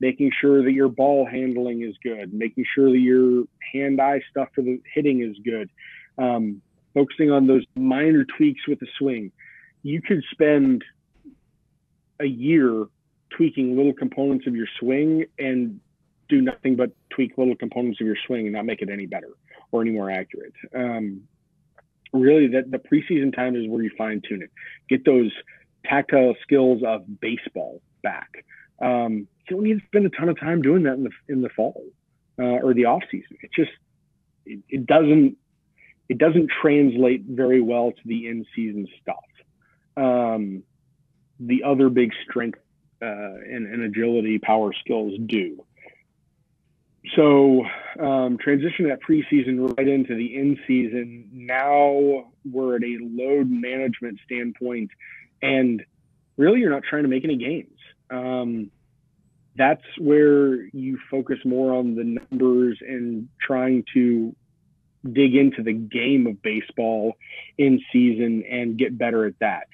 making 0.00 0.32
sure 0.40 0.62
that 0.62 0.72
your 0.72 0.88
ball 0.88 1.26
handling 1.26 1.82
is 1.82 1.94
good, 2.02 2.32
making 2.32 2.64
sure 2.74 2.90
that 2.90 2.98
your 2.98 3.44
hand 3.72 4.00
eye 4.00 4.20
stuff 4.30 4.48
for 4.54 4.62
the 4.62 4.80
hitting 4.94 5.22
is 5.22 5.36
good, 5.44 5.70
um, 6.18 6.60
focusing 6.94 7.30
on 7.30 7.46
those 7.46 7.64
minor 7.76 8.24
tweaks 8.36 8.66
with 8.66 8.80
the 8.80 8.88
swing. 8.98 9.30
You 9.82 10.02
could 10.02 10.22
spend 10.32 10.84
a 12.20 12.26
year 12.26 12.86
tweaking 13.30 13.76
little 13.76 13.92
components 13.92 14.46
of 14.46 14.56
your 14.56 14.66
swing 14.80 15.26
and 15.38 15.80
do 16.28 16.40
nothing 16.40 16.74
but 16.74 16.90
tweak 17.10 17.36
little 17.38 17.54
components 17.54 18.00
of 18.00 18.06
your 18.06 18.16
swing 18.26 18.46
and 18.46 18.54
not 18.54 18.64
make 18.64 18.82
it 18.82 18.88
any 18.88 19.06
better 19.06 19.28
or 19.72 19.82
any 19.82 19.90
more 19.90 20.10
accurate. 20.10 20.54
Um, 20.74 21.22
really, 22.12 22.48
that 22.48 22.70
the 22.70 22.78
preseason 22.78 23.34
time 23.34 23.56
is 23.56 23.68
where 23.68 23.82
you 23.82 23.90
fine 23.96 24.22
tune 24.26 24.42
it, 24.42 24.50
get 24.88 25.04
those 25.04 25.32
tactile 25.84 26.34
skills 26.42 26.82
of 26.86 27.02
baseball 27.20 27.80
back. 28.02 28.44
Um, 28.80 29.28
you 29.48 29.56
don't 29.56 29.62
need 29.62 29.80
to 29.80 29.86
spend 29.86 30.06
a 30.06 30.10
ton 30.10 30.28
of 30.28 30.38
time 30.38 30.62
doing 30.62 30.82
that 30.84 30.94
in 30.94 31.04
the 31.04 31.10
in 31.28 31.42
the 31.42 31.48
fall 31.50 31.84
uh, 32.38 32.42
or 32.42 32.74
the 32.74 32.86
off 32.86 33.02
season. 33.10 33.36
It 33.42 33.50
just 33.54 33.70
it, 34.44 34.60
it 34.68 34.86
doesn't 34.86 35.36
it 36.08 36.18
doesn't 36.18 36.50
translate 36.62 37.24
very 37.24 37.60
well 37.60 37.92
to 37.92 38.02
the 38.04 38.28
in 38.28 38.46
season 38.54 38.86
stuff. 39.02 39.16
Um, 39.96 40.62
the 41.40 41.64
other 41.64 41.88
big 41.88 42.12
strength 42.28 42.58
uh, 43.02 43.06
and, 43.06 43.66
and, 43.66 43.82
agility 43.82 44.38
power 44.38 44.72
skills 44.72 45.18
do. 45.26 45.64
So 47.14 47.64
um, 48.00 48.38
transition 48.38 48.88
that 48.88 48.98
preseason 49.08 49.76
right 49.76 49.86
into 49.86 50.14
the 50.14 50.34
in 50.34 50.58
season. 50.66 51.28
Now 51.32 52.30
we're 52.50 52.76
at 52.76 52.82
a 52.82 52.98
load 53.00 53.50
management 53.50 54.18
standpoint, 54.24 54.90
and 55.40 55.84
really 56.36 56.60
you're 56.60 56.70
not 56.70 56.82
trying 56.82 57.04
to 57.04 57.08
make 57.08 57.24
any 57.24 57.36
gains. 57.36 57.78
Um, 58.10 58.70
that's 59.56 59.84
where 59.98 60.66
you 60.66 60.98
focus 61.10 61.38
more 61.44 61.74
on 61.74 61.94
the 61.94 62.04
numbers 62.04 62.78
and 62.80 63.28
trying 63.40 63.84
to 63.94 64.34
dig 65.10 65.34
into 65.34 65.62
the 65.62 65.72
game 65.72 66.26
of 66.26 66.42
baseball 66.42 67.16
in 67.56 67.80
season 67.92 68.44
and 68.50 68.76
get 68.76 68.98
better 68.98 69.24
at 69.24 69.38
that. 69.40 69.68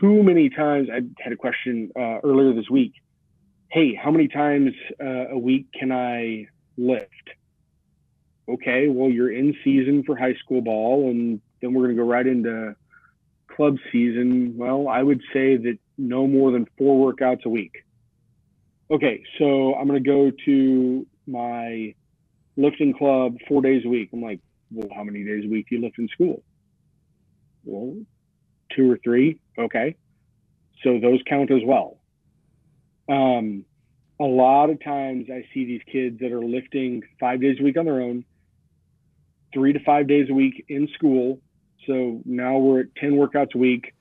Too 0.00 0.22
many 0.22 0.50
times, 0.50 0.88
I 0.92 1.00
had 1.18 1.32
a 1.32 1.36
question 1.36 1.90
uh, 1.96 2.20
earlier 2.22 2.52
this 2.52 2.68
week. 2.70 2.92
Hey, 3.76 3.94
how 3.94 4.10
many 4.10 4.26
times 4.26 4.72
uh, 4.98 5.28
a 5.32 5.38
week 5.38 5.66
can 5.78 5.92
I 5.92 6.46
lift? 6.78 7.10
Okay, 8.48 8.88
well, 8.88 9.10
you're 9.10 9.30
in 9.30 9.54
season 9.64 10.02
for 10.06 10.16
high 10.16 10.32
school 10.42 10.62
ball, 10.62 11.10
and 11.10 11.42
then 11.60 11.74
we're 11.74 11.82
going 11.82 11.94
to 11.94 12.02
go 12.02 12.08
right 12.08 12.26
into 12.26 12.74
club 13.54 13.76
season. 13.92 14.54
Well, 14.56 14.88
I 14.88 15.02
would 15.02 15.20
say 15.30 15.58
that 15.58 15.78
no 15.98 16.26
more 16.26 16.52
than 16.52 16.66
four 16.78 17.12
workouts 17.12 17.44
a 17.44 17.50
week. 17.50 17.74
Okay, 18.90 19.22
so 19.38 19.74
I'm 19.74 19.86
going 19.86 20.02
to 20.02 20.08
go 20.08 20.32
to 20.46 21.06
my 21.26 21.94
lifting 22.56 22.94
club 22.94 23.36
four 23.46 23.60
days 23.60 23.82
a 23.84 23.90
week. 23.90 24.08
I'm 24.10 24.22
like, 24.22 24.40
well, 24.72 24.88
how 24.96 25.04
many 25.04 25.22
days 25.22 25.44
a 25.44 25.48
week 25.50 25.66
do 25.68 25.76
you 25.76 25.82
lift 25.82 25.98
in 25.98 26.08
school? 26.08 26.42
Well, 27.66 27.94
two 28.74 28.90
or 28.90 28.98
three. 29.04 29.38
Okay. 29.58 29.96
So 30.82 30.98
those 30.98 31.20
count 31.28 31.50
as 31.50 31.60
well. 31.62 31.95
Um, 33.08 33.64
a 34.18 34.24
lot 34.24 34.70
of 34.70 34.82
times 34.82 35.26
I 35.30 35.46
see 35.52 35.64
these 35.64 35.82
kids 35.90 36.20
that 36.20 36.32
are 36.32 36.44
lifting 36.44 37.02
five 37.20 37.40
days 37.40 37.58
a 37.60 37.62
week 37.62 37.76
on 37.76 37.84
their 37.84 38.00
own, 38.00 38.24
three 39.52 39.72
to 39.72 39.80
five 39.80 40.06
days 40.06 40.28
a 40.30 40.34
week 40.34 40.64
in 40.68 40.88
school. 40.94 41.40
So 41.86 42.22
now 42.24 42.58
we're 42.58 42.80
at 42.80 42.94
10 42.96 43.12
workouts 43.12 43.54
a 43.54 43.58
week, 43.58 43.94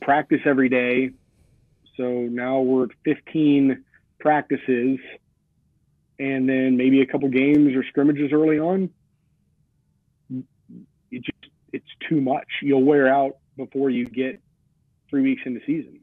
practice 0.00 0.40
every 0.46 0.68
day. 0.68 1.10
So 1.96 2.04
now 2.04 2.60
we're 2.60 2.84
at 2.84 2.90
15 3.04 3.84
practices 4.18 4.98
and 6.18 6.48
then 6.48 6.76
maybe 6.76 7.00
a 7.00 7.06
couple 7.06 7.28
games 7.28 7.74
or 7.74 7.84
scrimmages 7.88 8.32
early 8.32 8.58
on, 8.58 8.90
it 11.10 11.22
just 11.22 11.52
it's 11.72 11.88
too 12.08 12.20
much. 12.20 12.46
You'll 12.62 12.84
wear 12.84 13.12
out 13.12 13.38
before 13.56 13.90
you 13.90 14.06
get 14.06 14.40
three 15.10 15.22
weeks 15.22 15.42
into 15.44 15.60
season. 15.66 16.00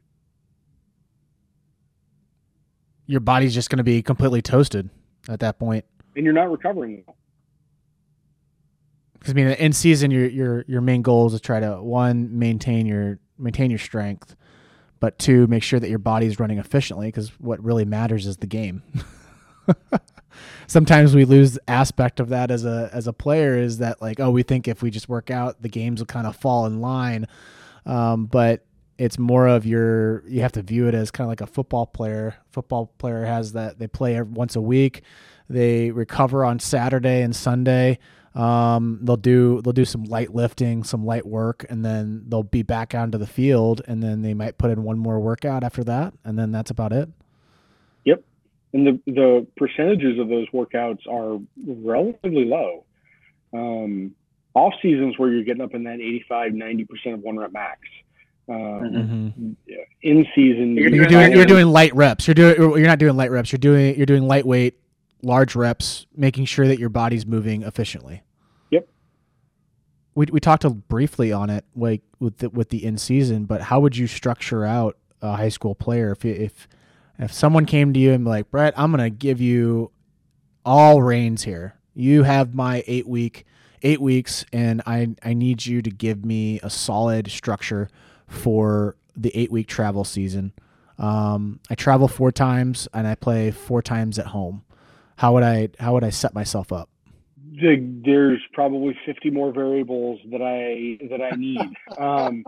Your 3.10 3.22
body's 3.22 3.55
just 3.55 3.72
going 3.72 3.80
to 3.80 3.84
be 3.84 4.03
completely 4.03 4.43
toasted 4.43 4.88
at 5.28 5.39
that 5.39 5.57
point, 5.57 5.84
and 6.16 6.24
you're 6.24 6.34
not 6.34 6.51
recovering. 6.51 7.03
Because 9.14 9.32
I 9.32 9.34
mean, 9.34 9.47
in 9.47 9.74
season, 9.74 10.12
your 10.12 10.28
your 10.28 10.64
your 10.68 10.82
main 10.82 11.01
goal 11.01 11.26
is 11.26 11.34
to 11.34 11.39
try 11.39 11.60
to 11.60 11.82
one 11.82 12.38
maintain 12.38 12.86
your 12.86 13.18
maintain 13.39 13.72
your 13.72 13.80
strength, 13.80 14.36
but 14.99 15.18
two 15.18 15.47
make 15.47 15.64
sure 15.64 15.80
that 15.80 15.89
your 15.89 15.97
body's 15.97 16.39
running 16.39 16.60
efficiently. 16.60 17.07
Because 17.07 17.30
what 17.39 17.64
really 17.64 17.84
matters 17.84 18.28
is 18.28 18.38
the 18.38 18.47
game. 18.47 18.84
sometimes 20.68 21.16
we 21.16 21.26
lose 21.26 21.57
aspect 21.68 22.20
of 22.20 22.30
that 22.30 22.51
as 22.51 22.64
a 22.64 22.91
as 22.93 23.07
a 23.07 23.14
player 23.14 23.57
is 23.57 23.80
that 23.80 24.01
like 24.01 24.20
oh 24.20 24.30
we 24.30 24.43
think 24.43 24.68
if 24.68 24.82
we 24.82 24.89
just 24.91 25.10
work 25.10 25.32
out 25.32 25.62
the 25.62 25.70
games 25.70 25.99
will 25.99 26.05
kind 26.05 26.28
of 26.28 26.36
fall 26.36 26.66
in 26.66 26.80
line 26.80 27.28
um, 27.86 28.26
but 28.26 28.66
it's 29.00 29.18
more 29.18 29.47
of 29.47 29.66
your 29.66 30.28
you 30.28 30.41
have 30.41 30.52
to 30.52 30.62
view 30.62 30.88
it 30.88 30.93
as 30.93 31.10
kind 31.10 31.26
of 31.26 31.30
like 31.30 31.41
a 31.41 31.47
football 31.47 31.88
player 31.88 32.36
football 32.52 32.93
player 32.97 33.26
has 33.26 33.54
that 33.54 33.80
they 33.80 33.88
play 33.88 34.22
once 34.22 34.56
a 34.56 34.62
week 34.62 35.02
they 35.50 35.89
recover 35.89 36.43
on 36.45 36.60
saturday 36.60 37.22
and 37.22 37.36
sunday 37.36 37.97
um, 38.36 39.00
they'll 39.02 39.18
do 39.18 39.60
they'll 39.64 39.74
do 39.74 39.86
some 39.86 40.04
light 40.04 40.36
lifting 40.36 40.84
some 40.84 41.04
light 41.06 41.26
work 41.26 41.66
and 41.70 41.84
then 41.84 42.24
they'll 42.28 42.43
be 42.43 42.62
back 42.62 42.93
onto 42.93 43.18
the 43.18 43.26
field 43.26 43.82
and 43.88 44.04
then 44.04 44.22
they 44.22 44.36
might 44.36 44.58
put 44.60 44.70
in 44.70 44.84
one 44.84 45.00
more 45.00 45.20
workout 45.20 45.64
after 45.64 45.84
that 45.84 46.14
and 46.24 46.38
then 46.38 46.52
that's 46.52 46.70
about 46.70 46.93
it 46.93 47.10
Yep. 48.06 48.24
and 48.74 48.86
the 48.88 49.00
the 49.12 49.47
percentages 49.58 50.20
of 50.20 50.30
those 50.30 50.47
workouts 50.50 51.08
are 51.10 51.39
relatively 51.66 52.45
low. 52.45 52.86
Um, 53.52 54.14
off 54.54 54.74
seasons 54.82 55.18
where 55.18 55.32
you're 55.32 55.43
getting 55.43 55.62
up 55.62 55.74
in 55.74 55.84
that 55.86 55.95
85, 55.95 56.54
90 56.54 56.86
percent 56.86 57.16
of 57.16 57.22
one 57.22 57.38
rep 57.38 57.52
max. 57.52 57.80
Um, 58.50 58.56
mm-hmm. 58.56 59.74
In 60.02 60.26
season, 60.34 60.76
you're, 60.76 60.89
you're 60.89 61.06
doing 61.06 61.34
you're 61.34 61.45
doing 61.45 61.68
light 61.68 61.93
reps. 61.93 62.28
You're 62.28 62.34
doing 62.36 62.56
you're 62.58 62.88
not 62.88 62.97
doing 63.00 63.16
light 63.16 63.32
reps. 63.32 63.52
You're 63.52 63.60
doing 63.60 63.95
you're 63.95 64.06
doing 64.06 64.28
lightweight, 64.28 64.80
large 65.22 65.56
reps, 65.56 66.08
making 66.16 66.45
sure 66.45 66.68
that 66.68 66.80
your 66.80 66.89
body's 66.89 67.26
moving 67.26 67.62
efficiently. 67.64 68.24
Yep. 68.72 68.88
We 70.16 70.28
we 70.32 70.39
talked 70.39 70.66
briefly 70.88 71.32
on 71.32 71.50
it, 71.50 71.66
like 71.76 72.02
with 72.20 72.38
the, 72.38 72.50
with 72.50 72.70
the 72.70 72.84
in 72.84 72.97
season, 72.97 73.45
but 73.45 73.62
how 73.62 73.82
would 73.82 73.95
you 73.95 74.08
structure 74.08 74.66
out 74.66 74.97
a 75.22 75.36
high 75.36 75.50
school 75.50 75.76
player 75.76 76.12
if 76.12 76.26
if 76.26 76.68
if 77.20 77.34
someone 77.34 77.66
came 77.66 77.93
to 77.93 78.00
you 78.00 78.14
and 78.14 78.24
be 78.24 78.30
like, 78.30 78.50
Brett, 78.50 78.74
I'm 78.78 78.91
going 78.91 79.04
to 79.04 79.16
give 79.16 79.41
you 79.41 79.91
all 80.66 81.02
reins 81.02 81.43
here. 81.43 81.76
You 81.93 82.24
have 82.24 82.56
my 82.56 82.84
eight 82.88 83.08
week, 83.08 83.45
eight 83.84 84.00
weeks, 84.00 84.45
and 84.54 84.82
I, 84.88 85.10
I 85.24 85.34
need 85.34 85.66
you 85.66 85.82
to 85.82 85.89
give 85.89 86.24
me 86.24 86.62
a 86.64 86.70
solid 86.70 87.30
structure 87.30 87.89
for 88.30 88.96
the 89.16 89.32
eight 89.36 89.52
week 89.52 89.68
travel 89.68 90.04
season. 90.06 90.54
Um, 90.98 91.60
I 91.70 91.76
travel 91.76 92.08
four 92.08 92.32
times 92.32 92.88
and 92.94 93.08
I 93.08 93.16
play 93.16 93.52
four 93.52 93.82
times 93.82 94.18
at 94.18 94.28
home. 94.28 94.64
How 95.18 95.34
would 95.34 95.44
I, 95.44 95.70
how 95.80 95.94
would 95.94 96.04
I 96.04 96.10
set 96.10 96.34
myself 96.34 96.72
up? 96.72 96.90
There's 97.62 98.40
probably 98.54 98.98
50 99.06 99.32
more 99.32 99.52
variables 99.52 100.20
that 100.32 100.42
I, 100.42 101.06
that 101.10 101.22
I 101.22 101.36
need. 101.36 101.60
Um, 101.98 102.46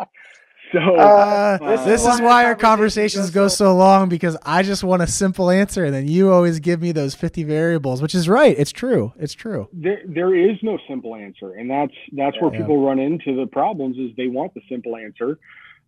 so 0.71 0.79
uh, 0.95 1.57
this, 1.57 1.81
this 2.01 2.13
is 2.13 2.21
why 2.21 2.45
our 2.45 2.55
conversations 2.55 3.29
go 3.29 3.47
so 3.47 3.75
long 3.75 4.07
because 4.07 4.37
I 4.45 4.63
just 4.63 4.83
want 4.83 5.01
a 5.01 5.07
simple 5.07 5.49
answer, 5.49 5.83
and 5.83 5.93
then 5.93 6.07
you 6.07 6.31
always 6.31 6.59
give 6.59 6.81
me 6.81 6.91
those 6.91 7.13
fifty 7.13 7.43
variables, 7.43 8.01
which 8.01 8.15
is 8.15 8.29
right. 8.29 8.57
It's 8.57 8.71
true. 8.71 9.13
It's 9.19 9.33
true. 9.33 9.67
There, 9.73 10.01
there 10.05 10.33
is 10.33 10.57
no 10.61 10.77
simple 10.87 11.15
answer, 11.15 11.53
and 11.55 11.69
that's 11.69 11.93
that's 12.13 12.39
where 12.39 12.53
yeah. 12.53 12.59
people 12.59 12.85
run 12.85 12.99
into 12.99 13.35
the 13.35 13.47
problems. 13.47 13.97
Is 13.97 14.15
they 14.15 14.27
want 14.27 14.53
the 14.53 14.61
simple 14.69 14.95
answer, 14.95 15.39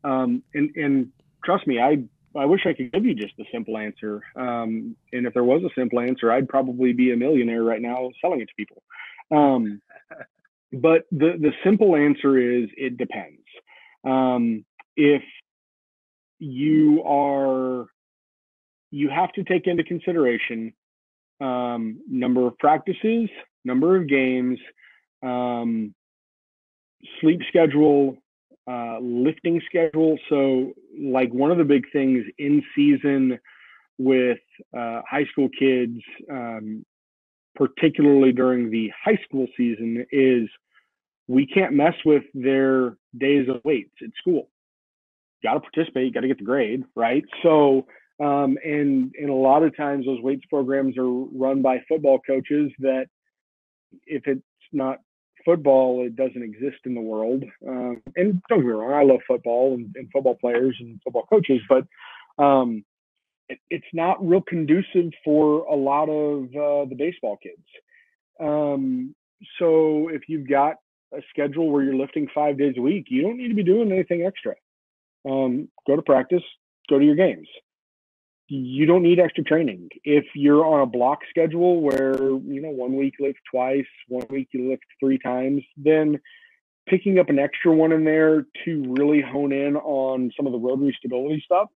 um, 0.03 0.43
and 0.53 0.75
and 0.75 1.09
trust 1.43 1.67
me, 1.67 1.79
I 1.79 2.03
I 2.37 2.45
wish 2.45 2.61
I 2.65 2.73
could 2.73 2.91
give 2.91 3.05
you 3.05 3.13
just 3.13 3.35
the 3.37 3.45
simple 3.51 3.77
answer. 3.77 4.21
Um, 4.35 4.95
and 5.11 5.27
if 5.27 5.33
there 5.33 5.43
was 5.43 5.63
a 5.63 5.79
simple 5.79 5.99
answer, 5.99 6.31
I'd 6.31 6.49
probably 6.49 6.93
be 6.93 7.11
a 7.11 7.17
millionaire 7.17 7.63
right 7.63 7.81
now 7.81 8.09
selling 8.21 8.41
it 8.41 8.49
to 8.49 8.53
people. 8.55 8.83
Um, 9.31 9.81
but 10.73 11.03
the 11.11 11.37
the 11.39 11.51
simple 11.63 11.95
answer 11.95 12.37
is 12.37 12.69
it 12.75 12.97
depends. 12.97 13.41
Um, 14.03 14.65
if 14.95 15.23
you 16.39 17.03
are 17.03 17.87
you 18.91 19.09
have 19.09 19.31
to 19.33 19.43
take 19.43 19.65
into 19.65 19.83
consideration 19.83 20.73
um, 21.41 21.99
number 22.07 22.47
of 22.47 22.57
practices, 22.59 23.29
number 23.65 23.95
of 23.95 24.07
games, 24.07 24.59
um, 25.23 25.93
sleep 27.19 27.41
schedule, 27.47 28.17
uh, 28.67 28.99
lifting 28.99 29.61
schedule. 29.65 30.17
So, 30.29 30.73
like 30.99 31.33
one 31.33 31.51
of 31.51 31.57
the 31.57 31.63
big 31.63 31.85
things 31.91 32.25
in 32.37 32.63
season 32.75 33.39
with 33.97 34.39
uh, 34.77 35.01
high 35.09 35.25
school 35.31 35.49
kids, 35.57 35.99
um, 36.31 36.85
particularly 37.55 38.31
during 38.31 38.71
the 38.71 38.91
high 39.03 39.19
school 39.25 39.47
season, 39.55 40.05
is 40.11 40.49
we 41.27 41.45
can't 41.45 41.73
mess 41.73 41.95
with 42.05 42.23
their 42.33 42.97
days 43.17 43.47
of 43.49 43.61
weights 43.63 43.93
at 44.01 44.09
school 44.17 44.49
got 45.43 45.55
to 45.55 45.59
participate, 45.59 46.05
you 46.05 46.11
got 46.11 46.21
to 46.21 46.27
get 46.27 46.39
the 46.39 46.45
grade, 46.45 46.83
right? 46.95 47.23
So, 47.43 47.85
um, 48.19 48.57
and 48.63 49.13
and 49.19 49.29
a 49.29 49.33
lot 49.33 49.63
of 49.63 49.75
times 49.75 50.05
those 50.05 50.21
weights 50.21 50.45
programs 50.49 50.97
are 50.97 51.09
run 51.09 51.61
by 51.61 51.81
football 51.89 52.19
coaches 52.25 52.71
that 52.79 53.07
if 54.05 54.23
it's 54.25 54.41
not 54.71 54.99
football, 55.45 56.05
it 56.05 56.15
doesn't 56.15 56.43
exist 56.43 56.77
in 56.85 56.95
the 56.95 57.01
world. 57.01 57.43
Um, 57.67 58.01
and 58.15 58.41
don't 58.49 58.59
get 58.59 58.67
me 58.67 58.73
wrong, 58.73 58.93
I 58.93 59.03
love 59.03 59.21
football 59.27 59.73
and, 59.73 59.93
and 59.95 60.09
football 60.11 60.35
players 60.35 60.75
and 60.79 60.99
football 61.03 61.25
coaches, 61.29 61.61
but 61.67 61.85
um, 62.43 62.83
it, 63.49 63.59
it's 63.69 63.85
not 63.93 64.25
real 64.25 64.41
conducive 64.41 65.11
for 65.23 65.59
a 65.65 65.75
lot 65.75 66.09
of 66.09 66.45
uh, 66.45 66.89
the 66.89 66.95
baseball 66.97 67.37
kids. 67.41 67.63
Um, 68.39 69.15
so 69.59 70.09
if 70.09 70.23
you've 70.27 70.49
got 70.49 70.75
a 71.13 71.21
schedule 71.29 71.69
where 71.69 71.83
you're 71.83 71.95
lifting 71.95 72.27
five 72.33 72.57
days 72.57 72.75
a 72.77 72.81
week, 72.81 73.07
you 73.09 73.21
don't 73.21 73.37
need 73.37 73.49
to 73.49 73.55
be 73.55 73.63
doing 73.63 73.91
anything 73.91 74.23
extra 74.25 74.55
um, 75.25 75.69
go 75.87 75.95
to 75.95 76.01
practice, 76.01 76.43
go 76.89 76.99
to 76.99 77.05
your 77.05 77.15
games. 77.15 77.47
You 78.47 78.85
don't 78.85 79.03
need 79.03 79.19
extra 79.19 79.43
training. 79.43 79.89
If 80.03 80.25
you're 80.35 80.65
on 80.65 80.81
a 80.81 80.85
block 80.85 81.19
schedule 81.29 81.81
where, 81.81 82.15
you 82.17 82.61
know, 82.61 82.69
one 82.69 82.95
week 82.95 83.15
lift 83.19 83.39
twice, 83.49 83.85
one 84.07 84.25
week 84.29 84.49
you 84.51 84.69
lift 84.69 84.83
three 84.99 85.17
times, 85.17 85.63
then 85.77 86.19
picking 86.87 87.19
up 87.19 87.29
an 87.29 87.39
extra 87.39 87.73
one 87.73 87.91
in 87.91 88.03
there 88.03 88.45
to 88.65 88.93
really 88.97 89.21
hone 89.21 89.53
in 89.53 89.77
on 89.77 90.31
some 90.35 90.45
of 90.45 90.51
the 90.51 90.59
rotary 90.59 90.95
stability 90.97 91.41
stuff 91.45 91.69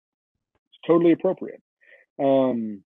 is 0.73 0.79
totally 0.85 1.13
appropriate. 1.13 1.61
Um, 2.19 2.83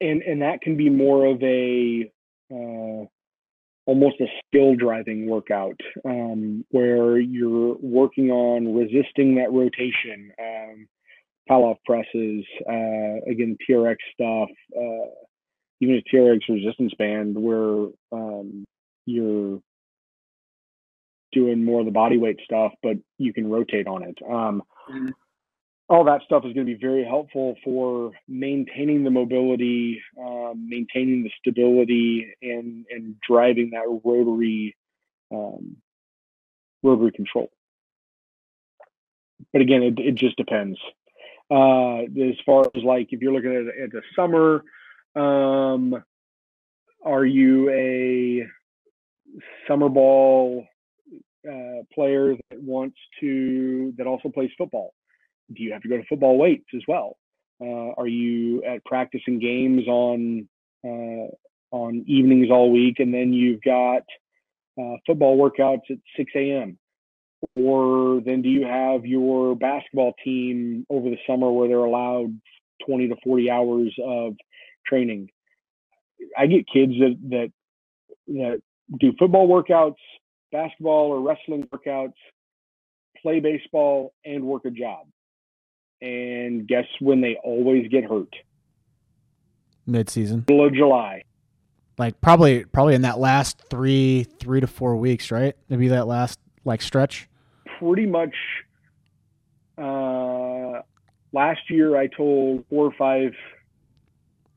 and 0.00 0.22
and 0.22 0.42
that 0.42 0.60
can 0.60 0.76
be 0.76 0.90
more 0.90 1.26
of 1.26 1.42
a 1.42 2.10
uh, 2.52 3.06
almost 3.86 4.20
a 4.20 4.26
skill 4.46 4.74
driving 4.76 5.26
workout 5.26 5.78
um, 6.04 6.64
where 6.70 7.18
you're 7.18 7.76
working 7.80 8.30
on 8.30 8.74
resisting 8.74 9.36
that 9.36 9.52
rotation 9.52 10.32
um, 10.38 10.88
Pallof 11.50 11.76
presses 11.84 12.44
uh, 12.68 13.30
again 13.30 13.56
TRX 13.68 13.96
stuff 14.12 14.48
uh, 14.76 15.10
even 15.80 15.96
a 15.96 16.14
TRX 16.14 16.40
resistance 16.48 16.92
band 16.98 17.36
where 17.36 17.88
um, 18.12 18.64
you're 19.06 19.60
doing 21.32 21.64
more 21.64 21.80
of 21.80 21.86
the 21.86 21.92
body 21.92 22.16
weight 22.16 22.38
stuff 22.44 22.72
but 22.82 22.96
you 23.18 23.32
can 23.32 23.50
rotate 23.50 23.86
on 23.86 24.02
it 24.02 24.18
um, 24.28 24.62
mm-hmm 24.90 25.08
all 25.88 26.04
that 26.04 26.22
stuff 26.24 26.44
is 26.46 26.54
going 26.54 26.66
to 26.66 26.72
be 26.72 26.80
very 26.80 27.04
helpful 27.04 27.56
for 27.62 28.12
maintaining 28.26 29.04
the 29.04 29.10
mobility, 29.10 30.00
um, 30.18 30.66
maintaining 30.68 31.22
the 31.22 31.30
stability, 31.38 32.34
and 32.40 32.86
and 32.90 33.16
driving 33.26 33.70
that 33.70 34.00
rotary 34.04 34.74
um, 35.30 35.76
rotary 36.82 37.12
control. 37.12 37.50
But 39.52 39.62
again, 39.62 39.82
it, 39.82 39.98
it 39.98 40.14
just 40.14 40.36
depends. 40.36 40.78
Uh, 41.50 42.02
as 42.02 42.36
far 42.46 42.64
as 42.74 42.82
like 42.82 43.08
if 43.10 43.20
you're 43.20 43.32
looking 43.32 43.54
at 43.54 43.84
at 43.84 43.92
the 43.92 44.02
summer, 44.16 44.64
um, 45.14 46.02
are 47.04 47.26
you 47.26 47.70
a 47.70 48.46
summer 49.68 49.88
ball 49.88 50.66
uh, 51.48 51.82
player 51.92 52.34
that 52.50 52.62
wants 52.62 52.96
to 53.20 53.92
that 53.98 54.06
also 54.06 54.28
plays 54.28 54.50
football? 54.56 54.94
do 55.52 55.62
you 55.62 55.72
have 55.72 55.82
to 55.82 55.88
go 55.88 55.96
to 55.96 56.04
football 56.08 56.38
weights 56.38 56.68
as 56.74 56.82
well? 56.88 57.16
Uh, 57.60 57.92
are 57.96 58.06
you 58.08 58.62
at 58.64 58.84
practice 58.84 59.20
and 59.26 59.40
games 59.40 59.86
on 59.86 60.48
uh, 60.84 61.28
on 61.70 62.04
evenings 62.06 62.48
all 62.50 62.70
week, 62.70 62.96
and 62.98 63.12
then 63.12 63.32
you've 63.32 63.62
got 63.62 64.02
uh, 64.80 64.96
football 65.06 65.38
workouts 65.38 65.90
at 65.90 65.98
6 66.16 66.32
a.m. 66.36 66.78
Or 67.56 68.20
then 68.24 68.42
do 68.42 68.48
you 68.48 68.64
have 68.64 69.04
your 69.04 69.56
basketball 69.56 70.14
team 70.24 70.86
over 70.90 71.10
the 71.10 71.18
summer 71.26 71.50
where 71.50 71.68
they're 71.68 71.78
allowed 71.78 72.38
20 72.86 73.08
to 73.08 73.16
40 73.22 73.50
hours 73.50 73.94
of 74.04 74.34
training? 74.86 75.30
I 76.36 76.46
get 76.46 76.66
kids 76.72 76.92
that 76.98 77.16
that 77.30 77.52
that 78.28 78.62
do 78.98 79.12
football 79.18 79.48
workouts, 79.48 79.96
basketball 80.52 81.10
or 81.10 81.20
wrestling 81.20 81.68
workouts, 81.72 82.14
play 83.20 83.40
baseball, 83.40 84.14
and 84.24 84.44
work 84.44 84.64
a 84.64 84.70
job 84.70 85.06
and 86.04 86.68
guess 86.68 86.84
when 87.00 87.20
they 87.20 87.36
always 87.42 87.88
get 87.88 88.04
hurt? 88.04 88.34
Mid 89.86 90.10
season. 90.10 90.44
Middle 90.48 90.66
of 90.66 90.74
July. 90.74 91.24
Like 91.96 92.20
probably 92.20 92.64
probably 92.64 92.94
in 92.94 93.02
that 93.02 93.18
last 93.18 93.62
three 93.70 94.24
three 94.38 94.60
to 94.60 94.66
four 94.66 94.96
weeks, 94.96 95.30
right? 95.30 95.56
Maybe 95.68 95.88
that 95.88 96.06
last 96.06 96.38
like 96.64 96.82
stretch. 96.82 97.28
Pretty 97.78 98.06
much. 98.06 98.34
Uh, 99.76 100.82
last 101.32 101.68
year, 101.68 101.96
I 101.96 102.06
told 102.06 102.64
four 102.70 102.86
or 102.86 102.94
five 102.96 103.32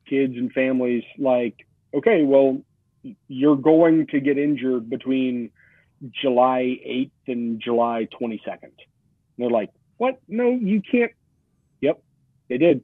kids 0.08 0.34
and 0.36 0.52
families 0.52 1.04
like, 1.18 1.66
okay, 1.94 2.22
well, 2.22 2.60
you're 3.28 3.56
going 3.56 4.06
to 4.08 4.20
get 4.20 4.38
injured 4.38 4.88
between 4.88 5.50
July 6.10 6.78
8th 6.86 7.10
and 7.26 7.60
July 7.60 8.06
22nd. 8.20 8.62
And 8.62 8.72
they're 9.36 9.50
like, 9.50 9.70
what? 9.96 10.20
No, 10.28 10.50
you 10.50 10.80
can't 10.80 11.12
Yep, 11.80 12.02
they 12.48 12.58
did. 12.58 12.82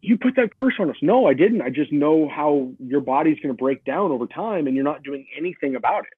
You 0.00 0.16
put 0.16 0.36
that 0.36 0.50
curse 0.60 0.74
on 0.78 0.90
us. 0.90 0.96
No, 1.02 1.26
I 1.26 1.34
didn't. 1.34 1.62
I 1.62 1.70
just 1.70 1.92
know 1.92 2.28
how 2.28 2.70
your 2.78 3.00
body's 3.00 3.38
going 3.40 3.54
to 3.54 3.60
break 3.60 3.84
down 3.84 4.12
over 4.12 4.26
time, 4.26 4.66
and 4.66 4.76
you're 4.76 4.84
not 4.84 5.02
doing 5.02 5.26
anything 5.36 5.74
about 5.74 6.04
it, 6.04 6.17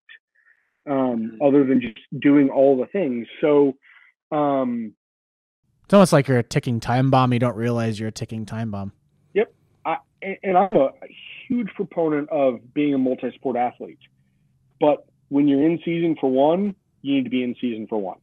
um, 0.91 0.97
mm-hmm. 0.97 1.43
other 1.43 1.64
than 1.64 1.80
just 1.80 1.99
doing 2.20 2.51
all 2.51 2.76
the 2.76 2.86
things. 2.86 3.26
So, 3.41 3.76
um, 4.32 4.95
it's 5.84 5.95
almost 5.95 6.12
like 6.12 6.28
you're 6.28 6.38
a 6.38 6.43
ticking 6.43 6.80
time 6.80 7.11
bomb. 7.11 7.32
You 7.32 7.38
don't 7.38 7.57
realize 7.57 7.99
you're 7.99 8.11
a 8.11 8.12
ticking 8.12 8.47
time 8.47 8.70
bomb. 8.70 8.93
Yep. 9.34 9.53
I, 9.84 9.97
and 10.43 10.57
I'm 10.57 10.68
a 10.72 10.91
huge 11.49 11.68
proponent 11.74 12.28
of 12.30 12.74
being 12.74 12.95
a 12.95 12.99
multi-sport 12.99 13.57
athlete, 13.57 13.99
but 14.80 15.07
when 15.28 15.49
you're 15.49 15.64
in 15.64 15.80
season 15.84 16.16
for 16.20 16.30
one, 16.30 16.74
you 17.03 17.16
need 17.16 17.24
to 17.24 17.30
be 17.30 17.43
in 17.43 17.57
season 17.61 17.86
for 17.88 18.01
one. 18.01 18.18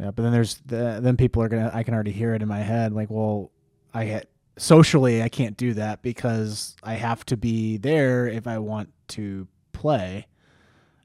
Yeah, 0.00 0.10
but 0.12 0.22
then 0.22 0.32
there's 0.32 0.56
the, 0.66 1.00
then 1.02 1.16
people 1.16 1.42
are 1.42 1.48
gonna. 1.48 1.70
I 1.74 1.82
can 1.82 1.94
already 1.94 2.12
hear 2.12 2.34
it 2.34 2.42
in 2.42 2.48
my 2.48 2.60
head. 2.60 2.92
Like, 2.92 3.10
well, 3.10 3.50
I 3.92 4.04
had 4.04 4.26
socially 4.56 5.22
I 5.22 5.28
can't 5.28 5.56
do 5.56 5.74
that 5.74 6.02
because 6.02 6.76
I 6.82 6.94
have 6.94 7.24
to 7.26 7.36
be 7.36 7.78
there 7.78 8.26
if 8.28 8.46
I 8.46 8.58
want 8.58 8.90
to 9.08 9.48
play, 9.72 10.26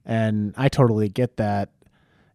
and 0.05 0.53
I 0.57 0.69
totally 0.69 1.09
get 1.09 1.37
that. 1.37 1.69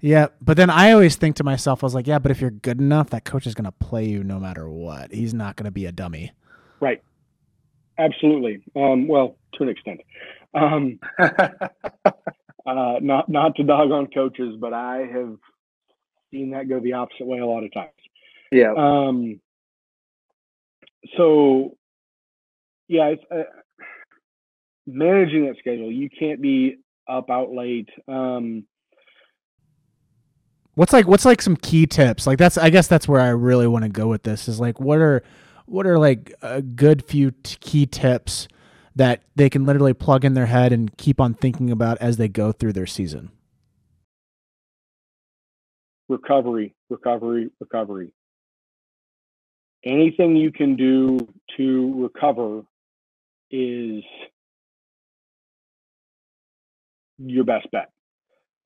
Yeah, 0.00 0.28
but 0.40 0.56
then 0.56 0.70
I 0.70 0.92
always 0.92 1.16
think 1.16 1.36
to 1.36 1.44
myself, 1.44 1.84
I 1.84 1.86
was 1.86 1.94
like, 1.94 2.06
yeah, 2.06 2.18
but 2.18 2.30
if 2.30 2.40
you're 2.40 2.50
good 2.50 2.80
enough, 2.80 3.10
that 3.10 3.24
coach 3.24 3.46
is 3.46 3.54
gonna 3.54 3.72
play 3.72 4.06
you 4.06 4.24
no 4.24 4.38
matter 4.38 4.68
what. 4.68 5.12
He's 5.12 5.34
not 5.34 5.56
gonna 5.56 5.70
be 5.70 5.86
a 5.86 5.92
dummy. 5.92 6.32
Right. 6.80 7.02
Absolutely. 7.98 8.62
Um, 8.74 9.08
well, 9.08 9.36
to 9.54 9.64
an 9.64 9.68
extent. 9.68 10.00
Um, 10.54 10.98
uh, 11.18 12.94
not 13.00 13.28
not 13.28 13.56
to 13.56 13.62
dog 13.62 13.90
on 13.90 14.06
coaches, 14.08 14.56
but 14.58 14.72
I 14.72 15.06
have 15.12 15.36
seen 16.30 16.50
that 16.52 16.68
go 16.68 16.80
the 16.80 16.94
opposite 16.94 17.26
way 17.26 17.38
a 17.38 17.46
lot 17.46 17.62
of 17.62 17.72
times. 17.72 17.90
Yeah. 18.50 18.72
Um. 18.76 19.40
So, 21.16 21.76
yeah, 22.88 23.06
it's, 23.06 23.22
uh, 23.30 23.44
managing 24.86 25.46
that 25.46 25.56
schedule. 25.58 25.90
You 25.90 26.10
can't 26.10 26.42
be 26.42 26.78
up 27.10 27.30
out 27.30 27.52
late. 27.52 27.88
Um. 28.08 28.64
What's 30.74 30.92
like 30.92 31.06
what's 31.06 31.24
like 31.24 31.42
some 31.42 31.56
key 31.56 31.86
tips? 31.86 32.26
Like 32.26 32.38
that's 32.38 32.56
I 32.56 32.70
guess 32.70 32.86
that's 32.86 33.08
where 33.08 33.20
I 33.20 33.28
really 33.28 33.66
want 33.66 33.84
to 33.84 33.90
go 33.90 34.06
with 34.06 34.22
this. 34.22 34.48
Is 34.48 34.60
like 34.60 34.80
what 34.80 34.98
are 34.98 35.22
what 35.66 35.86
are 35.86 35.98
like 35.98 36.32
a 36.42 36.62
good 36.62 37.04
few 37.04 37.32
t- 37.32 37.56
key 37.60 37.86
tips 37.86 38.48
that 38.96 39.22
they 39.36 39.50
can 39.50 39.66
literally 39.66 39.92
plug 39.92 40.24
in 40.24 40.34
their 40.34 40.46
head 40.46 40.72
and 40.72 40.96
keep 40.96 41.20
on 41.20 41.34
thinking 41.34 41.70
about 41.70 41.98
as 41.98 42.16
they 42.16 42.28
go 42.28 42.52
through 42.52 42.72
their 42.72 42.86
season? 42.86 43.30
recovery, 46.10 46.74
recovery, 46.90 47.50
recovery. 47.60 48.12
Anything 49.84 50.36
you 50.36 50.52
can 50.52 50.76
do 50.76 51.26
to 51.56 52.02
recover 52.02 52.62
is 53.50 54.02
your 57.20 57.44
best 57.44 57.70
bet. 57.70 57.90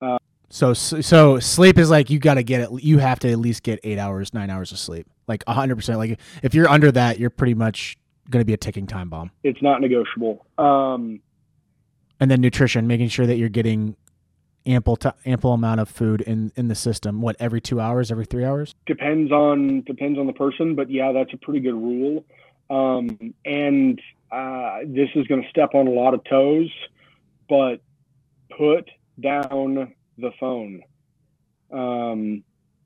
Uh, 0.00 0.18
so 0.48 0.72
so 0.72 1.38
sleep 1.38 1.78
is 1.78 1.90
like 1.90 2.10
you 2.10 2.18
got 2.18 2.34
to 2.34 2.42
get 2.42 2.60
it. 2.60 2.82
You 2.82 2.98
have 2.98 3.18
to 3.20 3.30
at 3.30 3.38
least 3.38 3.62
get 3.62 3.80
eight 3.82 3.98
hours, 3.98 4.32
nine 4.32 4.50
hours 4.50 4.72
of 4.72 4.78
sleep. 4.78 5.06
Like 5.26 5.42
a 5.46 5.52
hundred 5.52 5.76
percent. 5.76 5.98
Like 5.98 6.18
if 6.42 6.54
you're 6.54 6.68
under 6.68 6.92
that, 6.92 7.18
you're 7.18 7.30
pretty 7.30 7.54
much 7.54 7.96
going 8.30 8.40
to 8.40 8.46
be 8.46 8.54
a 8.54 8.56
ticking 8.56 8.86
time 8.86 9.08
bomb. 9.08 9.30
It's 9.42 9.60
not 9.62 9.80
negotiable. 9.80 10.46
Um, 10.58 11.20
and 12.20 12.30
then 12.30 12.40
nutrition, 12.40 12.86
making 12.86 13.08
sure 13.08 13.26
that 13.26 13.36
you're 13.36 13.48
getting 13.48 13.96
ample 14.66 14.96
t- 14.96 15.10
ample 15.26 15.52
amount 15.52 15.80
of 15.80 15.88
food 15.88 16.20
in 16.22 16.52
in 16.56 16.68
the 16.68 16.74
system 16.74 17.20
what 17.20 17.36
every 17.38 17.60
2 17.60 17.80
hours 17.80 18.10
every 18.10 18.24
3 18.24 18.44
hours 18.44 18.74
depends 18.86 19.30
on 19.30 19.82
depends 19.82 20.18
on 20.18 20.26
the 20.26 20.32
person 20.32 20.74
but 20.74 20.90
yeah 20.90 21.12
that's 21.12 21.32
a 21.34 21.36
pretty 21.36 21.60
good 21.60 21.74
rule 21.74 22.24
um, 22.70 23.34
and 23.44 24.00
uh, 24.32 24.78
this 24.86 25.10
is 25.14 25.26
going 25.26 25.42
to 25.42 25.48
step 25.50 25.74
on 25.74 25.86
a 25.86 25.90
lot 25.90 26.14
of 26.14 26.24
toes 26.24 26.70
but 27.46 27.82
put 28.56 28.88
down 29.20 29.94
the 30.18 30.30
phone 30.38 30.82
um, 31.74 32.44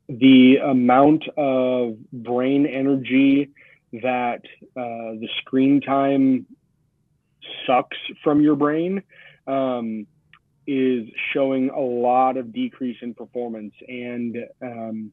the 0.09 0.57
amount 0.57 1.25
of 1.37 1.97
brain 2.13 2.67
energy 2.67 3.51
that 3.93 4.41
uh, 4.77 5.17
the 5.21 5.29
screen 5.39 5.81
time 5.81 6.47
sucks 7.67 7.97
from 8.25 8.41
your 8.41 8.57
brain 8.57 9.03
um, 9.47 10.07
is 10.67 11.09
showing 11.33 11.71
a 11.71 11.81
lot 11.81 12.37
of 12.37 12.53
decrease 12.53 12.97
in 13.03 13.15
performance, 13.15 13.75
and 13.87 14.37
um, 14.63 15.13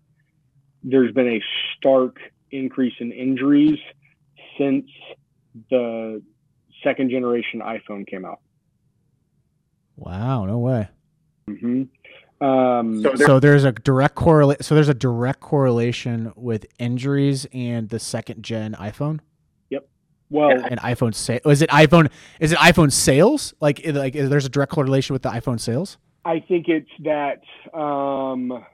there's 0.84 1.14
been 1.14 1.28
a 1.28 1.42
stark 1.76 2.18
increase 2.52 2.94
in 3.00 3.12
injuries 3.12 3.80
since 4.58 4.86
the 5.70 6.22
second 6.84 7.10
generation 7.10 7.62
iPhone 7.62 8.06
came 8.08 8.26
out. 8.26 8.40
Wow, 9.96 10.46
no 10.46 10.60
way. 10.60 10.90
Mm-hmm. 11.50 12.46
Um, 12.46 13.02
So, 13.02 13.16
so 13.16 13.40
there's 13.40 13.64
a 13.64 13.72
direct 13.72 14.16
correlate. 14.16 14.64
So 14.64 14.76
there's 14.76 14.90
a 14.90 14.94
direct 14.94 15.40
correlation 15.40 16.34
with 16.36 16.66
injuries 16.80 17.48
and 17.54 17.90
the 17.90 18.00
second 18.00 18.44
gen 18.44 18.74
iPhone 18.74 19.20
Yep. 19.70 19.88
well, 20.30 20.52
and 20.52 20.80
iPhone 20.82 21.16
sale. 21.16 21.40
Is 21.46 21.62
it 21.62 21.70
iPhone? 21.70 22.10
Is 22.40 22.52
it 22.52 22.58
iPhone 22.58 22.92
sales? 22.92 23.54
Like, 23.62 23.82
like 23.86 24.16
is 24.16 24.30
there's 24.30 24.46
a 24.46 24.50
direct 24.50 24.72
correlation 24.72 25.14
with 25.14 25.22
the 25.22 25.30
iPhone 25.30 25.60
sales? 25.60 25.98
I 26.26 26.40
think 26.40 26.68
it's 26.68 26.90
that 27.04 27.42
um, 27.78 28.66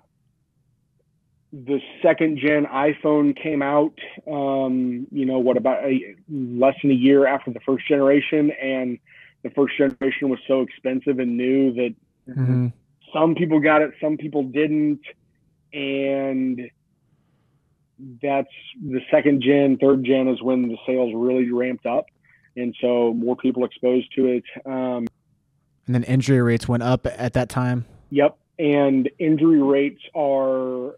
the 1.51 1.80
second 2.01 2.39
gen 2.39 2.65
iPhone 2.65 3.36
came 3.41 3.61
out, 3.61 3.93
um, 4.26 5.05
you 5.11 5.26
know, 5.26 5.39
what 5.39 5.57
about 5.57 5.84
a, 5.84 6.15
less 6.30 6.76
than 6.82 6.91
a 6.91 6.95
year 6.95 7.28
after 7.28 7.51
the 7.51 7.59
first 7.59 7.88
generation, 7.88 8.51
and 8.51 8.97
the 9.43 9.49
first 9.51 9.77
generation 9.77 10.29
was 10.29 10.39
so 10.47 10.61
expensive 10.61 11.19
and 11.19 11.37
new 11.37 11.73
that 11.73 11.95
Mm-hmm. 12.29 12.67
some 13.13 13.35
people 13.35 13.59
got 13.59 13.81
it, 13.81 13.91
some 13.99 14.15
people 14.15 14.43
didn't, 14.43 15.01
and 15.73 16.69
that's 18.21 18.47
the 18.79 19.01
second 19.09 19.41
gen, 19.41 19.77
third 19.77 20.03
gen 20.03 20.27
is 20.27 20.41
when 20.41 20.67
the 20.67 20.77
sales 20.85 21.11
really 21.15 21.51
ramped 21.51 21.85
up, 21.85 22.05
and 22.55 22.75
so 22.79 23.13
more 23.13 23.35
people 23.35 23.65
exposed 23.65 24.07
to 24.15 24.27
it. 24.27 24.43
Um, 24.65 25.07
And 25.87 25.95
then 25.95 26.03
injury 26.03 26.41
rates 26.41 26.67
went 26.67 26.83
up 26.83 27.07
at 27.07 27.33
that 27.33 27.49
time. 27.49 27.85
Yep, 28.11 28.37
and 28.59 29.09
injury 29.17 29.61
rates 29.61 30.01
are 30.15 30.95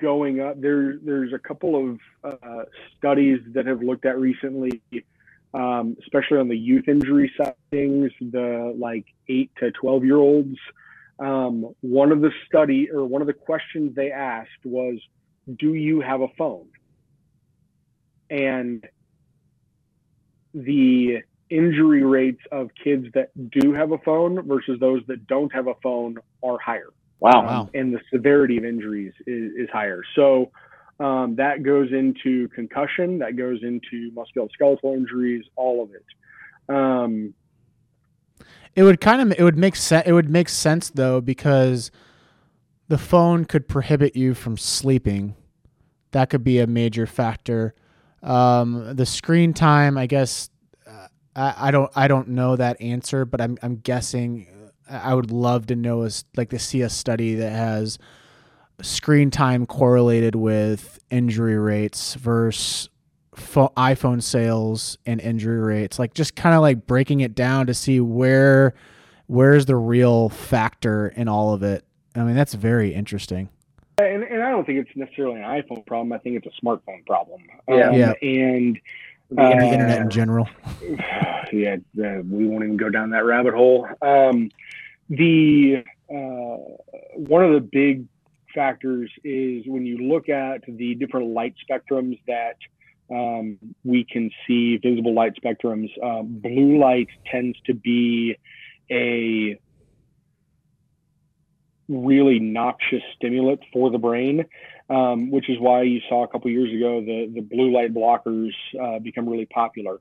going 0.00 0.40
up. 0.40 0.60
There, 0.60 0.98
there's 0.98 1.32
a 1.32 1.38
couple 1.38 1.74
of 1.74 1.98
uh, 2.22 2.64
studies 2.96 3.40
that 3.54 3.66
have 3.66 3.82
looked 3.82 4.06
at 4.06 4.18
recently, 4.18 4.82
um, 5.54 5.96
especially 6.02 6.38
on 6.38 6.48
the 6.48 6.58
youth 6.58 6.88
injury 6.88 7.32
side 7.36 7.48
of 7.48 7.54
things, 7.70 8.10
the 8.20 8.74
like 8.78 9.06
eight 9.28 9.50
to 9.60 9.70
twelve 9.70 10.04
year 10.04 10.16
olds. 10.16 10.58
Um, 11.20 11.74
one 11.80 12.10
of 12.10 12.20
the 12.20 12.32
study 12.46 12.90
or 12.90 13.04
one 13.04 13.22
of 13.22 13.26
the 13.28 13.34
questions 13.34 13.94
they 13.94 14.10
asked 14.10 14.64
was, 14.64 14.98
"Do 15.58 15.74
you 15.74 16.00
have 16.00 16.20
a 16.20 16.28
phone?" 16.36 16.66
And 18.30 18.84
the 20.52 21.18
injury 21.50 22.02
rates 22.02 22.40
of 22.50 22.70
kids 22.82 23.06
that 23.14 23.30
do 23.50 23.72
have 23.72 23.92
a 23.92 23.98
phone 23.98 24.46
versus 24.46 24.80
those 24.80 25.02
that 25.06 25.26
don't 25.26 25.52
have 25.52 25.68
a 25.68 25.74
phone 25.82 26.16
are 26.42 26.58
higher. 26.58 26.90
Wow. 27.20 27.44
Wow. 27.44 27.70
And 27.74 27.94
the 27.94 28.00
severity 28.12 28.56
of 28.56 28.64
injuries 28.64 29.12
is, 29.26 29.52
is 29.56 29.68
higher. 29.70 30.02
So 30.16 30.50
um, 31.00 31.36
that 31.36 31.62
goes 31.62 31.92
into 31.92 32.48
concussion, 32.48 33.18
that 33.18 33.36
goes 33.36 33.62
into 33.62 34.10
musculoskeletal 34.12 34.94
injuries, 34.94 35.44
all 35.56 35.82
of 35.82 35.90
it. 35.94 36.04
Um, 36.74 37.34
It 38.76 38.82
would 38.82 39.00
kind 39.00 39.20
of 39.20 39.38
it 39.38 39.42
would 39.42 39.58
make 39.58 39.76
sense. 39.76 40.06
It 40.06 40.12
would 40.12 40.30
make 40.30 40.48
sense 40.48 40.90
though 40.90 41.20
because 41.20 41.90
the 42.88 42.98
phone 42.98 43.44
could 43.44 43.68
prohibit 43.68 44.16
you 44.16 44.34
from 44.34 44.56
sleeping. 44.56 45.36
That 46.10 46.30
could 46.30 46.44
be 46.44 46.58
a 46.58 46.66
major 46.66 47.06
factor. 47.06 47.74
Um, 48.22 48.94
the 48.94 49.06
screen 49.06 49.52
time, 49.52 49.98
I 49.98 50.06
guess. 50.06 50.50
Uh, 50.86 51.52
I, 51.56 51.70
don't. 51.70 51.90
I 51.96 52.06
don't 52.08 52.28
know 52.28 52.56
that 52.56 52.80
answer, 52.80 53.24
but 53.24 53.40
I'm. 53.40 53.58
I'm 53.62 53.76
guessing. 53.76 54.46
uh, 54.88 55.00
I 55.02 55.14
would 55.14 55.30
love 55.30 55.66
to 55.66 55.76
know 55.76 56.02
is 56.02 56.24
like 56.36 56.50
to 56.50 56.58
see 56.58 56.82
a 56.82 56.88
study 56.88 57.34
that 57.34 57.50
has 57.50 57.98
screen 58.84 59.30
time 59.30 59.66
correlated 59.66 60.34
with 60.34 60.98
injury 61.10 61.58
rates 61.58 62.14
versus 62.14 62.88
pho- 63.34 63.72
iPhone 63.76 64.22
sales 64.22 64.98
and 65.06 65.20
injury 65.20 65.58
rates. 65.58 65.98
Like 65.98 66.14
just 66.14 66.36
kind 66.36 66.54
of 66.54 66.60
like 66.60 66.86
breaking 66.86 67.20
it 67.20 67.34
down 67.34 67.66
to 67.66 67.74
see 67.74 68.00
where 68.00 68.74
where's 69.26 69.66
the 69.66 69.76
real 69.76 70.28
factor 70.28 71.08
in 71.08 71.28
all 71.28 71.54
of 71.54 71.62
it. 71.62 71.84
I 72.14 72.22
mean, 72.24 72.36
that's 72.36 72.54
very 72.54 72.92
interesting. 72.94 73.48
and, 73.98 74.22
and 74.22 74.42
I 74.42 74.50
don't 74.50 74.64
think 74.66 74.78
it's 74.86 74.96
necessarily 74.96 75.40
an 75.40 75.46
iPhone 75.46 75.84
problem. 75.86 76.12
I 76.12 76.18
think 76.18 76.36
it's 76.36 76.46
a 76.46 76.64
smartphone 76.64 77.04
problem. 77.06 77.40
Yeah. 77.68 77.88
Um, 77.88 77.94
Yeah. 77.94 78.12
And 78.22 78.80
The 79.30 79.42
Uh, 79.42 79.50
internet 79.72 80.00
in 80.02 80.10
general. 80.10 80.48
yeah, 81.52 81.76
uh, 81.98 82.20
we 82.30 82.46
won't 82.46 82.64
even 82.64 82.76
go 82.76 82.90
down 82.90 83.10
that 83.10 83.24
rabbit 83.24 83.54
hole. 83.54 83.88
Um, 84.02 84.50
the 85.08 85.82
uh, 86.10 86.56
one 87.16 87.42
of 87.44 87.52
the 87.54 87.60
big 87.60 88.04
factors 88.54 89.10
is 89.24 89.64
when 89.66 89.84
you 89.84 89.98
look 89.98 90.28
at 90.28 90.62
the 90.66 90.94
different 90.94 91.28
light 91.28 91.54
spectrums 91.68 92.18
that 92.26 92.56
um, 93.10 93.58
we 93.84 94.06
can 94.10 94.30
see, 94.46 94.78
visible 94.78 95.14
light 95.14 95.34
spectrums. 95.42 95.90
Um, 96.02 96.40
blue 96.42 96.78
light 96.78 97.08
tends 97.30 97.58
to 97.66 97.74
be 97.74 98.36
a 98.90 99.58
really 101.88 102.38
noxious 102.38 103.02
stimulant 103.14 103.60
for 103.72 103.90
the 103.90 103.98
brain, 103.98 104.44
um, 104.88 105.30
which 105.30 105.50
is 105.50 105.58
why 105.60 105.82
you 105.82 106.00
saw 106.08 106.24
a 106.24 106.28
couple 106.28 106.50
years 106.50 106.74
ago 106.74 107.00
the 107.00 107.30
the 107.34 107.42
blue 107.42 107.70
light 107.72 107.92
blockers 107.92 108.52
uh, 108.80 108.98
become 108.98 109.28
really 109.28 109.46
popular. 109.46 109.98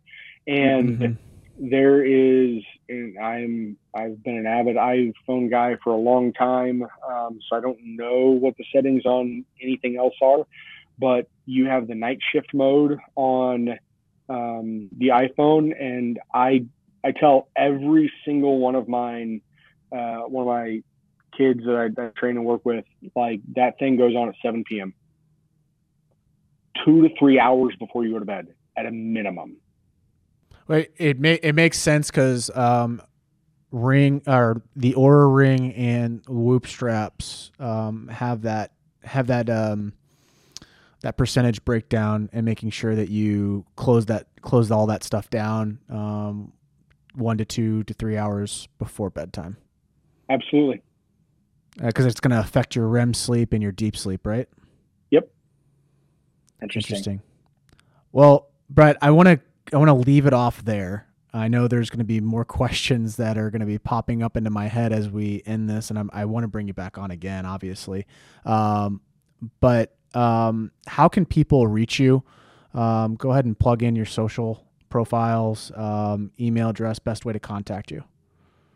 And 0.47 0.99
Mhm. 0.99 1.18
There 1.60 2.04
is, 2.04 2.64
and 2.89 3.18
I'm 3.20 3.78
I've 3.93 4.24
been 4.24 4.38
an 4.38 4.47
avid 4.47 4.76
iPhone 4.76 5.49
guy 5.49 5.78
for 5.84 5.93
a 5.93 5.97
long 5.97 6.34
time, 6.34 6.84
um, 7.08 7.39
so 7.47 7.56
I 7.56 7.62
don't 7.62 7.80
know 7.82 8.30
what 8.30 8.56
the 8.58 8.66
settings 8.74 9.06
on 9.06 9.45
anything 9.62 9.97
else 9.97 10.16
are, 10.22 10.45
but 10.97 11.28
you 11.45 11.66
have 11.66 11.88
the 11.88 11.95
night 11.95 12.20
shift 12.32 12.54
mode 12.54 12.97
on 13.16 13.78
um, 14.30 14.89
the 14.97 15.10
iPhone, 15.10 15.80
and 15.80 16.20
I 16.34 16.66
I 17.04 17.12
tell 17.12 17.49
every 17.56 18.12
single 18.26 18.60
one 18.60 18.76
of 18.76 18.88
mine, 18.88 19.41
uh, 19.91 20.22
one 20.22 20.43
of 20.43 20.47
my 20.47 20.82
kids 21.38 21.62
that 21.66 21.76
I, 21.76 21.88
that 21.89 22.14
I 22.16 22.20
train 22.20 22.38
and 22.38 22.45
work 22.45 22.66
with, 22.66 22.86
like 23.16 23.41
that 23.56 23.78
thing 23.78 23.97
goes 23.97 24.16
on 24.16 24.30
at 24.30 24.36
7 24.43 24.64
p.m. 24.68 24.93
Two 26.86 27.08
to 27.08 27.10
three 27.20 27.39
hours 27.39 27.76
before 27.78 28.06
you 28.06 28.14
go 28.14 28.20
to 28.20 28.26
bed, 28.26 28.47
at 28.78 28.86
a 28.86 28.91
minimum. 28.91 29.58
Wait, 30.68 30.91
it 30.97 31.20
may 31.20 31.36
it 31.36 31.53
makes 31.53 31.80
sense 31.80 32.09
because 32.09 32.49
um, 32.55 33.01
ring 33.72 34.22
or 34.28 34.61
the 34.76 34.93
Oura 34.93 35.34
ring 35.34 35.74
and 35.74 36.24
Whoop 36.28 36.68
straps 36.68 37.51
um, 37.59 38.07
have 38.07 38.43
that 38.43 38.72
have 39.03 39.28
that 39.28 39.49
um, 39.49 39.93
that 41.01 41.18
percentage 41.18 41.64
breakdown 41.66 42.30
and 42.32 42.45
making 42.45 42.70
sure 42.70 42.95
that 42.95 43.09
you 43.09 43.66
close 43.76 44.05
that 44.07 44.28
close 44.41 44.72
all 44.72 44.88
that 44.88 45.03
stuff 45.03 45.30
down 45.30 45.80
um, 45.89 46.53
one 47.14 47.38
to 47.38 47.45
two 47.45 47.84
to 47.84 47.93
three 47.93 48.18
hours 48.18 48.68
before 48.80 49.09
bedtime 49.09 49.57
Absolutely. 50.30 50.82
because 51.80 52.05
it's 52.05 52.20
going 52.20 52.32
to 52.32 52.39
affect 52.39 52.76
your 52.76 52.88
REM 52.88 53.14
sleep 53.14 53.51
and 53.53 53.61
your 53.61 53.72
deep 53.72 53.97
sleep, 53.97 54.26
right? 54.26 54.47
Interesting. 56.64 56.95
Interesting. 56.95 57.22
Well, 58.11 58.47
Brett, 58.70 58.97
I 59.01 59.11
want 59.11 59.28
to 59.28 59.39
I 59.72 59.78
want 59.78 59.89
to 59.89 59.93
leave 59.93 60.26
it 60.26 60.34
off 60.34 60.64
there. 60.64 61.07
I 61.34 61.47
know 61.47 61.68
there's 61.68 61.89
going 61.89 61.99
to 61.99 62.05
be 62.05 62.20
more 62.20 62.45
questions 62.59 63.16
that 63.18 63.38
are 63.38 63.49
going 63.49 63.61
to 63.61 63.66
be 63.66 63.78
popping 63.78 64.22
up 64.22 64.38
into 64.38 64.49
my 64.49 64.68
head 64.68 64.93
as 64.93 65.09
we 65.09 65.41
end 65.45 65.70
this, 65.70 65.89
and 65.89 65.97
I'm, 65.97 66.09
I 66.14 66.26
want 66.26 66.43
to 66.43 66.47
bring 66.47 66.68
you 66.68 66.74
back 66.74 66.97
on 66.97 67.11
again, 67.11 67.45
obviously. 67.45 68.05
Um, 68.45 69.01
but 69.59 69.95
um, 70.14 70.72
how 70.88 71.07
can 71.07 71.26
people 71.26 71.68
reach 71.68 71.99
you? 71.99 72.24
Um, 72.74 73.16
go 73.16 73.32
ahead 73.32 73.45
and 73.45 73.57
plug 73.57 73.84
in 73.84 73.95
your 73.95 74.05
social 74.05 74.66
profiles, 74.89 75.72
um, 75.76 76.32
email 76.39 76.70
address, 76.70 76.99
best 76.99 77.26
way 77.26 77.34
to 77.34 77.39
contact 77.39 77.91
you. 77.91 78.03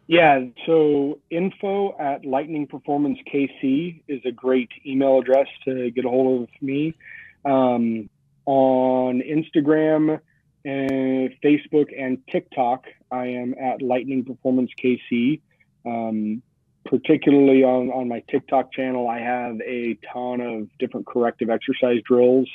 Yeah, 0.08 0.46
so 0.66 1.20
info 1.30 1.96
at 2.00 2.24
Lightning 2.26 2.66
Performance 2.66 3.20
KC 3.32 4.02
is 4.08 4.22
a 4.26 4.32
great 4.32 4.70
email 4.86 5.20
address 5.20 5.48
to 5.66 5.92
get 5.92 6.06
a 6.06 6.10
hold 6.10 6.44
of 6.44 6.50
me. 6.62 6.96
Um, 7.44 8.10
on 8.46 9.22
Instagram 9.22 10.20
and 10.68 11.34
Facebook 11.42 11.88
and 11.98 12.18
TikTok, 12.30 12.86
I 13.10 13.28
am 13.28 13.56
at 13.58 13.82
Lightning 13.82 14.26
Performance 14.26 14.70
KC. 14.78 15.40
Um, 15.86 16.42
particularly 16.84 17.64
on, 17.64 17.90
on 17.90 18.08
my 18.08 18.22
TikTok 18.30 18.74
channel, 18.74 19.08
I 19.08 19.20
have 19.20 19.60
a 19.62 19.98
ton 20.14 20.42
of 20.42 20.68
different 20.80 21.06
corrective 21.06 21.50
exercise 21.50 22.02
drills 22.06 22.48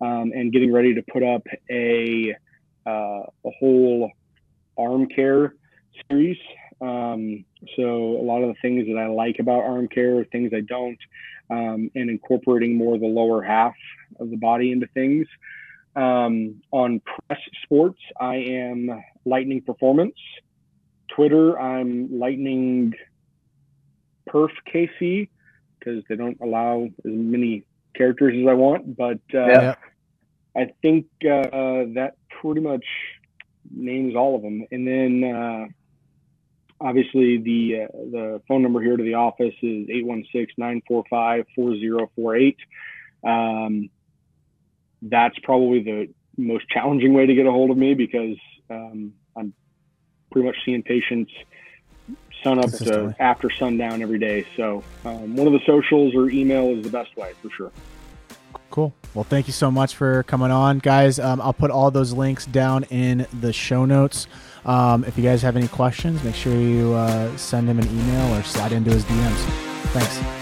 um, 0.00 0.32
and 0.34 0.52
getting 0.52 0.72
ready 0.72 0.94
to 0.94 1.02
put 1.02 1.22
up 1.22 1.46
a, 1.70 2.34
uh, 2.86 2.90
a 2.90 3.50
whole 3.58 4.10
arm 4.78 5.06
care 5.06 5.54
series. 6.08 6.38
Um, 6.80 7.44
so 7.76 7.82
a 7.82 8.24
lot 8.24 8.42
of 8.42 8.48
the 8.48 8.60
things 8.62 8.86
that 8.86 8.98
I 8.98 9.06
like 9.08 9.36
about 9.38 9.64
arm 9.64 9.88
care, 9.88 10.24
things 10.24 10.52
I 10.54 10.60
don't, 10.60 10.98
um, 11.50 11.90
and 11.94 12.08
incorporating 12.08 12.76
more 12.76 12.94
of 12.94 13.00
the 13.00 13.06
lower 13.06 13.42
half 13.42 13.74
of 14.18 14.30
the 14.30 14.36
body 14.36 14.72
into 14.72 14.86
things. 14.88 15.26
Um, 15.96 16.62
on 16.70 17.00
press 17.00 17.40
sports, 17.64 17.98
I 18.20 18.36
am 18.36 19.02
Lightning 19.24 19.62
Performance. 19.62 20.14
Twitter, 21.08 21.58
I'm 21.58 22.18
Lightning 22.18 22.94
Perf 24.28 24.50
KC 24.72 25.28
because 25.78 26.04
they 26.08 26.16
don't 26.16 26.38
allow 26.40 26.84
as 26.84 26.90
many 27.04 27.64
characters 27.94 28.36
as 28.40 28.46
I 28.48 28.54
want. 28.54 28.96
But 28.96 29.20
uh, 29.34 29.46
Yeah. 29.46 29.74
I 30.56 30.72
think 30.82 31.06
uh, 31.24 31.86
that 31.94 32.14
pretty 32.40 32.60
much 32.60 32.84
names 33.70 34.14
all 34.16 34.36
of 34.36 34.42
them. 34.42 34.66
And 34.70 34.86
then 34.86 35.24
uh, 35.24 35.66
obviously, 36.80 37.38
the 37.38 37.82
uh, 37.84 37.88
the 38.10 38.42
phone 38.48 38.62
number 38.62 38.80
here 38.80 38.96
to 38.96 39.02
the 39.02 39.14
office 39.14 39.54
is 39.62 39.86
816-945-4048. 40.58 42.56
Um, 43.22 43.90
that's 45.02 45.38
probably 45.42 45.82
the 45.82 46.08
most 46.36 46.68
challenging 46.68 47.14
way 47.14 47.26
to 47.26 47.34
get 47.34 47.46
a 47.46 47.50
hold 47.50 47.70
of 47.70 47.76
me 47.76 47.94
because 47.94 48.36
um, 48.70 49.12
I'm 49.36 49.52
pretty 50.30 50.46
much 50.46 50.56
seeing 50.64 50.82
patients 50.82 51.32
sun 52.42 52.58
up 52.58 52.70
to 52.70 53.14
after 53.18 53.50
sundown 53.50 54.02
every 54.02 54.18
day. 54.18 54.46
So 54.56 54.82
um, 55.04 55.36
one 55.36 55.46
of 55.46 55.52
the 55.52 55.60
socials 55.66 56.14
or 56.14 56.30
email 56.30 56.68
is 56.70 56.84
the 56.84 56.90
best 56.90 57.16
way 57.16 57.32
for 57.42 57.50
sure. 57.50 57.72
Cool. 58.70 58.94
Well, 59.14 59.24
thank 59.24 59.48
you 59.48 59.52
so 59.52 59.70
much 59.70 59.96
for 59.96 60.22
coming 60.24 60.50
on, 60.50 60.78
guys. 60.78 61.18
Um, 61.18 61.40
I'll 61.40 61.52
put 61.52 61.70
all 61.70 61.90
those 61.90 62.12
links 62.12 62.46
down 62.46 62.84
in 62.84 63.26
the 63.40 63.52
show 63.52 63.84
notes. 63.84 64.28
Um, 64.64 65.04
if 65.04 65.16
you 65.18 65.24
guys 65.24 65.42
have 65.42 65.56
any 65.56 65.68
questions, 65.68 66.22
make 66.22 66.36
sure 66.36 66.54
you 66.54 66.92
uh, 66.92 67.36
send 67.36 67.68
him 67.68 67.78
an 67.78 67.88
email 67.88 68.34
or 68.34 68.42
slide 68.44 68.72
into 68.72 68.90
his 68.90 69.04
DMs. 69.04 69.44
Thanks. 69.92 70.39